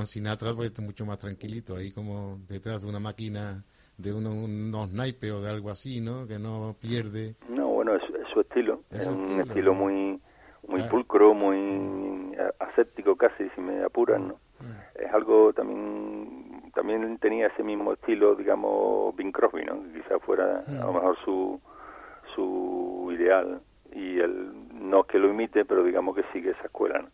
Sinatra 0.05 0.53
pues 0.53 0.79
mucho 0.79 1.03
más 1.05 1.17
tranquilito, 1.17 1.75
ahí 1.75 1.91
como 1.91 2.37
detrás 2.47 2.83
de 2.83 2.87
una 2.87 2.99
máquina 2.99 3.63
de 3.97 4.13
unos 4.13 4.91
naipes 4.91 5.31
o 5.31 5.41
de 5.41 5.49
algo 5.49 5.71
así, 5.71 5.99
¿no? 5.99 6.27
Que 6.27 6.37
no 6.37 6.75
pierde. 6.79 7.35
No, 7.49 7.69
bueno, 7.69 7.95
es, 7.95 8.03
su 8.31 8.41
estilo. 8.41 8.83
Es, 8.91 9.07
un 9.07 9.41
estilo, 9.41 9.73
muy 9.73 10.21
muy 10.67 10.81
pulcro, 10.83 11.33
muy 11.33 12.37
aséptico 12.59 13.15
casi, 13.15 13.49
si 13.55 13.61
me 13.61 13.83
apuran, 13.83 14.27
¿no? 14.27 14.44
Es 14.95 15.13
algo 15.13 15.53
también 15.53 16.71
también 16.73 17.17
tenía 17.19 17.47
ese 17.47 17.63
mismo 17.63 17.93
estilo, 17.93 18.35
digamos, 18.35 19.15
Bing 19.15 19.31
Crosby, 19.31 19.63
¿no? 19.65 19.81
Quizá 19.93 20.19
fuera 20.19 20.63
a 20.67 20.85
lo 20.85 20.91
mm. 20.91 20.95
mejor 20.95 21.17
su 21.23 21.61
su 22.35 23.09
ideal 23.13 23.61
y 23.93 24.19
él 24.19 24.51
no 24.73 25.01
es 25.01 25.07
que 25.07 25.19
lo 25.19 25.29
imite, 25.29 25.63
pero 25.65 25.83
digamos 25.83 26.15
que 26.15 26.23
sigue 26.33 26.51
esa 26.51 26.65
escuela, 26.65 26.99
¿no? 26.99 27.09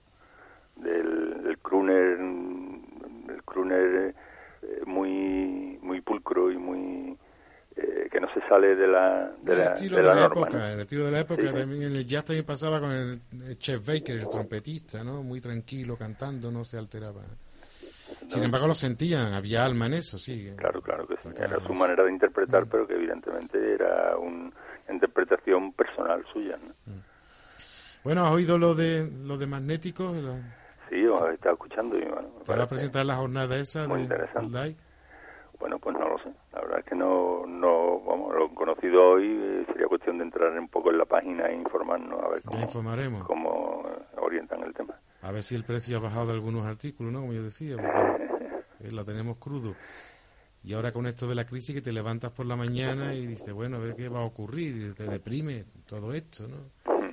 del, 0.76 1.44
del 1.44 1.58
crooner, 1.60 2.18
del 2.18 3.44
crooner 3.44 4.16
eh, 4.64 4.82
muy 4.86 5.78
muy 5.82 6.02
pulcro 6.02 6.52
y 6.52 6.58
muy 6.58 7.18
eh, 7.76 8.10
que 8.12 8.20
no 8.20 8.28
se 8.34 8.42
sale 8.48 8.76
de 8.76 8.88
la 8.88 9.32
de 9.42 9.56
la, 9.56 9.64
estilo 9.74 9.98
de, 9.98 10.04
la, 10.04 10.26
época, 10.26 10.74
el 10.74 10.80
estilo 10.82 11.06
de 11.06 11.12
la 11.12 11.20
época 11.22 11.54
también 11.54 11.84
en 11.84 11.96
el 11.96 12.06
jazz 12.06 12.26
también 12.26 12.46
pasaba 12.46 12.80
con 12.80 12.92
el, 12.92 13.22
Chef 13.58 13.86
Baker, 13.86 14.20
el 14.20 14.30
trompetista, 14.30 15.04
¿no? 15.04 15.24
Muy 15.24 15.40
tranquilo 15.40 15.96
cantando, 15.96 16.52
no 16.52 16.66
se 16.66 16.78
alteraba. 16.78 17.22
Sin 18.28 18.44
embargo, 18.44 18.68
lo 18.68 18.76
sentían, 18.76 19.34
había 19.34 19.66
alma 19.66 19.86
en 19.86 19.94
eso, 19.94 20.18
sí. 20.18 20.52
Claro, 20.58 20.82
claro 20.82 21.08
que 21.08 21.16
sí. 21.18 21.30
Era 21.38 21.60
su 21.66 21.74
manera 21.74 22.04
de 22.04 22.12
interpretar, 22.12 22.66
mm. 22.66 22.70
pero 22.70 22.86
que 22.86 22.96
evidentemente 22.96 23.74
era 23.74 24.18
una 24.18 24.52
interpretación 24.90 25.72
personal 25.72 26.26
suya. 26.34 26.58
¿no? 26.58 26.94
Mm. 26.94 27.00
Bueno, 28.04 28.26
¿has 28.26 28.34
oído 28.34 28.58
lo 28.58 28.76
de 28.76 29.10
lo 29.24 29.38
de 29.38 29.48
magnéticos? 29.48 30.16
Sí, 30.90 31.06
os 31.06 31.22
he 31.30 31.34
estado 31.36 31.54
escuchando 31.54 31.98
y 31.98 32.04
bueno. 32.04 32.30
¿Te 32.46 32.56
va 32.56 32.64
a 32.64 32.68
presentar 32.68 33.06
la 33.06 33.16
jornada 33.16 33.56
esa? 33.56 33.88
Muy 33.88 34.02
interesante. 34.02 34.76
Bueno, 35.60 35.80
pues 35.80 35.96
no 35.98 36.10
lo 36.10 36.18
sé. 36.18 36.30
Verdad 36.72 36.86
es 36.86 36.90
que 36.90 36.96
no, 36.96 37.46
no 37.48 38.00
vamos, 38.00 38.34
lo 38.34 38.46
he 38.46 38.56
conocido 38.56 39.10
hoy. 39.10 39.28
Eh, 39.28 39.66
sería 39.68 39.88
cuestión 39.88 40.20
de 40.20 40.24
entrar 40.24 40.58
un 40.58 40.70
poco 40.70 40.90
en 40.90 41.00
la 41.00 41.06
página 41.06 41.48
e 41.48 41.56
informarnos 41.56 42.18
a 42.24 42.30
ver 42.30 42.42
cómo, 42.46 43.26
cómo 43.26 43.84
orientan 44.16 44.64
el 44.64 44.74
tema. 44.74 44.98
A 45.22 45.34
ver 45.34 45.44
si 45.44 45.56
el 45.56 45.66
precio 45.66 45.98
ha 45.98 46.00
bajado 46.00 46.28
de 46.28 46.34
algunos 46.36 46.64
artículos, 46.64 47.12
¿no? 47.12 47.20
Como 47.20 47.34
yo 47.34 47.44
decía, 47.44 47.76
porque 47.76 48.96
la 48.96 49.04
tenemos 49.04 49.36
crudo. 49.36 49.76
Y 50.64 50.72
ahora 50.72 50.94
con 50.94 51.08
esto 51.08 51.28
de 51.28 51.36
la 51.36 51.46
crisis 51.46 51.76
que 51.76 51.82
te 51.82 51.92
levantas 51.92 52.32
por 52.32 52.46
la 52.46 52.56
mañana 52.56 53.14
y 53.16 53.26
dices, 53.26 53.54
bueno, 53.54 53.76
a 53.76 53.80
ver 53.82 53.94
qué 53.96 54.08
va 54.08 54.22
a 54.22 54.26
ocurrir, 54.26 54.96
te 54.96 55.08
deprime 55.08 55.66
todo 55.86 56.14
esto, 56.14 56.46
¿no? 56.48 56.92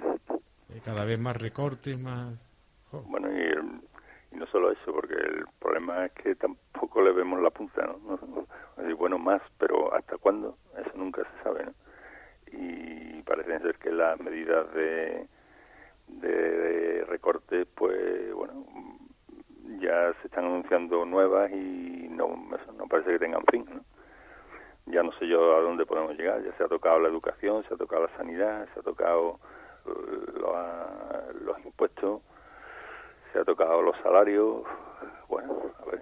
Eh, 0.71 0.83
cada 0.85 1.07
vez 1.07 1.19
más 1.19 1.35
recortes, 1.35 1.99
más... 1.99 2.47
Bueno, 2.93 3.28
solo 4.59 4.73
eso, 4.73 4.93
porque 4.93 5.15
el 5.15 5.45
problema 5.61 6.07
es 6.07 6.13
que 6.13 6.35
tampoco 6.35 7.01
le 7.01 7.13
vemos 7.13 7.41
la 7.41 7.51
punta, 7.51 7.87
¿no? 7.87 8.19
bueno, 8.97 9.19
más, 9.19 9.41
pero 9.59 9.95
¿hasta 9.95 10.17
cuándo? 10.17 10.57
Eso 10.77 10.91
nunca 10.97 11.23
se 11.23 11.43
sabe, 11.45 11.65
¿no? 11.67 11.73
Y 12.51 13.23
parece 13.23 13.61
ser 13.61 13.77
que 13.77 13.93
las 13.93 14.19
medidas 14.19 14.73
de 14.75 15.29
de, 16.09 17.05
recortes, 17.09 17.67
pues 17.75 18.33
bueno, 18.35 18.65
ya 19.81 20.13
se 20.21 20.27
están 20.27 20.47
anunciando 20.47 21.05
nuevas 21.05 21.51
y 21.53 22.09
no, 22.11 22.29
no 22.77 22.87
parece 22.89 23.13
que 23.13 23.19
tengan 23.19 23.45
fin. 23.51 23.67
Ya 24.87 25.03
no 25.03 25.13
sé 25.13 25.29
yo 25.29 25.57
a 25.57 25.61
dónde 25.61 25.85
podemos 25.85 26.17
llegar, 26.17 26.43
ya 26.43 26.53
se 26.57 26.65
ha 26.65 26.69
tocado 26.69 26.99
la 26.99 27.09
educación, 27.09 27.63
se 27.69 27.75
ha 27.75 27.77
tocado 27.77 28.07
la 28.07 28.17
sanidad, 28.17 28.67
se 28.73 28.81
ha 28.81 28.83
tocado 28.83 29.39
uh, 29.85 31.41
los, 31.45 31.65
impuestos, 31.65 32.23
ha 33.41 33.45
tocado 33.45 33.83
los 33.83 33.97
salarios, 34.03 34.63
bueno, 35.29 35.55
a 35.81 35.91
ver, 35.91 36.01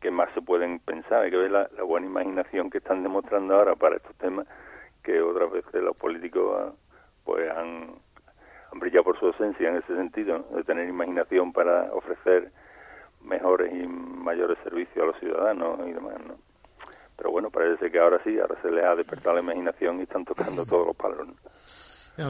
¿qué 0.00 0.10
más 0.10 0.32
se 0.34 0.42
pueden 0.42 0.78
pensar? 0.80 1.22
Hay 1.22 1.30
que 1.30 1.36
ver 1.36 1.50
la, 1.50 1.68
buena 1.82 2.06
imaginación 2.06 2.70
que 2.70 2.78
están 2.78 3.02
demostrando 3.02 3.54
ahora 3.54 3.74
para 3.74 3.96
estos 3.96 4.14
temas 4.16 4.46
que 5.02 5.20
otras 5.20 5.50
veces 5.50 5.82
los 5.82 5.96
políticos 5.96 6.74
pues 7.24 7.50
han, 7.50 7.94
brilla 8.72 9.02
por 9.02 9.18
su 9.18 9.26
ausencia 9.26 9.68
en 9.68 9.76
ese 9.76 9.94
sentido, 9.94 10.44
de 10.54 10.64
tener 10.64 10.88
imaginación 10.88 11.52
para 11.52 11.92
ofrecer 11.92 12.50
mejores 13.22 13.72
y 13.72 13.86
mayores 13.86 14.58
servicios 14.62 15.02
a 15.02 15.06
los 15.06 15.18
ciudadanos 15.18 15.80
y 15.86 15.92
demás, 15.92 16.14
¿no? 16.26 16.34
Pero 17.16 17.30
bueno, 17.30 17.50
parece 17.50 17.90
que 17.90 17.98
ahora 17.98 18.20
sí, 18.24 18.38
ahora 18.38 18.60
se 18.60 18.70
les 18.70 18.84
ha 18.84 18.96
despertado 18.96 19.36
la 19.36 19.42
imaginación 19.42 20.00
y 20.00 20.02
están 20.02 20.24
tocando 20.24 20.66
todos 20.66 20.88
los 20.88 20.96
palos. 20.96 21.28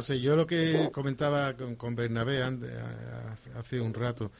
Sé, 0.02 0.20
yo 0.20 0.36
lo 0.36 0.46
que 0.46 0.90
comentaba 0.92 1.54
con, 1.54 1.76
con 1.76 1.94
Bernabé 1.94 2.42
hace 2.42 3.80
un 3.80 3.92
rato, 3.94 4.30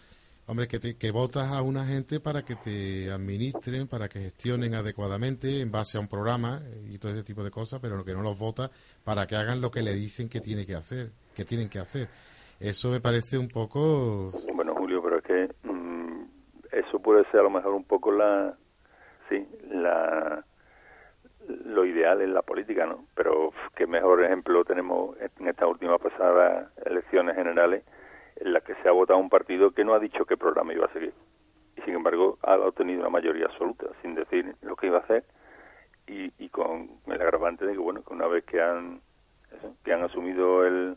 hombre, 0.46 0.66
que, 0.66 0.78
te, 0.78 0.96
que 0.96 1.10
votas 1.10 1.52
a 1.52 1.62
una 1.62 1.84
gente 1.84 2.20
para 2.20 2.44
que 2.44 2.56
te 2.56 3.10
administren, 3.12 3.88
para 3.88 4.08
que 4.08 4.20
gestionen 4.20 4.74
adecuadamente 4.74 5.60
en 5.60 5.70
base 5.70 5.98
a 5.98 6.00
un 6.00 6.08
programa 6.08 6.60
y 6.90 6.98
todo 6.98 7.12
ese 7.12 7.24
tipo 7.24 7.44
de 7.44 7.50
cosas, 7.50 7.80
pero 7.80 8.04
que 8.04 8.14
no 8.14 8.22
los 8.22 8.38
votas 8.38 8.70
para 9.04 9.26
que 9.26 9.36
hagan 9.36 9.60
lo 9.60 9.70
que 9.70 9.82
le 9.82 9.94
dicen 9.94 10.28
que 10.28 10.40
tiene 10.40 10.66
que 10.66 10.74
hacer 10.74 11.12
que 11.34 11.44
tienen 11.44 11.68
que 11.68 11.80
hacer. 11.80 12.08
Eso 12.60 12.90
me 12.90 13.00
parece 13.00 13.36
un 13.36 13.48
poco... 13.48 14.30
Bueno, 14.54 14.74
Julio, 14.74 15.02
pero 15.02 15.18
es 15.18 15.24
que 15.24 15.68
mm, 15.68 16.24
eso 16.72 16.98
puede 17.00 17.24
ser 17.30 17.40
a 17.40 17.44
lo 17.44 17.50
mejor 17.50 17.74
un 17.74 17.84
poco 17.84 18.12
la... 18.12 18.56
Sí, 19.28 19.46
la 19.70 20.44
lo 21.48 21.84
ideal 21.84 22.22
en 22.22 22.34
la 22.34 22.42
política, 22.42 22.86
¿no? 22.86 23.06
Pero 23.14 23.52
qué 23.76 23.86
mejor 23.86 24.24
ejemplo 24.24 24.64
tenemos 24.64 25.16
en 25.20 25.48
estas 25.48 25.68
últimas 25.68 26.00
pasadas 26.00 26.68
elecciones 26.84 27.36
generales 27.36 27.84
en 28.36 28.52
las 28.52 28.62
que 28.62 28.74
se 28.76 28.88
ha 28.88 28.92
votado 28.92 29.18
un 29.18 29.30
partido 29.30 29.70
que 29.70 29.84
no 29.84 29.94
ha 29.94 29.98
dicho 29.98 30.24
qué 30.24 30.36
programa 30.36 30.72
iba 30.72 30.86
a 30.86 30.92
seguir. 30.92 31.14
Y 31.76 31.82
sin 31.82 31.94
embargo 31.94 32.38
ha 32.42 32.56
obtenido 32.56 33.00
una 33.00 33.10
mayoría 33.10 33.46
absoluta, 33.46 33.86
sin 34.02 34.14
decir 34.14 34.54
lo 34.62 34.76
que 34.76 34.86
iba 34.86 34.98
a 34.98 35.02
hacer 35.02 35.24
y, 36.06 36.32
y 36.38 36.48
con 36.48 36.90
el 37.06 37.20
agravante 37.20 37.66
de 37.66 37.72
que, 37.72 37.78
bueno, 37.78 38.02
que 38.02 38.12
una 38.12 38.26
vez 38.26 38.44
que 38.44 38.60
han, 38.60 39.00
que 39.84 39.92
han 39.92 40.02
asumido 40.02 40.64
el, 40.64 40.96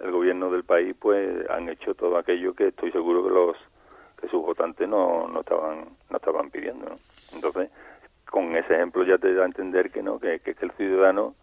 el 0.00 0.10
gobierno 0.10 0.50
del 0.50 0.64
país 0.64 0.96
pues 0.98 1.48
han 1.50 1.68
hecho 1.68 1.94
todo 1.94 2.16
aquello 2.16 2.54
que 2.54 2.68
estoy 2.68 2.90
seguro 2.90 3.22
que 3.22 3.30
los 3.30 3.56
que 4.20 4.28
sus 4.28 4.42
votantes 4.42 4.88
no, 4.88 5.28
no 5.28 5.40
estaban 5.40 5.96
no 6.08 6.16
estaban 6.16 6.50
pidiendo 6.50 6.86
¿no? 6.86 6.96
entonces 7.34 7.70
con 8.30 8.56
ese 8.56 8.74
ejemplo 8.74 9.04
ya 9.04 9.18
te 9.18 9.34
da 9.34 9.42
a 9.42 9.46
entender 9.46 9.90
que 9.90 10.02
no 10.02 10.18
que, 10.18 10.40
que, 10.40 10.54
el 10.60 10.72
ciudadano 10.72 11.34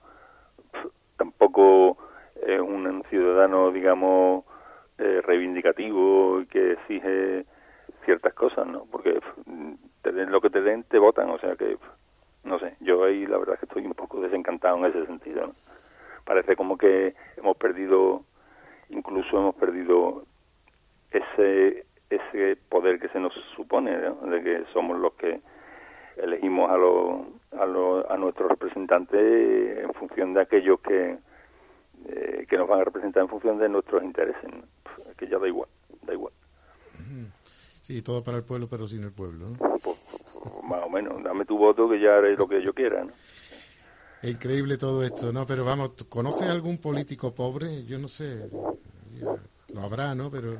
tampoco 1.17 1.97
es 2.45 2.59
un 2.59 3.03
ciudadano 3.09 3.71
digamos 3.71 4.45
eh, 4.97 5.21
reivindicativo 5.23 6.43
que 6.49 6.73
exige 6.73 7.45
ciertas 8.05 8.33
cosas 8.33 8.65
no 8.67 8.85
porque 8.91 9.19
te 10.01 10.11
den 10.11 10.31
lo 10.31 10.41
que 10.41 10.49
te 10.49 10.61
den 10.61 10.83
te 10.83 10.99
votan 10.99 11.29
o 11.29 11.39
sea 11.39 11.55
que 11.55 11.77
no 12.47 12.59
sé, 12.59 12.75
yo 12.79 13.03
ahí 13.03 13.27
la 13.27 13.37
verdad 13.37 13.55
es 13.55 13.59
que 13.59 13.65
estoy 13.65 13.85
un 13.85 13.93
poco 13.93 14.21
desencantado 14.21 14.77
en 14.77 14.85
ese 14.85 15.05
sentido. 15.05 15.51
Parece 16.23 16.55
como 16.55 16.77
que 16.77 17.13
hemos 17.35 17.57
perdido, 17.57 18.23
incluso 18.89 19.37
hemos 19.37 19.55
perdido 19.55 20.23
ese 21.11 21.85
ese 22.09 22.55
poder 22.69 22.99
que 23.01 23.09
se 23.09 23.19
nos 23.19 23.33
supone, 23.55 23.97
de 23.97 24.41
que 24.41 24.63
somos 24.71 24.97
los 24.97 25.13
que 25.15 25.41
elegimos 26.21 26.69
a, 26.69 26.77
los, 26.77 27.21
a, 27.59 27.65
los, 27.65 28.05
a 28.09 28.17
nuestros 28.17 28.49
representantes 28.49 29.79
en 29.79 29.93
función 29.93 30.33
de 30.33 30.41
aquellos 30.41 30.79
que, 30.81 31.17
eh, 32.07 32.45
que 32.49 32.57
nos 32.57 32.67
van 32.67 32.81
a 32.81 32.83
representar 32.85 33.23
en 33.23 33.29
función 33.29 33.57
de 33.57 33.69
nuestros 33.69 34.03
intereses. 34.03 34.49
que 35.17 35.27
ya 35.27 35.37
da 35.37 35.47
igual, 35.47 35.69
da 36.03 36.13
igual. 36.13 36.33
Sí, 37.83 38.01
todo 38.01 38.21
para 38.21 38.37
el 38.37 38.43
pueblo, 38.43 38.67
pero 38.69 38.85
sin 38.85 39.03
el 39.03 39.13
pueblo. 39.13 39.53
Pues, 39.57 39.81
pues, 39.81 40.63
más 40.63 40.83
o 40.83 40.89
menos, 40.89 41.23
dame 41.23 41.45
tu 41.45 41.57
voto 41.57 41.89
que 41.89 41.99
ya 41.99 42.17
haré 42.17 42.35
lo 42.35 42.47
que 42.47 42.61
yo 42.61 42.73
quiera. 42.73 43.03
¿no? 43.03 43.11
Es 44.21 44.31
increíble 44.31 44.77
todo 44.77 45.03
esto, 45.03 45.31
¿no? 45.31 45.45
Pero 45.47 45.63
vamos, 45.63 45.91
¿conoces 46.09 46.49
algún 46.49 46.79
político 46.79 47.33
pobre? 47.33 47.85
Yo 47.85 47.97
no 47.97 48.07
sé, 48.07 48.49
lo 49.73 49.81
habrá, 49.81 50.15
¿no? 50.15 50.29
Pero, 50.29 50.57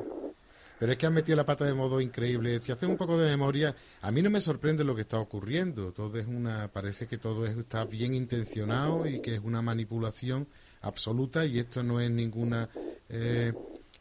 pero 0.79 0.91
es 0.91 0.97
que 0.97 1.05
han 1.05 1.13
metido 1.13 1.35
la 1.35 1.45
pata 1.45 1.65
de 1.65 1.73
modo 1.73 1.99
increíble. 1.99 2.59
Si 2.59 2.71
haces 2.71 2.87
un 2.87 2.97
poco 2.97 3.17
de 3.17 3.29
memoria, 3.29 3.75
a 4.01 4.11
mí 4.11 4.21
no 4.21 4.29
me 4.29 4.41
sorprende 4.41 4.83
lo 4.83 4.95
que 4.95 5.01
está 5.01 5.19
ocurriendo. 5.19 5.91
Todo 5.91 6.17
es 6.19 6.27
una, 6.27 6.67
parece 6.71 7.07
que 7.07 7.17
todo 7.17 7.45
está 7.45 7.85
bien 7.85 8.13
intencionado 8.13 9.07
y 9.07 9.21
que 9.21 9.35
es 9.35 9.41
una 9.43 9.61
manipulación 9.61 10.47
absoluta 10.81 11.45
y 11.45 11.59
esto 11.59 11.83
no 11.83 11.99
es 11.99 12.11
ninguna, 12.11 12.69
eh, 13.09 13.53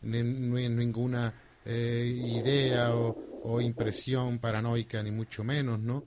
no 0.02 0.58
es 0.58 0.70
ninguna 0.70 1.34
eh, 1.64 2.12
idea 2.14 2.94
o, 2.94 3.60
impresión 3.60 4.38
paranoica, 4.38 5.02
ni 5.02 5.12
mucho 5.12 5.44
menos, 5.44 5.78
¿no? 5.78 6.04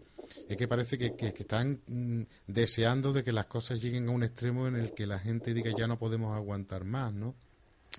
Es 0.48 0.58
que 0.58 0.68
parece 0.68 0.98
que, 0.98 1.16
están 1.28 1.80
mm, 1.88 2.22
deseando 2.48 3.14
de 3.14 3.24
que 3.24 3.32
las 3.32 3.46
cosas 3.46 3.82
lleguen 3.82 4.10
a 4.10 4.12
un 4.12 4.24
extremo 4.24 4.68
en 4.68 4.76
el 4.76 4.94
que 4.94 5.08
la 5.08 5.20
gente 5.20 5.54
diga 5.54 5.72
ya 5.76 5.88
no 5.88 5.98
podemos 5.98 6.36
aguantar 6.36 6.84
más, 6.84 7.14
¿no? 7.14 7.36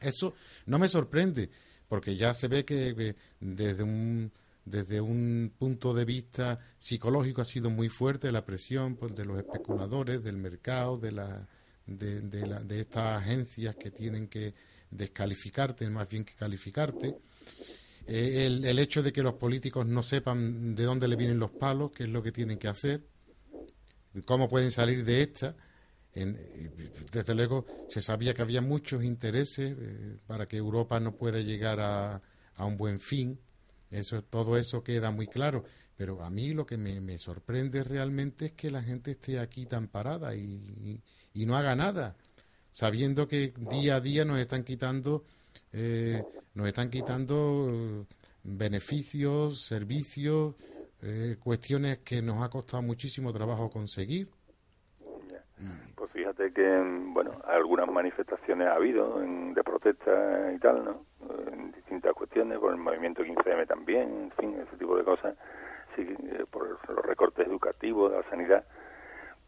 Eso 0.02 0.34
no 0.66 0.78
me 0.78 0.88
sorprende, 0.88 1.50
porque 1.90 2.14
ya 2.14 2.32
se 2.34 2.46
ve 2.46 2.64
que, 2.64 3.16
desde 3.40 3.82
un 3.82 4.30
desde 4.64 5.00
un 5.00 5.52
punto 5.58 5.92
de 5.92 6.04
vista 6.04 6.60
psicológico 6.78 7.42
ha 7.42 7.44
sido 7.44 7.68
muy 7.70 7.88
fuerte 7.88 8.30
la 8.30 8.44
presión 8.44 8.96
de 9.16 9.24
los 9.24 9.38
especuladores, 9.38 10.22
del 10.22 10.36
mercado, 10.36 10.98
de, 10.98 11.10
la, 11.10 11.48
de, 11.86 12.80
estas 12.80 13.20
agencias 13.20 13.74
que 13.74 13.90
tienen 13.90 14.28
que 14.28 14.54
descalificarte, 14.92 15.90
más 15.90 16.08
bien 16.08 16.24
que 16.24 16.34
calificarte. 16.34 17.16
Eh, 18.06 18.46
el, 18.46 18.78
hecho 18.78 19.02
de 19.02 19.12
que 19.12 19.24
los 19.24 19.34
políticos 19.34 19.84
no 19.84 20.04
sepan 20.04 20.76
de 20.76 20.84
dónde 20.84 21.08
le 21.08 21.16
vienen 21.16 21.40
los 21.40 21.50
palos, 21.50 21.90
qué 21.90 22.04
es 22.04 22.10
lo 22.10 22.22
que 22.22 22.30
tienen 22.30 22.58
que 22.58 22.68
hacer, 22.68 23.02
cómo 24.24 24.48
pueden 24.48 24.70
salir 24.70 25.04
de 25.04 25.22
esta. 25.22 25.56
Desde 26.14 27.34
luego 27.34 27.66
se 27.88 28.00
sabía 28.00 28.34
que 28.34 28.42
había 28.42 28.60
muchos 28.60 29.04
intereses 29.04 29.76
eh, 29.78 30.16
para 30.26 30.46
que 30.46 30.56
Europa 30.56 30.98
no 30.98 31.14
pueda 31.14 31.40
llegar 31.40 31.80
a, 31.80 32.20
un 32.58 32.76
buen 32.76 33.00
fin. 33.00 33.38
Eso, 33.90 34.22
todo 34.22 34.58
eso 34.58 34.82
queda 34.82 35.10
muy 35.10 35.26
claro. 35.26 35.64
Pero 35.96 36.22
a 36.22 36.30
mí 36.30 36.52
lo 36.52 36.66
que 36.66 36.76
me, 36.76 37.18
sorprende 37.18 37.84
realmente 37.84 38.46
es 38.46 38.52
que 38.52 38.70
la 38.70 38.82
gente 38.82 39.12
esté 39.12 39.38
aquí 39.38 39.66
tan 39.66 39.88
parada 39.88 40.34
y, 40.34 41.00
y 41.32 41.46
no 41.46 41.56
haga 41.56 41.74
nada, 41.74 42.16
sabiendo 42.72 43.26
que 43.28 43.52
día 43.70 43.96
a 43.96 44.00
día 44.00 44.24
nos 44.24 44.38
están 44.38 44.64
quitando 44.64 45.24
eh, 45.72 46.22
nos 46.54 46.66
están 46.66 46.90
quitando 46.90 47.68
eh, 47.70 48.04
beneficios, 48.42 49.62
servicios, 49.62 50.54
cuestiones 51.38 52.00
que 52.00 52.20
nos 52.20 52.42
ha 52.42 52.50
costado 52.50 52.82
muchísimo 52.82 53.32
trabajo 53.32 53.70
conseguir. 53.70 54.28
Pues 55.94 56.10
fíjate 56.12 56.52
que, 56.52 56.82
bueno, 57.12 57.32
algunas 57.44 57.88
manifestaciones 57.88 58.68
ha 58.68 58.74
habido 58.74 59.20
de 59.20 59.62
protesta 59.62 60.52
y 60.54 60.58
tal, 60.58 60.84
¿no? 60.84 61.04
En 61.52 61.72
distintas 61.72 62.14
cuestiones, 62.14 62.58
por 62.58 62.72
el 62.72 62.78
movimiento 62.78 63.22
15M 63.22 63.66
también, 63.66 64.24
en 64.24 64.30
fin, 64.32 64.58
ese 64.60 64.76
tipo 64.76 64.96
de 64.96 65.04
cosas, 65.04 65.36
sí, 65.94 66.06
por 66.50 66.68
los 66.68 67.04
recortes 67.04 67.46
educativos, 67.46 68.10
de 68.10 68.18
la 68.18 68.30
sanidad. 68.30 68.64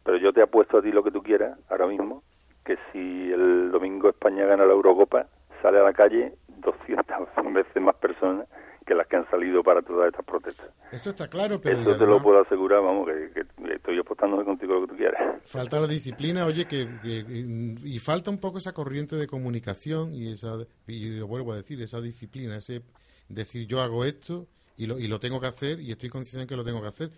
Pero 0.03 0.17
yo 0.17 0.33
te 0.33 0.41
apuesto 0.41 0.77
a 0.77 0.81
ti 0.81 0.91
lo 0.91 1.03
que 1.03 1.11
tú 1.11 1.23
quieras, 1.23 1.57
ahora 1.69 1.87
mismo, 1.87 2.21
que 2.63 2.77
si 2.91 3.31
el 3.31 3.71
domingo 3.71 4.09
España 4.09 4.45
gana 4.45 4.65
la 4.65 4.73
Eurocopa, 4.73 5.27
sale 5.61 5.79
a 5.79 5.83
la 5.83 5.93
calle 5.93 6.35
200 6.47 7.05
veces 7.53 7.81
más 7.81 7.95
personas 7.95 8.47
que 8.83 8.93
las 8.95 9.07
que 9.07 9.17
han 9.17 9.29
salido 9.29 9.63
para 9.63 9.81
todas 9.81 10.07
estas 10.07 10.25
protestas. 10.25 10.69
Eso 10.91 11.11
está 11.11 11.27
claro, 11.27 11.59
pero... 11.61 11.77
Eso 11.77 11.97
te 11.97 12.05
lo 12.05 12.21
puedo 12.21 12.41
asegurar, 12.41 12.81
vamos, 12.81 13.07
que, 13.07 13.73
estoy 13.73 13.99
apostando 13.99 14.43
contigo 14.43 14.75
lo 14.75 14.81
que 14.81 14.93
tú 14.93 14.97
quieras. 14.97 15.39
Falta 15.45 15.79
la 15.79 15.87
disciplina, 15.87 16.45
oye, 16.45 16.65
que, 16.65 16.87
y 17.03 17.99
falta 17.99 18.31
un 18.31 18.39
poco 18.39 18.57
esa 18.57 18.73
corriente 18.73 19.15
de 19.15 19.27
comunicación 19.27 20.13
y 20.13 20.31
esa, 20.31 20.53
y 20.87 21.19
lo 21.19 21.27
vuelvo 21.27 21.53
a 21.53 21.55
decir, 21.55 21.81
esa 21.81 22.01
disciplina, 22.01 22.57
ese 22.57 22.81
decir 23.29 23.67
yo 23.67 23.81
hago 23.81 24.05
esto 24.05 24.47
y 24.77 24.87
lo, 24.87 24.99
y 24.99 25.07
lo 25.07 25.19
tengo 25.19 25.39
que 25.39 25.47
hacer 25.47 25.79
y 25.79 25.91
estoy 25.91 26.09
consciente 26.09 26.47
que 26.47 26.55
lo 26.55 26.63
tengo 26.63 26.81
que 26.81 26.87
hacer. 26.87 27.11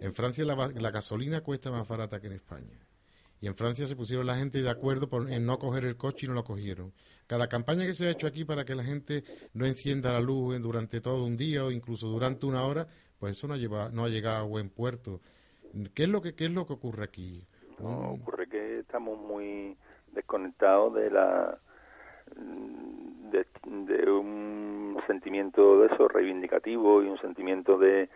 En 0.00 0.12
Francia 0.12 0.44
la, 0.44 0.70
la 0.74 0.90
gasolina 0.90 1.40
cuesta 1.40 1.70
más 1.70 1.86
barata 1.86 2.20
que 2.20 2.28
en 2.28 2.34
España. 2.34 2.87
Y 3.40 3.46
en 3.46 3.54
Francia 3.54 3.86
se 3.86 3.96
pusieron 3.96 4.26
la 4.26 4.36
gente 4.36 4.62
de 4.62 4.70
acuerdo 4.70 5.08
en 5.28 5.46
no 5.46 5.58
coger 5.58 5.84
el 5.84 5.96
coche 5.96 6.26
y 6.26 6.28
no 6.28 6.34
lo 6.34 6.44
cogieron. 6.44 6.92
Cada 7.26 7.48
campaña 7.48 7.86
que 7.86 7.94
se 7.94 8.08
ha 8.08 8.10
hecho 8.10 8.26
aquí 8.26 8.44
para 8.44 8.64
que 8.64 8.74
la 8.74 8.82
gente 8.82 9.22
no 9.54 9.64
encienda 9.66 10.12
la 10.12 10.20
luz 10.20 10.60
durante 10.60 11.00
todo 11.00 11.24
un 11.24 11.36
día 11.36 11.64
o 11.64 11.70
incluso 11.70 12.08
durante 12.08 12.46
una 12.46 12.64
hora, 12.64 12.88
pues 13.18 13.32
eso 13.32 13.46
no 13.46 13.54
ha, 13.54 13.58
llevado, 13.58 13.90
no 13.92 14.04
ha 14.04 14.08
llegado 14.08 14.38
a 14.38 14.48
buen 14.48 14.70
puerto. 14.70 15.20
¿Qué 15.94 16.04
es 16.04 16.08
lo 16.08 16.20
que, 16.20 16.34
qué 16.34 16.46
es 16.46 16.52
lo 16.52 16.66
que 16.66 16.72
ocurre 16.72 17.04
aquí? 17.04 17.46
No, 17.78 18.12
ocurre 18.12 18.48
que 18.48 18.80
estamos 18.80 19.18
muy 19.18 19.76
desconectados 20.12 20.94
de 20.94 21.10
la 21.10 21.58
de 23.64 24.10
un 24.10 24.96
sentimiento 25.06 25.80
de 25.80 25.86
eso 25.86 26.08
reivindicativo 26.08 27.02
y 27.02 27.08
un 27.08 27.18
sentimiento 27.18 27.78
de 27.78 28.08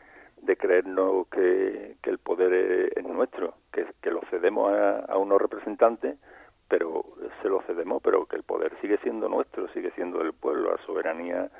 de 0.43 0.57
creernos 0.57 1.28
que, 1.28 1.97
el 2.03 2.18
poder 2.18 2.53
es, 2.97 3.05
nuestro, 3.05 3.55
que, 3.72 3.86
que 4.01 4.11
lo 4.11 4.20
cedemos 4.30 4.72
a, 4.72 5.16
unos 5.16 5.40
representantes, 5.40 6.18
pero 6.68 7.05
se 7.40 7.49
lo 7.49 7.62
cedemos, 7.62 8.03
pero 8.03 8.26
que 8.26 8.36
el 8.36 8.43
poder 8.43 8.72
sigue 8.80 8.99
siendo 8.99 9.28
nuestro, 9.28 9.68
sigue 9.68 9.90
siendo 9.93 10.18
del 10.18 10.32
pueblo, 10.32 10.72
la 10.72 10.82
soberanía 10.84 11.51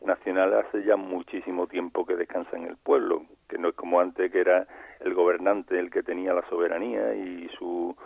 nacional 0.00 0.54
hace 0.54 0.84
ya 0.84 0.96
muchísimo 0.96 1.66
tiempo 1.66 2.06
que 2.06 2.16
descansa 2.16 2.56
en 2.56 2.64
el 2.64 2.76
pueblo, 2.76 3.22
que 3.48 3.58
no 3.58 3.68
es 3.68 3.74
como 3.74 4.00
antes 4.00 4.30
que 4.30 4.40
era 4.40 4.66
el 5.00 5.14
gobernante 5.14 5.78
el 5.78 5.90
que 5.90 6.02
tenía 6.02 6.32
la 6.32 6.48
soberanía 6.48 7.14
y 7.14 7.48
su 7.58 7.96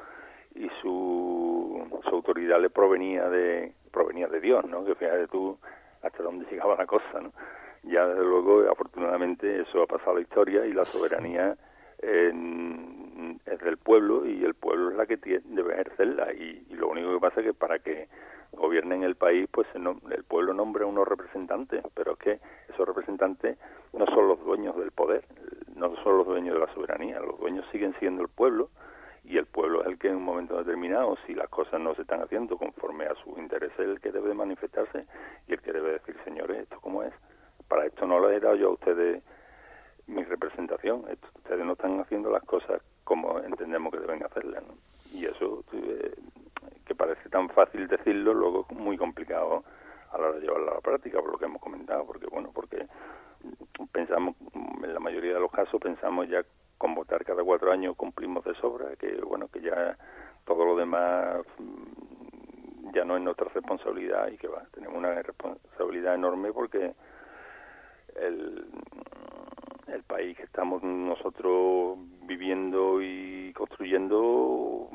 y 0.54 0.68
su, 0.80 2.00
su 2.02 2.14
autoridad 2.14 2.60
le 2.60 2.70
provenía 2.70 3.28
de 3.28 3.72
provenía 3.90 4.28
de 4.28 4.40
Dios, 4.40 4.64
¿no? 4.64 4.84
Que 4.84 4.94
fíjate 4.94 5.28
tú 5.28 5.58
hasta 6.02 6.22
dónde 6.22 6.46
llegaba 6.50 6.76
la 6.76 6.86
cosa, 6.86 7.20
¿no? 7.20 7.32
Ya 7.82 8.06
desde 8.06 8.24
luego 8.24 8.70
afortunadamente 8.70 9.60
eso 9.60 9.82
ha 9.82 9.86
pasado 9.86 10.12
a 10.12 10.14
la 10.14 10.20
historia 10.20 10.66
y 10.66 10.72
la 10.72 10.84
soberanía 10.84 11.56
es 12.02 13.60
del 13.60 13.76
pueblo 13.76 14.26
y 14.26 14.44
el 14.44 14.54
pueblo 14.54 14.90
es 14.90 14.96
la 14.96 15.06
que 15.06 15.16
tiene, 15.16 15.42
debe 15.44 15.74
ejercerla. 15.74 16.32
Y, 16.32 16.66
lo 16.74 16.88
único 16.88 17.12
que 17.12 17.20
pasa 17.20 17.40
es 17.40 17.46
que 17.46 17.54
para 17.54 17.78
que 17.78 18.08
gobiernen 18.52 19.04
el 19.04 19.14
país 19.14 19.48
pues 19.50 19.68
el 19.74 20.24
pueblo 20.24 20.52
nombra 20.52 20.84
unos 20.84 21.08
representantes 21.08 21.82
pero 21.94 22.12
es 22.12 22.18
que 22.18 22.40
esos 22.68 22.86
representantes 22.86 23.56
no 23.94 24.04
son 24.06 24.28
los 24.28 24.44
dueños 24.44 24.76
del 24.76 24.90
poder 24.90 25.24
no 25.74 25.94
son 26.02 26.18
los 26.18 26.26
dueños 26.26 26.54
de 26.54 26.60
la 26.60 26.74
soberanía 26.74 27.18
los 27.20 27.40
dueños 27.40 27.64
siguen 27.72 27.94
siendo 27.98 28.20
el 28.20 28.28
pueblo 28.28 28.68
y 29.24 29.38
el 29.38 29.46
pueblo 29.46 29.82
es 29.82 29.86
el 29.86 29.98
que 29.98 30.08
en 30.08 30.16
un 30.16 30.24
momento 30.24 30.58
determinado, 30.58 31.16
si 31.26 31.34
las 31.34 31.48
cosas 31.48 31.80
no 31.80 31.94
se 31.94 32.02
están 32.02 32.22
haciendo 32.22 32.56
conforme 32.56 33.04
a 33.04 33.14
sus 33.14 33.38
intereses, 33.38 33.78
es 33.78 33.88
el 33.88 34.00
que 34.00 34.10
debe 34.10 34.34
manifestarse 34.34 35.06
y 35.46 35.52
el 35.52 35.60
que 35.60 35.72
debe 35.72 35.92
decir, 35.92 36.16
señores, 36.24 36.62
esto 36.62 36.80
cómo 36.80 37.02
es 37.02 37.12
para 37.82 37.88
esto 37.88 38.06
no 38.06 38.20
le 38.20 38.36
he 38.36 38.40
dado 38.40 38.54
yo 38.54 38.68
a 38.68 38.72
ustedes 38.74 39.22
mi 40.06 40.22
representación. 40.22 41.04
ustedes 41.36 41.64
no 41.64 41.72
están 41.72 42.00
haciendo 42.00 42.30
las 42.30 42.44
cosas 42.44 42.80
como 43.02 43.40
entendemos 43.40 43.92
que 43.92 43.98
deben 43.98 44.22
hacerlas. 44.24 44.62
Y 45.12 45.24
eso, 45.24 45.64
eh, 45.72 46.14
que 46.86 46.94
parece 46.94 47.28
tan 47.28 47.48
fácil 47.48 47.88
decirlo, 47.88 48.34
luego 48.34 48.66
es 48.70 48.76
muy 48.76 48.96
complicado 48.96 49.64
a 50.12 50.18
la 50.18 50.28
hora 50.28 50.38
de 50.38 50.42
llevarlo 50.42 50.70
a 50.70 50.74
la 50.74 50.80
práctica, 50.80 51.20
por 51.20 51.32
lo 51.32 51.38
que 51.38 51.46
hemos 51.46 51.60
comentado, 51.60 52.06
porque, 52.06 52.26
bueno, 52.26 52.50
porque 52.54 52.86
pensamos, 53.90 54.36
en 54.54 54.94
la 54.94 55.00
mayoría 55.00 55.34
de 55.34 55.40
los 55.40 55.50
casos, 55.50 55.80
pensamos 55.80 56.28
ya 56.28 56.44
con 56.78 56.94
votar 56.94 57.24
cada 57.24 57.42
cuatro 57.42 57.72
años 57.72 57.96
cumplimos 57.96 58.44
de 58.44 58.54
sobra, 58.54 58.94
que, 58.96 59.20
bueno, 59.22 59.48
que 59.48 59.60
ya 59.60 59.96
todo 60.44 60.64
lo 60.64 60.76
demás 60.76 61.44
mm, 61.58 62.92
ya 62.94 63.04
no 63.04 63.16
es 63.16 63.22
nuestra 63.22 63.48
responsabilidad 63.52 64.28
y 64.28 64.36
que 64.36 64.46
va, 64.46 64.62
tenemos 64.72 64.96
una 64.98 65.20
responsabilidad 65.20 66.14
enorme 66.14 66.52
porque 66.52 66.94
el, 68.16 68.66
el 69.88 70.02
país 70.04 70.36
que 70.36 70.44
estamos 70.44 70.82
nosotros 70.82 71.98
viviendo 72.26 73.00
y 73.02 73.52
construyendo 73.54 74.88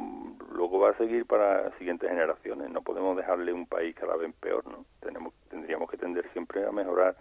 luego 0.51 0.79
va 0.79 0.89
a 0.89 0.97
seguir 0.97 1.25
para 1.25 1.71
siguientes 1.77 2.09
generaciones. 2.09 2.69
No 2.71 2.81
podemos 2.81 3.15
dejarle 3.15 3.53
un 3.53 3.67
país 3.67 3.95
cada 3.95 4.15
vez 4.15 4.33
peor, 4.35 4.65
¿no? 4.65 4.85
Tenemos, 4.99 5.33
tendríamos 5.49 5.89
que 5.89 5.97
tender 5.97 6.29
siempre 6.33 6.65
a 6.65 6.71
mejorar 6.71 7.15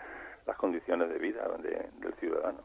las 0.47 0.57
condiciones 0.57 1.11
de 1.11 1.18
vida 1.18 1.47
del 2.01 2.14
ciudadano. 2.14 2.61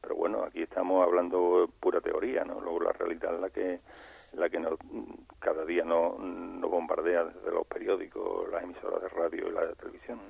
pero 0.00 0.14
bueno, 0.14 0.44
aquí 0.44 0.62
estamos 0.62 1.04
hablando 1.04 1.68
pura 1.80 2.00
teoría, 2.00 2.44
¿no? 2.44 2.60
Luego 2.60 2.80
la 2.80 2.92
realidad 2.92 3.34
es 3.34 3.40
la 3.40 3.50
que 3.50 3.80
la 4.34 4.48
que 4.48 4.58
nos, 4.58 4.78
cada 5.40 5.64
día 5.64 5.84
nos 5.84 6.18
no 6.18 6.68
bombardea 6.68 7.24
desde 7.24 7.50
los 7.50 7.66
periódicos, 7.66 8.48
las 8.50 8.62
emisoras 8.62 9.02
de 9.02 9.08
radio 9.08 9.48
y 9.48 9.52
la 9.52 9.72
televisión. 9.74 10.20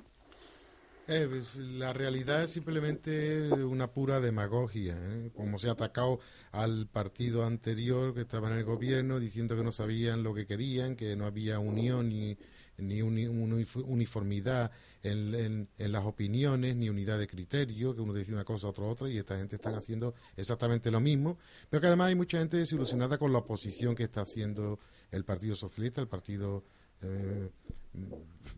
Eh, 1.15 1.27
pues, 1.29 1.57
la 1.57 1.93
realidad 1.93 2.43
es 2.43 2.53
simplemente 2.53 3.53
una 3.53 3.93
pura 3.93 4.19
demagogia, 4.21 4.97
¿eh? 4.99 5.31
como 5.35 5.59
se 5.59 5.69
ha 5.69 5.73
atacado 5.73 6.21
al 6.53 6.87
partido 6.87 7.45
anterior 7.45 8.15
que 8.15 8.23
estaba 8.23 8.51
en 8.51 8.57
el 8.57 8.65
gobierno 8.65 9.21
diciendo 9.21 9.55
que 9.55 9.63
no 9.63 9.73
sabían 9.73 10.23
lo 10.23 10.33
que 10.33 10.47
querían, 10.47 10.97
que 10.97 11.15
no 11.15 11.27
había 11.27 11.59
unión 11.59 12.09
ni, 12.09 12.39
ni 12.79 13.03
uniformidad 13.03 14.71
en, 15.03 15.69
las 15.77 16.05
opiniones, 16.05 16.77
ni 16.77 16.89
unidad 16.89 17.19
de 17.19 17.27
criterio, 17.27 17.95
que 17.95 18.01
uno 18.01 18.15
decía 18.15 18.35
una 18.35 18.45
cosa, 18.45 18.69
otro 18.69 18.89
otra, 18.89 19.11
y 19.11 19.19
esta 19.19 19.37
gente 19.37 19.57
está 19.57 19.77
haciendo 19.77 20.15
exactamente 20.39 20.91
lo 20.91 21.01
mismo, 21.01 21.37
pero 21.69 21.83
que 21.83 21.89
además 21.89 22.09
hay 22.09 22.15
mucha 22.15 22.39
gente 22.39 22.57
desilusionada 22.57 23.19
con 23.19 23.35
la 23.35 23.41
oposición 23.41 23.95
que 23.95 24.05
está 24.05 24.23
haciendo 24.23 24.79
el 25.11 25.25
Partido 25.25 25.57
Socialista, 25.57 26.01
el 26.01 26.09
Partido 26.09 26.65
eh, 27.03 27.51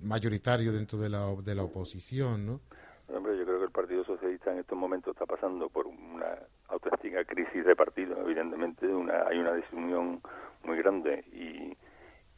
mayoritario 0.02 0.72
dentro 0.72 0.98
de 0.98 1.08
la, 1.08 1.34
de 1.42 1.54
la 1.54 1.64
oposición, 1.64 2.46
¿no? 2.46 2.60
Hombre, 3.08 3.36
yo 3.36 3.44
creo 3.44 3.58
que 3.58 3.64
el 3.66 3.70
Partido 3.70 4.04
Socialista 4.04 4.52
en 4.52 4.58
estos 4.58 4.78
momentos 4.78 5.14
está 5.14 5.26
pasando 5.26 5.68
por 5.68 5.86
una 5.86 6.38
auténtica 6.68 7.24
crisis 7.24 7.64
de 7.64 7.76
partido, 7.76 8.18
evidentemente 8.20 8.86
una, 8.86 9.26
hay 9.26 9.38
una 9.38 9.52
desunión 9.52 10.20
muy 10.62 10.78
grande 10.78 11.24
y, 11.32 11.76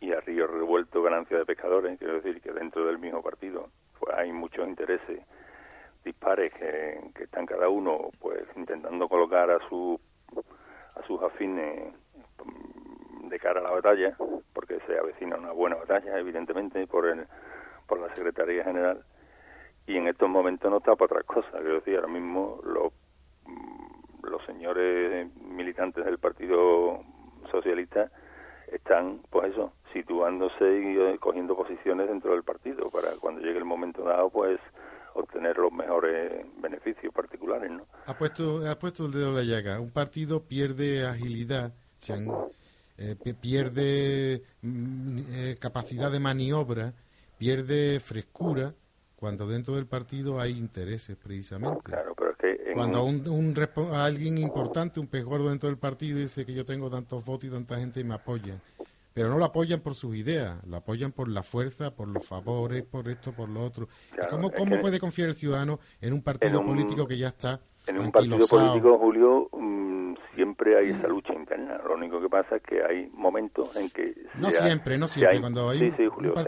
y 0.05 0.13
a 0.13 0.21
río 0.21 0.47
revuelto 0.47 1.03
ganancia 1.03 1.39
de 1.39 1.47
pescadores, 1.47 1.99
quiero 1.99 2.15
decir 2.15 2.41
que 2.41 2.53
dentro 2.53 2.85
del 2.87 2.99
mismo 2.99 3.23
partido 3.23 3.69
pues 3.99 4.15
hay 4.17 4.33
muchos 4.33 4.67
intereses 4.67 5.21
dispares 6.05 6.53
que, 6.55 7.11
que 7.15 7.25
están 7.25 7.47
cada 7.47 7.69
uno 7.69 8.11
pues 8.21 8.45
intentando 8.55 9.09
colocar 9.09 9.51
a 9.51 9.59
su 9.69 10.01
a 10.95 11.07
sus 11.07 11.21
afines 11.23 11.93
de 13.29 13.39
cara 13.39 13.61
a 13.61 13.63
la 13.63 13.71
batalla, 13.71 14.17
avecina 14.99 15.37
una 15.37 15.53
buena 15.53 15.77
batalla, 15.77 16.19
evidentemente, 16.19 16.87
por 16.87 17.07
el, 17.07 17.27
por 17.87 18.01
la 18.01 18.15
Secretaría 18.15 18.65
General, 18.65 19.03
y 19.87 19.97
en 19.97 20.09
estos 20.09 20.29
momentos 20.29 20.71
no 20.71 20.79
está 20.79 20.97
para 20.97 21.07
otras 21.07 21.25
cosas. 21.25 21.53
Quiero 21.53 21.77
decir, 21.77 21.97
ahora 21.97 22.09
mismo 22.09 22.61
los, 22.65 22.93
mm, 23.45 24.27
los 24.27 24.45
señores 24.45 25.29
militantes 25.41 26.05
del 26.05 26.19
Partido 26.19 27.01
Socialista 27.51 28.11
están, 28.73 29.21
pues 29.31 29.53
eso, 29.53 29.73
situándose 29.93 30.65
y 30.65 30.99
eh, 30.99 31.19
cogiendo 31.21 31.57
posiciones 31.57 32.09
dentro 32.09 32.33
del 32.33 32.43
partido 32.43 32.91
para 32.91 33.13
cuando 33.21 33.41
llegue 33.41 33.59
el 33.59 33.65
momento 33.65 34.03
dado, 34.03 34.29
pues 34.31 34.59
obtener 35.15 35.57
los 35.57 35.73
mejores 35.73 36.45
beneficios 36.61 37.13
particulares, 37.15 37.71
¿no? 37.71 37.87
Ha 38.07 38.15
puesto, 38.15 38.69
ha 38.69 38.79
puesto 38.79 39.07
el 39.07 39.13
dedo 39.13 39.29
en 39.29 39.37
la 39.37 39.43
llaga. 39.43 39.81
Un 39.81 39.91
partido 39.91 40.43
pierde 40.43 41.07
agilidad, 41.07 41.73
se 41.99 42.15
eh, 42.99 43.17
pierde 43.41 44.43
mm, 44.63 45.19
eh, 45.31 45.57
capacidad 45.59 46.11
de 46.11 46.21
maniobra, 46.21 46.95
pierde 47.39 48.01
frescura 48.01 48.75
cuando 49.17 49.47
dentro 49.47 49.77
del 49.77 49.87
partido 49.87 50.41
hay 50.41 50.57
intereses 50.57 51.17
precisamente. 51.17 51.83
Claro, 51.83 52.15
pero 52.17 52.31
es 52.33 52.37
que 52.37 52.73
cuando 52.75 53.05
un, 53.05 53.27
un 53.29 53.55
alguien 53.95 54.39
importante, 54.39 55.01
un 55.01 55.07
pez 55.07 55.25
gordo 55.25 55.49
dentro 55.49 55.69
del 55.69 55.79
partido 55.79 56.19
dice 56.19 56.45
que 56.45 56.55
yo 56.55 56.65
tengo 56.65 56.91
tantos 56.91 57.25
votos 57.25 57.47
y 57.47 57.51
tanta 57.51 57.79
gente 57.79 58.01
y 58.01 58.05
me 58.05 58.15
apoya, 58.15 58.61
pero 59.15 59.31
no 59.31 59.39
lo 59.39 59.47
apoyan 59.47 59.81
por 59.81 59.95
sus 59.95 60.15
ideas, 60.15 60.63
lo 60.67 60.77
apoyan 60.77 61.13
por 61.13 61.29
la 61.29 61.43
fuerza, 61.43 61.95
por 61.95 62.09
los 62.09 62.27
favores, 62.27 62.83
por 62.85 63.09
esto, 63.09 63.33
por 63.33 63.49
lo 63.49 63.65
otro. 63.65 63.89
¿Cómo, 64.31 64.51
cómo 64.51 64.79
puede 64.79 65.01
confiar 65.01 65.31
el 65.31 65.35
ciudadano 65.35 65.81
en 66.03 66.13
un 66.13 66.23
partido 66.23 66.65
político 66.65 67.07
que 67.07 67.17
ya 67.17 67.29
está 67.29 67.61
en 67.87 67.99
un 67.99 68.11
partido 68.11 68.47
político, 68.47 68.99
Julio, 68.99 69.49
siempre 70.37 70.79
hay 70.79 70.91
esa 70.91 71.09
lucha 71.09 71.33
interna. 71.35 71.79
Lo 71.85 71.95
único 71.95 72.21
que 72.21 72.29
pasa 72.29 72.57
es 72.57 72.63
que 72.63 72.85
hay 72.85 73.11
momentos 73.13 73.75
en 73.77 73.91
que... 73.91 74.15
No 74.35 74.51
siempre, 74.51 74.99
no 74.99 75.09
siempre. 75.09 75.41
cuando 75.41 75.71
hay, 75.71 75.93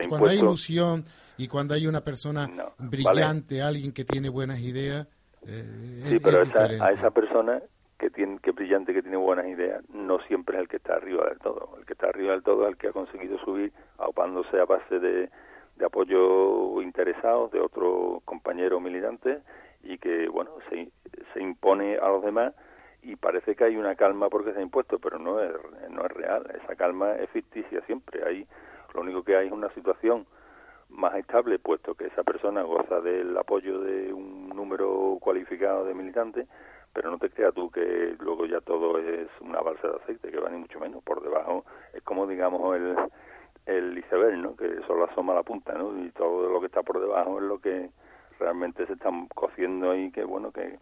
cuando 0.09 0.29
hay 0.29 0.39
ilusión 0.39 1.05
y 1.37 1.49
cuando 1.49 1.75
hay 1.75 1.87
una 1.87 2.03
persona 2.03 2.49
brillante, 2.79 3.63
alguien 3.63 3.93
que 3.93 4.05
tiene 4.05 4.29
buenas 4.29 4.61
ideas... 4.61 5.09
Eh, 5.47 6.03
sí, 6.07 6.21
pero 6.21 6.43
a 6.83 6.91
esa 6.91 7.11
persona 7.11 7.63
que 7.99 8.11
tiene 8.11 8.39
que 8.39 8.53
brillante 8.53 8.93
que 8.93 9.03
tiene 9.03 9.17
buenas 9.17 9.47
ideas 9.47 9.83
no 9.91 10.21
siempre 10.21 10.57
es 10.57 10.63
el 10.63 10.69
que 10.69 10.77
está 10.77 10.95
arriba 10.95 11.27
del 11.29 11.39
todo 11.39 11.75
el 11.79 11.85
que 11.85 11.95
está 11.95 12.09
arriba 12.09 12.33
del 12.33 12.43
todo 12.43 12.63
es 12.65 12.71
el 12.71 12.77
que 12.77 12.89
ha 12.89 12.93
conseguido 12.93 13.39
subir 13.39 13.73
aupándose 13.99 14.61
a 14.61 14.65
base 14.65 15.01
de, 15.01 15.31
de 15.77 15.85
apoyo 15.85 16.81
interesado 16.81 17.49
de 17.49 17.61
otros 17.61 18.23
compañeros 18.25 18.81
militantes 18.81 19.43
y 19.83 19.99
que 19.99 20.29
bueno 20.29 20.51
se, 20.69 20.91
se 21.35 21.43
impone 21.43 21.97
a 21.99 22.09
los 22.09 22.23
demás 22.23 22.53
y 23.03 23.17
parece 23.17 23.55
que 23.55 23.65
hay 23.65 23.77
una 23.77 23.95
calma 23.95 24.29
porque 24.29 24.53
se 24.53 24.59
ha 24.59 24.63
impuesto, 24.63 24.99
pero 24.99 25.19
no 25.19 25.41
es, 25.41 25.53
no 25.91 26.05
es 26.05 26.13
real. 26.13 26.47
Esa 26.63 26.77
calma 26.77 27.13
es 27.15 27.31
ficticia 27.31 27.81
siempre. 27.83 28.25
Hay, 28.27 28.47
lo 28.95 29.01
único 29.01 29.23
que 29.23 29.37
hay 29.37 29.47
es 29.47 29.53
una 29.53 29.71
situación 29.71 30.27
más 30.89 31.15
estable, 31.17 31.59
puesto 31.59 31.95
que 31.95 32.07
esa 32.07 32.23
persona 32.23 32.63
goza 32.63 33.01
del 33.01 33.37
apoyo 33.37 33.81
de 33.81 34.13
un 34.13 34.49
número 34.49 35.19
cualificado 35.21 35.85
de 35.85 35.95
militantes, 35.95 36.49
pero 36.93 37.11
no 37.11 37.19
te 37.19 37.31
creas 37.31 37.55
tú 37.55 37.71
que 37.71 38.17
luego 38.19 38.47
ya 38.47 38.61
todo 38.61 38.99
es 38.99 39.29
una 39.41 39.61
balsa 39.61 39.89
de 39.89 39.97
aceite, 39.97 40.31
que 40.31 40.41
va 40.41 40.49
ni 40.49 40.59
mucho 40.59 40.81
menos. 40.81 41.03
Por 41.05 41.23
debajo 41.23 41.65
es 41.93 42.03
como, 42.03 42.27
digamos, 42.27 42.77
el, 42.77 42.97
el 43.67 43.99
iceberg, 43.99 44.39
¿no? 44.39 44.57
que 44.57 44.81
solo 44.87 45.05
asoma 45.05 45.35
la 45.35 45.43
punta, 45.43 45.75
¿no? 45.75 45.97
y 46.03 46.11
todo 46.11 46.49
lo 46.51 46.61
que 46.61 46.67
está 46.67 46.83
por 46.83 47.01
debajo 47.01 47.39
es 47.39 47.45
lo 47.45 47.59
que 47.61 47.91
realmente 48.39 48.87
se 48.87 48.95
están 48.95 49.27
cociendo 49.29 49.91
ahí, 49.91 50.11
que 50.11 50.25
bueno, 50.25 50.53
que 50.53 50.79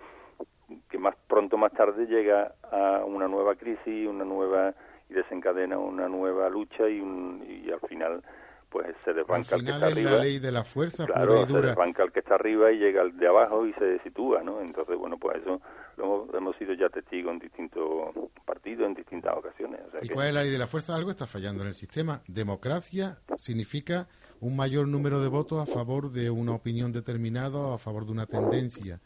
que 0.89 0.99
más 0.99 1.15
pronto 1.29 1.57
más 1.57 1.73
tarde 1.73 2.07
llega 2.07 2.55
a 2.71 3.05
una 3.05 3.29
nueva 3.29 3.55
crisis, 3.55 4.09
una 4.09 4.25
nueva 4.25 4.75
y 5.09 5.15
desencadena 5.15 5.79
una 5.79 6.09
nueva 6.09 6.49
lucha 6.49 6.89
y, 6.89 6.99
y 6.99 7.71
al 7.71 7.81
final 7.89 8.23
pues 8.69 8.95
se 9.05 9.13
desbanca 9.13 9.57
el 9.57 9.65
que 9.65 9.71
está 9.71 9.87
arriba. 9.87 10.11
la 10.11 10.19
ley 10.19 10.39
de 10.39 10.53
la 10.53 10.65
fuerza 10.65 11.07
claro, 11.07 11.47
se 11.47 11.61
desbanca 11.61 12.03
el 12.03 12.13
que 12.13 12.21
está 12.21 12.35
arriba 12.35 12.73
y 12.73 12.79
llega 12.79 13.03
el 13.03 13.17
de 13.17 13.29
abajo 13.29 13.67
y 13.67 13.73
se 13.75 13.99
sitúa, 14.01 14.43
¿no? 14.43 14.61
Entonces, 14.61 14.99
bueno, 14.99 15.17
pues 15.19 15.39
eso 15.41 15.61
lo 15.97 16.27
hemos, 16.37 16.57
sido 16.57 16.75
ya 16.75 16.89
testigos 16.89 17.33
en 17.33 17.39
distintos 17.39 18.13
partidos, 18.45 18.87
en 18.89 18.95
distintas 18.95 19.35
ocasiones. 19.37 19.81
¿Y 20.03 20.09
cuál 20.09 20.29
es 20.29 20.35
la 20.35 20.43
ley 20.43 20.51
de 20.51 20.59
la 20.59 20.67
fuerza? 20.67 20.95
Algo 20.95 21.11
está 21.11 21.27
fallando 21.27 21.63
en 21.63 21.69
el 21.69 21.75
sistema. 21.75 22.21
Democracia 22.27 23.17
significa 23.39 24.09
un 24.41 24.57
mayor 24.57 24.89
número 24.89 25.21
de 25.21 25.29
votos 25.29 25.67
a 25.67 25.73
favor 25.73 26.11
de 26.11 26.29
una 26.29 26.53
opinión 26.53 26.93
determinada 26.93 27.59
o 27.59 27.75
a 27.75 27.79
favor 27.79 28.05
de 28.05 28.13
una 28.13 28.27
tendencia 28.27 29.01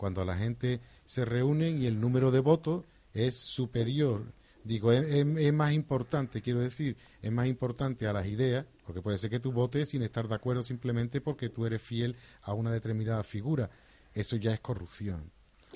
cuando 0.00 0.24
la 0.24 0.34
gente 0.34 0.80
se 1.04 1.26
reúne 1.26 1.68
y 1.72 1.86
el 1.86 2.00
número 2.00 2.30
de 2.30 2.40
votos 2.40 2.86
es 3.12 3.36
superior. 3.36 4.32
Digo, 4.64 4.92
es, 4.92 5.52
más 5.52 5.72
importante, 5.72 6.40
quiero 6.40 6.60
decir, 6.60 6.96
es 7.20 7.30
más 7.30 7.46
importante 7.46 8.06
a 8.06 8.14
las 8.14 8.24
ideas, 8.24 8.64
porque 8.86 9.02
puede 9.02 9.18
ser 9.18 9.28
que 9.28 9.40
tú 9.40 9.52
votes 9.52 9.90
sin 9.90 10.02
estar 10.02 10.26
de 10.26 10.34
acuerdo 10.34 10.62
simplemente 10.62 11.20
porque 11.20 11.50
tú 11.50 11.66
eres 11.66 11.82
fiel 11.82 12.16
a 12.40 12.54
una 12.54 12.72
determinada 12.72 13.22
figura. 13.24 13.68
Eso 14.14 14.36
ya 14.36 14.54
es 14.54 14.60
corrupción. 14.60 15.30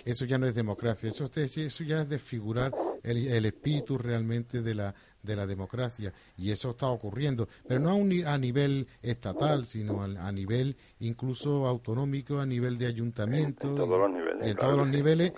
Eso 0.07 0.25
ya 0.25 0.39
no 0.39 0.47
es 0.47 0.55
democracia. 0.55 1.11
Eso, 1.11 1.31
eso 1.35 1.85
ya 1.85 2.01
es 2.01 2.09
desfigurar 2.09 2.73
el, 3.05 3.45
espíritu 3.45 3.99
realmente 3.99 4.63
de 4.63 4.75
la, 4.75 4.95
de 5.23 5.37
la 5.37 5.47
democracia. 5.47 6.13
Y 6.37 6.51
eso 6.51 6.71
está 6.71 6.89
ocurriendo, 6.89 7.49
pero 7.69 7.81
no 7.81 7.91
a, 7.91 8.35
a 8.35 8.39
nivel 8.39 8.89
estatal, 9.03 9.67
sino 9.67 10.03
a, 10.03 10.33
nivel 10.33 10.77
incluso 11.01 11.67
autonómico, 11.67 12.39
a 12.39 12.47
nivel 12.47 12.79
de 12.79 12.87
ayuntamiento. 12.87 13.69
En 13.69 13.77
todos 13.77 13.99
los 13.99 14.11
niveles. 14.11 14.47
En 14.47 14.57
todos 14.57 14.77
los 14.77 14.89
niveles, 14.89 15.33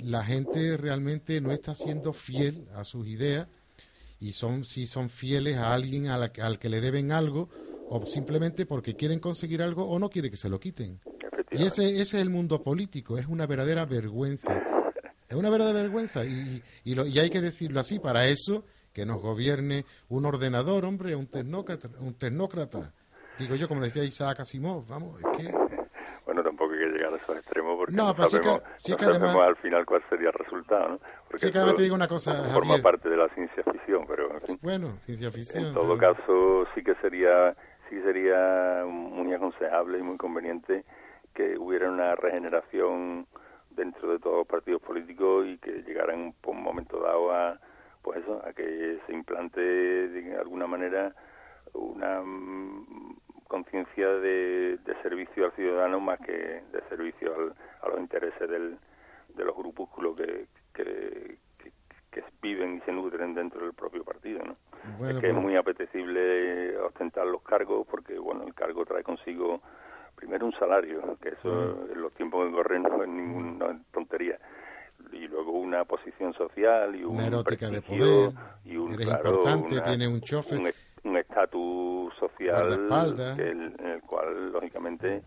la 0.00 0.24
gente 0.24 0.76
realmente 0.76 1.40
no 1.40 1.52
está 1.52 1.74
siendo 1.74 2.12
fiel 2.12 2.66
a 2.74 2.84
sus 2.84 3.06
ideas 3.06 3.48
y 4.18 4.32
son 4.32 4.64
si 4.64 4.86
son 4.86 5.08
fieles 5.08 5.56
a 5.56 5.72
alguien 5.72 6.08
al 6.08 6.58
que 6.58 6.68
le 6.68 6.80
deben 6.80 7.12
algo 7.12 7.48
o 7.88 8.06
simplemente 8.06 8.66
porque 8.66 8.94
quieren 8.94 9.18
conseguir 9.18 9.62
algo 9.62 9.84
o 9.84 9.98
no 9.98 10.10
quiere 10.10 10.30
que 10.30 10.36
se 10.36 10.48
lo 10.48 10.60
quiten. 10.60 11.00
Y 11.50 11.64
ese, 11.64 11.88
ese 11.88 12.02
es 12.02 12.14
el 12.14 12.30
mundo 12.30 12.62
político, 12.62 13.18
es 13.18 13.26
una 13.26 13.46
verdadera 13.46 13.84
vergüenza. 13.84 14.79
Es 15.30 15.36
una 15.36 15.48
verdadera 15.48 15.80
vergüenza 15.80 16.24
y, 16.24 16.60
y, 16.82 16.96
lo, 16.96 17.06
y 17.06 17.20
hay 17.20 17.30
que 17.30 17.40
decirlo 17.40 17.78
así, 17.78 18.00
para 18.00 18.26
eso 18.26 18.64
que 18.92 19.06
nos 19.06 19.22
gobierne 19.22 19.84
un 20.08 20.26
ordenador, 20.26 20.84
hombre, 20.84 21.14
un 21.14 21.28
tecnócrata, 21.28 21.88
un 22.00 22.18
tecnócrata. 22.18 22.92
Digo 23.38 23.54
yo, 23.54 23.68
como 23.68 23.80
decía 23.80 24.02
Isaac 24.02 24.40
Asimov, 24.40 24.88
vamos, 24.88 25.20
es 25.20 25.38
que... 25.38 25.54
Bueno, 26.26 26.42
tampoco 26.42 26.72
hay 26.72 26.80
que 26.80 26.86
llegar 26.86 27.12
a 27.12 27.16
esos 27.16 27.36
extremos 27.36 27.76
porque 27.76 27.94
no, 27.94 28.12
sabemos, 28.12 28.62
sí 28.78 28.96
que, 28.96 29.04
además, 29.04 29.36
al 29.36 29.56
final 29.56 29.86
cuál 29.86 30.02
sería 30.10 30.28
el 30.30 30.34
resultado, 30.34 30.88
¿no? 30.88 31.00
Porque 31.28 31.46
sí 31.46 31.52
que 31.52 31.58
además 31.58 31.76
te 31.76 31.82
digo 31.82 31.94
una 31.94 32.08
cosa, 32.08 32.44
Forma 32.52 32.78
parte 32.78 33.08
de 33.08 33.16
la 33.16 33.28
ciencia 33.28 33.62
ficción, 33.62 34.04
pero 34.08 34.34
en 34.34 34.40
fin. 34.40 34.58
Bueno, 34.60 34.98
ciencia 34.98 35.30
ficción. 35.30 35.66
En 35.66 35.74
todo 35.74 35.96
caso, 35.96 36.66
sí 36.74 36.82
que 36.82 36.96
sería 36.96 37.56
sí 37.88 38.00
sería 38.02 38.84
muy 38.84 39.32
aconsejable 39.32 39.98
y 39.98 40.02
muy 40.02 40.16
conveniente 40.16 40.84
que 41.34 41.56
hubiera 41.56 41.88
una 41.88 42.16
regeneración 42.16 43.26
dentro 43.70 44.12
de 44.12 44.18
todos 44.18 44.38
los 44.38 44.46
partidos 44.46 44.82
políticos 44.82 45.46
y 45.46 45.58
que 45.58 45.82
llegaran 45.82 46.20
en 46.20 46.34
un 46.44 46.62
momento 46.62 47.00
dado 47.00 47.32
a 47.32 47.58
pues 48.02 48.20
eso 48.22 48.42
a 48.44 48.52
que 48.52 48.98
se 49.06 49.12
implante 49.12 49.60
de 49.60 50.36
alguna 50.36 50.66
manera 50.66 51.14
una 51.74 52.22
mm, 52.22 53.16
conciencia 53.46 54.08
de, 54.08 54.78
servicio 55.02 55.46
al 55.46 55.52
ciudadano 55.52 56.00
más 56.00 56.18
que 56.20 56.32
de 56.32 56.82
servicio 56.88 57.54
a 57.82 57.88
los 57.88 58.00
intereses 58.00 58.48
del, 58.48 58.78
de 59.34 59.44
los 59.44 59.56
grupúsculos 59.56 60.16
que, 60.16 60.46
que, 60.74 61.36
que, 62.10 62.24
viven 62.42 62.76
y 62.76 62.80
se 62.80 62.92
nutren 62.92 63.34
dentro 63.34 63.60
del 63.60 63.74
propio 63.74 64.02
partido, 64.02 64.42
¿no? 64.44 64.56
es 65.06 65.16
que 65.18 65.28
es 65.28 65.34
pues- 65.34 65.44
muy 65.44 65.56
apetecible 65.56 66.76
ostentar 66.78 67.26
los 67.26 67.42
cargos 67.42 67.86
porque, 67.86 68.18
bueno, 68.18 68.44
el 68.46 68.54
cargo 68.54 68.84
trae 68.86 69.02
consigo 69.02 69.60
primero 70.20 70.46
un 70.46 70.52
salario, 70.52 71.16
que 71.20 71.30
eso 71.30 71.86
en 71.90 72.02
los 72.02 72.12
tiempos 72.12 72.46
que 72.46 72.52
corren 72.52 72.82
no 72.82 73.02
es 73.02 73.08
ninguna 73.08 73.80
tontería. 73.92 74.38
Y 75.12 75.26
luego 75.26 75.52
una 75.52 75.84
posición 75.84 76.34
social 76.34 76.94
y 76.94 77.02
un 77.02 77.14
una 77.14 77.26
erótica 77.26 77.70
de 77.70 77.80
poder 77.80 78.32
y 78.64 78.76
un 78.76 78.92
eres 78.92 79.08
importante 79.08 79.80
tiene 79.80 80.06
un 80.06 80.20
chofer. 80.20 80.60
un 81.04 81.16
estatus 81.16 82.14
social 82.18 82.72
en 83.38 83.86
el 83.86 84.02
cual 84.02 84.52
lógicamente 84.52 85.22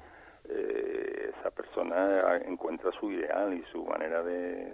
eh, 0.48 1.32
esa 1.40 1.50
persona 1.50 2.38
encuentra 2.46 2.92
su 3.00 3.12
ideal 3.12 3.54
y 3.54 3.64
su 3.72 3.84
manera 3.84 4.22
de, 4.22 4.74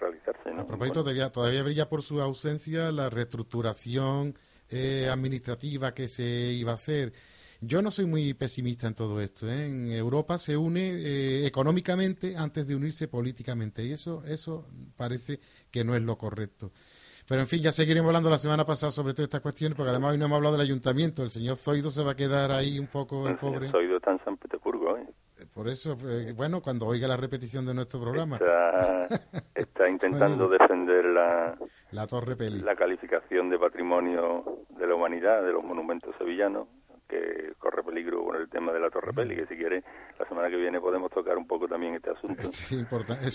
realizarse. 0.00 0.50
A 0.56 0.66
propósito, 0.66 1.04
todavía, 1.30 1.62
brilla 1.62 1.88
por 1.88 2.02
su 2.02 2.20
ausencia 2.20 2.90
la 2.90 3.10
reestructuración 3.10 4.34
eh, 4.70 5.08
administrativa 5.10 5.92
que 5.92 6.08
se 6.08 6.22
iba 6.24 6.72
a 6.72 6.74
hacer. 6.76 7.12
Yo 7.60 7.82
no 7.82 7.90
soy 7.90 8.06
muy 8.06 8.34
pesimista 8.34 8.86
en 8.86 8.94
todo 8.94 9.20
esto. 9.20 9.48
¿eh? 9.48 9.66
En 9.66 9.90
Europa 9.90 10.38
se 10.38 10.56
une 10.56 11.46
económicamente 11.46 12.36
antes 12.36 12.68
de 12.68 12.76
unirse 12.76 13.08
políticamente 13.08 13.84
y 13.84 13.92
eso, 13.92 14.22
eso 14.24 14.66
parece 14.96 15.40
que 15.70 15.82
no 15.84 15.96
es 15.96 16.02
lo 16.02 16.16
correcto. 16.16 16.70
Pero 17.28 17.42
en 17.42 17.46
fin, 17.46 17.62
ya 17.62 17.72
seguiremos 17.72 18.08
hablando 18.08 18.30
la 18.30 18.38
semana 18.38 18.64
pasada 18.64 18.90
sobre 18.90 19.12
todas 19.12 19.24
estas 19.24 19.42
cuestiones, 19.42 19.76
porque 19.76 19.90
además 19.90 20.12
hoy 20.12 20.18
no 20.18 20.24
hemos 20.24 20.36
hablado 20.36 20.56
del 20.56 20.64
ayuntamiento. 20.64 21.22
El 21.22 21.28
señor 21.28 21.58
Zoido 21.58 21.90
se 21.90 22.02
va 22.02 22.12
a 22.12 22.16
quedar 22.16 22.50
ahí 22.50 22.78
un 22.78 22.86
poco 22.86 23.28
el, 23.28 23.36
pobre. 23.36 23.68
Zoido 23.68 23.98
está 23.98 24.12
en 24.12 24.24
San 24.24 24.38
Petersburgo, 24.38 24.96
¿eh? 24.96 25.06
¿eh? 25.36 25.44
Por 25.52 25.68
eso, 25.68 25.94
eh, 26.08 26.32
bueno, 26.32 26.62
cuando 26.62 26.86
oiga 26.86 27.06
la 27.06 27.18
repetición 27.18 27.66
de 27.66 27.74
nuestro 27.74 28.00
programa. 28.00 28.38
Está, 29.54 29.88
intentando 29.90 30.48
defender 30.48 31.04
la, 31.04 31.58
la 31.90 32.06
Torre 32.06 32.34
Peli. 32.34 32.60
La 32.60 32.74
calificación 32.74 33.50
de 33.50 33.58
patrimonio 33.58 34.64
de 34.70 34.86
la 34.86 34.94
humanidad 34.94 35.42
de 35.42 35.52
los 35.52 35.64
monumentos 35.64 36.14
sevillanos 36.16 36.66
que 37.08 37.54
corre 37.58 37.82
peligro 37.82 38.22
con 38.24 38.36
el 38.36 38.48
tema 38.48 38.72
de 38.72 38.80
la 38.80 38.90
Torre 38.90 39.12
Peli, 39.12 39.34
que 39.34 39.46
si 39.46 39.56
quiere, 39.56 39.82
la 40.18 40.28
semana 40.28 40.48
que 40.48 40.56
viene 40.56 40.80
podemos 40.80 41.10
tocar 41.10 41.38
un 41.38 41.46
poco 41.46 41.66
también 41.66 41.94
este 41.94 42.10
asunto. 42.10 42.42
Sí, 42.52 42.78
importante. 42.78 43.30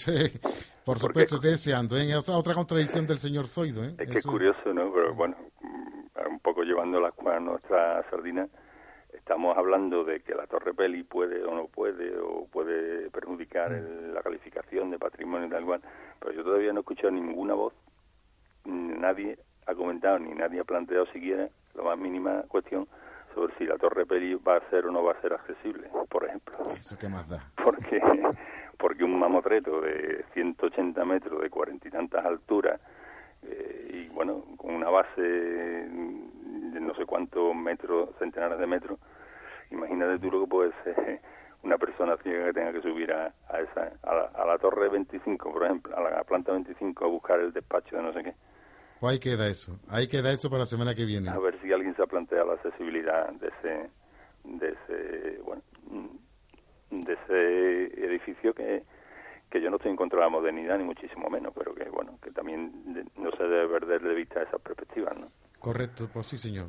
por 0.85 0.99
supuesto, 0.99 1.35
estoy 1.35 1.51
deseando. 1.51 1.97
¿eh? 1.97 2.15
Otra, 2.15 2.37
otra 2.37 2.53
contradicción 2.53 3.07
del 3.07 3.17
señor 3.17 3.47
Zoido. 3.47 3.83
¿eh? 3.83 3.95
Es 3.97 4.09
que 4.09 4.19
es 4.19 4.25
curioso, 4.25 4.73
¿no? 4.73 4.93
Pero 4.93 5.13
bueno, 5.15 5.35
mm, 5.61 6.29
un 6.29 6.39
poco 6.39 6.63
llevando 6.63 6.99
la 6.99 7.13
a 7.25 7.39
nuestra 7.39 8.07
sardina, 8.09 8.47
estamos 9.13 9.57
hablando 9.57 10.03
de 10.03 10.21
que 10.21 10.35
la 10.35 10.45
Torre 10.45 10.73
Peli 10.73 11.03
puede 11.03 11.43
o 11.43 11.55
no 11.55 11.67
puede, 11.67 12.15
o 12.17 12.45
puede 12.51 13.09
perjudicar 13.09 13.71
mm. 13.71 14.13
la 14.13 14.21
calificación 14.21 14.91
de 14.91 14.99
patrimonio 14.99 15.49
tal 15.49 15.65
cual, 15.65 15.81
pero 16.19 16.31
yo 16.33 16.43
todavía 16.43 16.73
no 16.73 16.79
he 16.79 16.81
escuchado 16.81 17.11
ninguna 17.11 17.55
voz, 17.55 17.73
nadie 18.65 19.39
ha 19.65 19.73
comentado, 19.73 20.19
ni 20.19 20.33
nadie 20.33 20.59
ha 20.59 20.63
planteado 20.63 21.05
siquiera 21.07 21.49
la 21.75 21.83
más 21.83 21.97
mínima 21.97 22.43
cuestión 22.47 22.87
sobre 23.33 23.53
si 23.57 23.65
la 23.65 23.77
Torre 23.77 24.05
Peli 24.05 24.35
va 24.35 24.57
a 24.57 24.69
ser 24.69 24.85
o 24.85 24.91
no 24.91 25.03
va 25.03 25.13
a 25.13 25.21
ser 25.21 25.33
accesible, 25.33 25.89
por 26.09 26.25
ejemplo. 26.25 26.55
¿Eso 26.73 26.97
qué 26.97 27.09
más 27.09 27.29
da? 27.29 27.43
Porque, 27.63 28.01
porque 28.77 29.03
un 29.03 29.17
mamotreto 29.17 29.81
de 29.81 30.25
180 30.33 31.03
metros, 31.05 31.41
de 31.41 31.49
cuarenta 31.49 31.87
y 31.87 31.91
tantas 31.91 32.25
alturas, 32.25 32.79
eh, 33.43 33.89
y 33.93 34.07
bueno, 34.09 34.43
con 34.57 34.73
una 34.73 34.89
base 34.89 35.21
de 35.21 36.79
no 36.79 36.95
sé 36.95 37.05
cuántos 37.05 37.55
metros, 37.55 38.09
centenares 38.19 38.59
de 38.59 38.67
metros, 38.67 38.99
imagínate 39.71 40.19
tú 40.19 40.31
lo 40.31 40.41
que 40.41 40.47
puede 40.47 40.71
ser 40.83 41.21
una 41.63 41.77
persona 41.77 42.17
ciega 42.17 42.45
que 42.47 42.53
tenga 42.53 42.73
que 42.73 42.81
subir 42.81 43.11
a, 43.11 43.33
a 43.49 43.59
esa 43.59 43.93
a 44.03 44.13
la, 44.13 44.31
a 44.33 44.45
la 44.45 44.57
torre 44.57 44.89
25, 44.89 45.51
por 45.51 45.63
ejemplo, 45.63 45.95
a 45.97 46.01
la 46.01 46.23
planta 46.23 46.51
25 46.51 47.05
a 47.05 47.07
buscar 47.07 47.39
el 47.39 47.53
despacho 47.53 47.95
de 47.95 48.03
no 48.03 48.13
sé 48.13 48.23
qué. 48.23 48.33
Pues 48.99 49.13
ahí 49.13 49.19
queda 49.19 49.47
eso, 49.47 49.77
ahí 49.89 50.07
queda 50.07 50.31
eso 50.31 50.49
para 50.49 50.61
la 50.61 50.65
semana 50.65 50.95
que 50.95 51.05
viene. 51.05 51.29
A 51.29 51.39
ver 51.39 51.59
si 51.61 51.71
alguien 51.71 51.95
se 51.95 52.01
ha 52.03 52.07
planteado 52.07 52.47
la 52.47 52.53
accesibilidad 52.53 53.29
de 53.33 53.47
ese, 53.47 53.89
de 54.43 54.69
ese, 54.69 55.41
bueno, 55.41 55.61
de 56.89 57.13
ese 57.13 58.05
edificio 58.05 58.53
que, 58.53 58.83
que 59.49 59.61
yo 59.61 59.69
no 59.69 59.75
estoy 59.77 59.91
en 59.91 59.97
contra 59.97 60.19
de 60.19 60.25
la 60.25 60.29
modernidad 60.29 60.77
ni 60.77 60.83
muchísimo 60.83 61.29
menos, 61.29 61.53
pero 61.55 61.73
que 61.75 61.89
bueno, 61.89 62.17
que 62.21 62.31
también 62.31 62.71
no 63.17 63.31
se 63.31 63.43
debe 63.43 63.67
perder 63.67 64.01
de 64.01 64.15
vista 64.15 64.41
esas 64.41 64.61
perspectivas, 64.61 65.17
¿no? 65.17 65.27
Correcto, 65.59 66.09
pues 66.11 66.27
sí, 66.27 66.37
señor. 66.37 66.67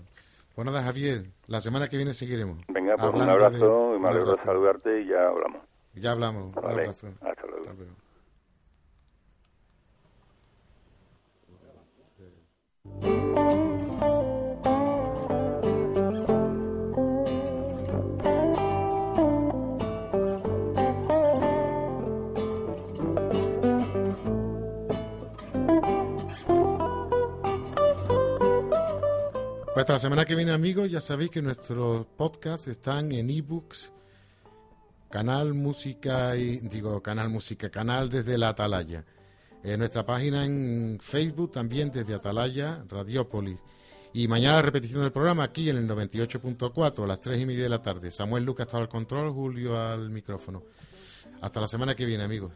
Bueno, 0.56 0.70
nada, 0.70 0.84
Javier, 0.84 1.24
la 1.48 1.60
semana 1.60 1.88
que 1.88 1.96
viene 1.96 2.14
seguiremos. 2.14 2.58
Venga, 2.68 2.96
pues 2.96 3.12
un 3.12 3.22
abrazo, 3.22 3.96
y 3.96 3.98
me 3.98 4.08
alegro 4.08 4.32
de 4.32 4.38
saludarte 4.38 5.00
y 5.00 5.06
ya 5.06 5.28
hablamos. 5.28 5.62
Ya 5.94 6.12
hablamos, 6.12 6.54
un 6.56 6.64
abrazo. 6.64 7.08
Hasta 7.20 7.46
luego. 7.46 7.62
Hasta 7.62 7.72
luego. 7.74 8.03
Pues 29.74 29.82
hasta 29.82 29.94
la 29.94 29.98
semana 29.98 30.24
que 30.24 30.36
viene, 30.36 30.52
amigos, 30.52 30.88
ya 30.88 31.00
sabéis 31.00 31.30
que 31.30 31.42
nuestros 31.42 32.06
podcasts 32.16 32.68
están 32.68 33.10
en 33.10 33.28
ebooks, 33.28 33.92
canal 35.10 35.52
música 35.52 36.36
y 36.36 36.60
digo 36.60 37.02
canal 37.02 37.28
música, 37.28 37.68
canal 37.70 38.08
desde 38.08 38.38
la 38.38 38.50
Atalaya. 38.50 39.04
En 39.64 39.78
nuestra 39.78 40.04
página 40.04 40.44
en 40.44 40.98
Facebook 41.00 41.52
también 41.52 41.90
desde 41.90 42.14
Atalaya, 42.14 42.84
Radiópolis. 42.86 43.60
Y 44.12 44.28
mañana 44.28 44.56
la 44.56 44.62
repetición 44.62 45.00
del 45.00 45.10
programa 45.10 45.42
aquí 45.42 45.70
en 45.70 45.78
el 45.78 45.88
98.4 45.88 47.02
a 47.02 47.06
las 47.06 47.20
3 47.20 47.40
y 47.40 47.46
media 47.46 47.64
de 47.64 47.70
la 47.70 47.82
tarde. 47.82 48.10
Samuel 48.10 48.44
Lucas 48.44 48.66
está 48.66 48.76
al 48.76 48.90
control, 48.90 49.32
Julio 49.32 49.80
al 49.80 50.10
micrófono. 50.10 50.62
Hasta 51.40 51.60
la 51.62 51.66
semana 51.66 51.96
que 51.96 52.04
viene, 52.04 52.24
amigos. 52.24 52.52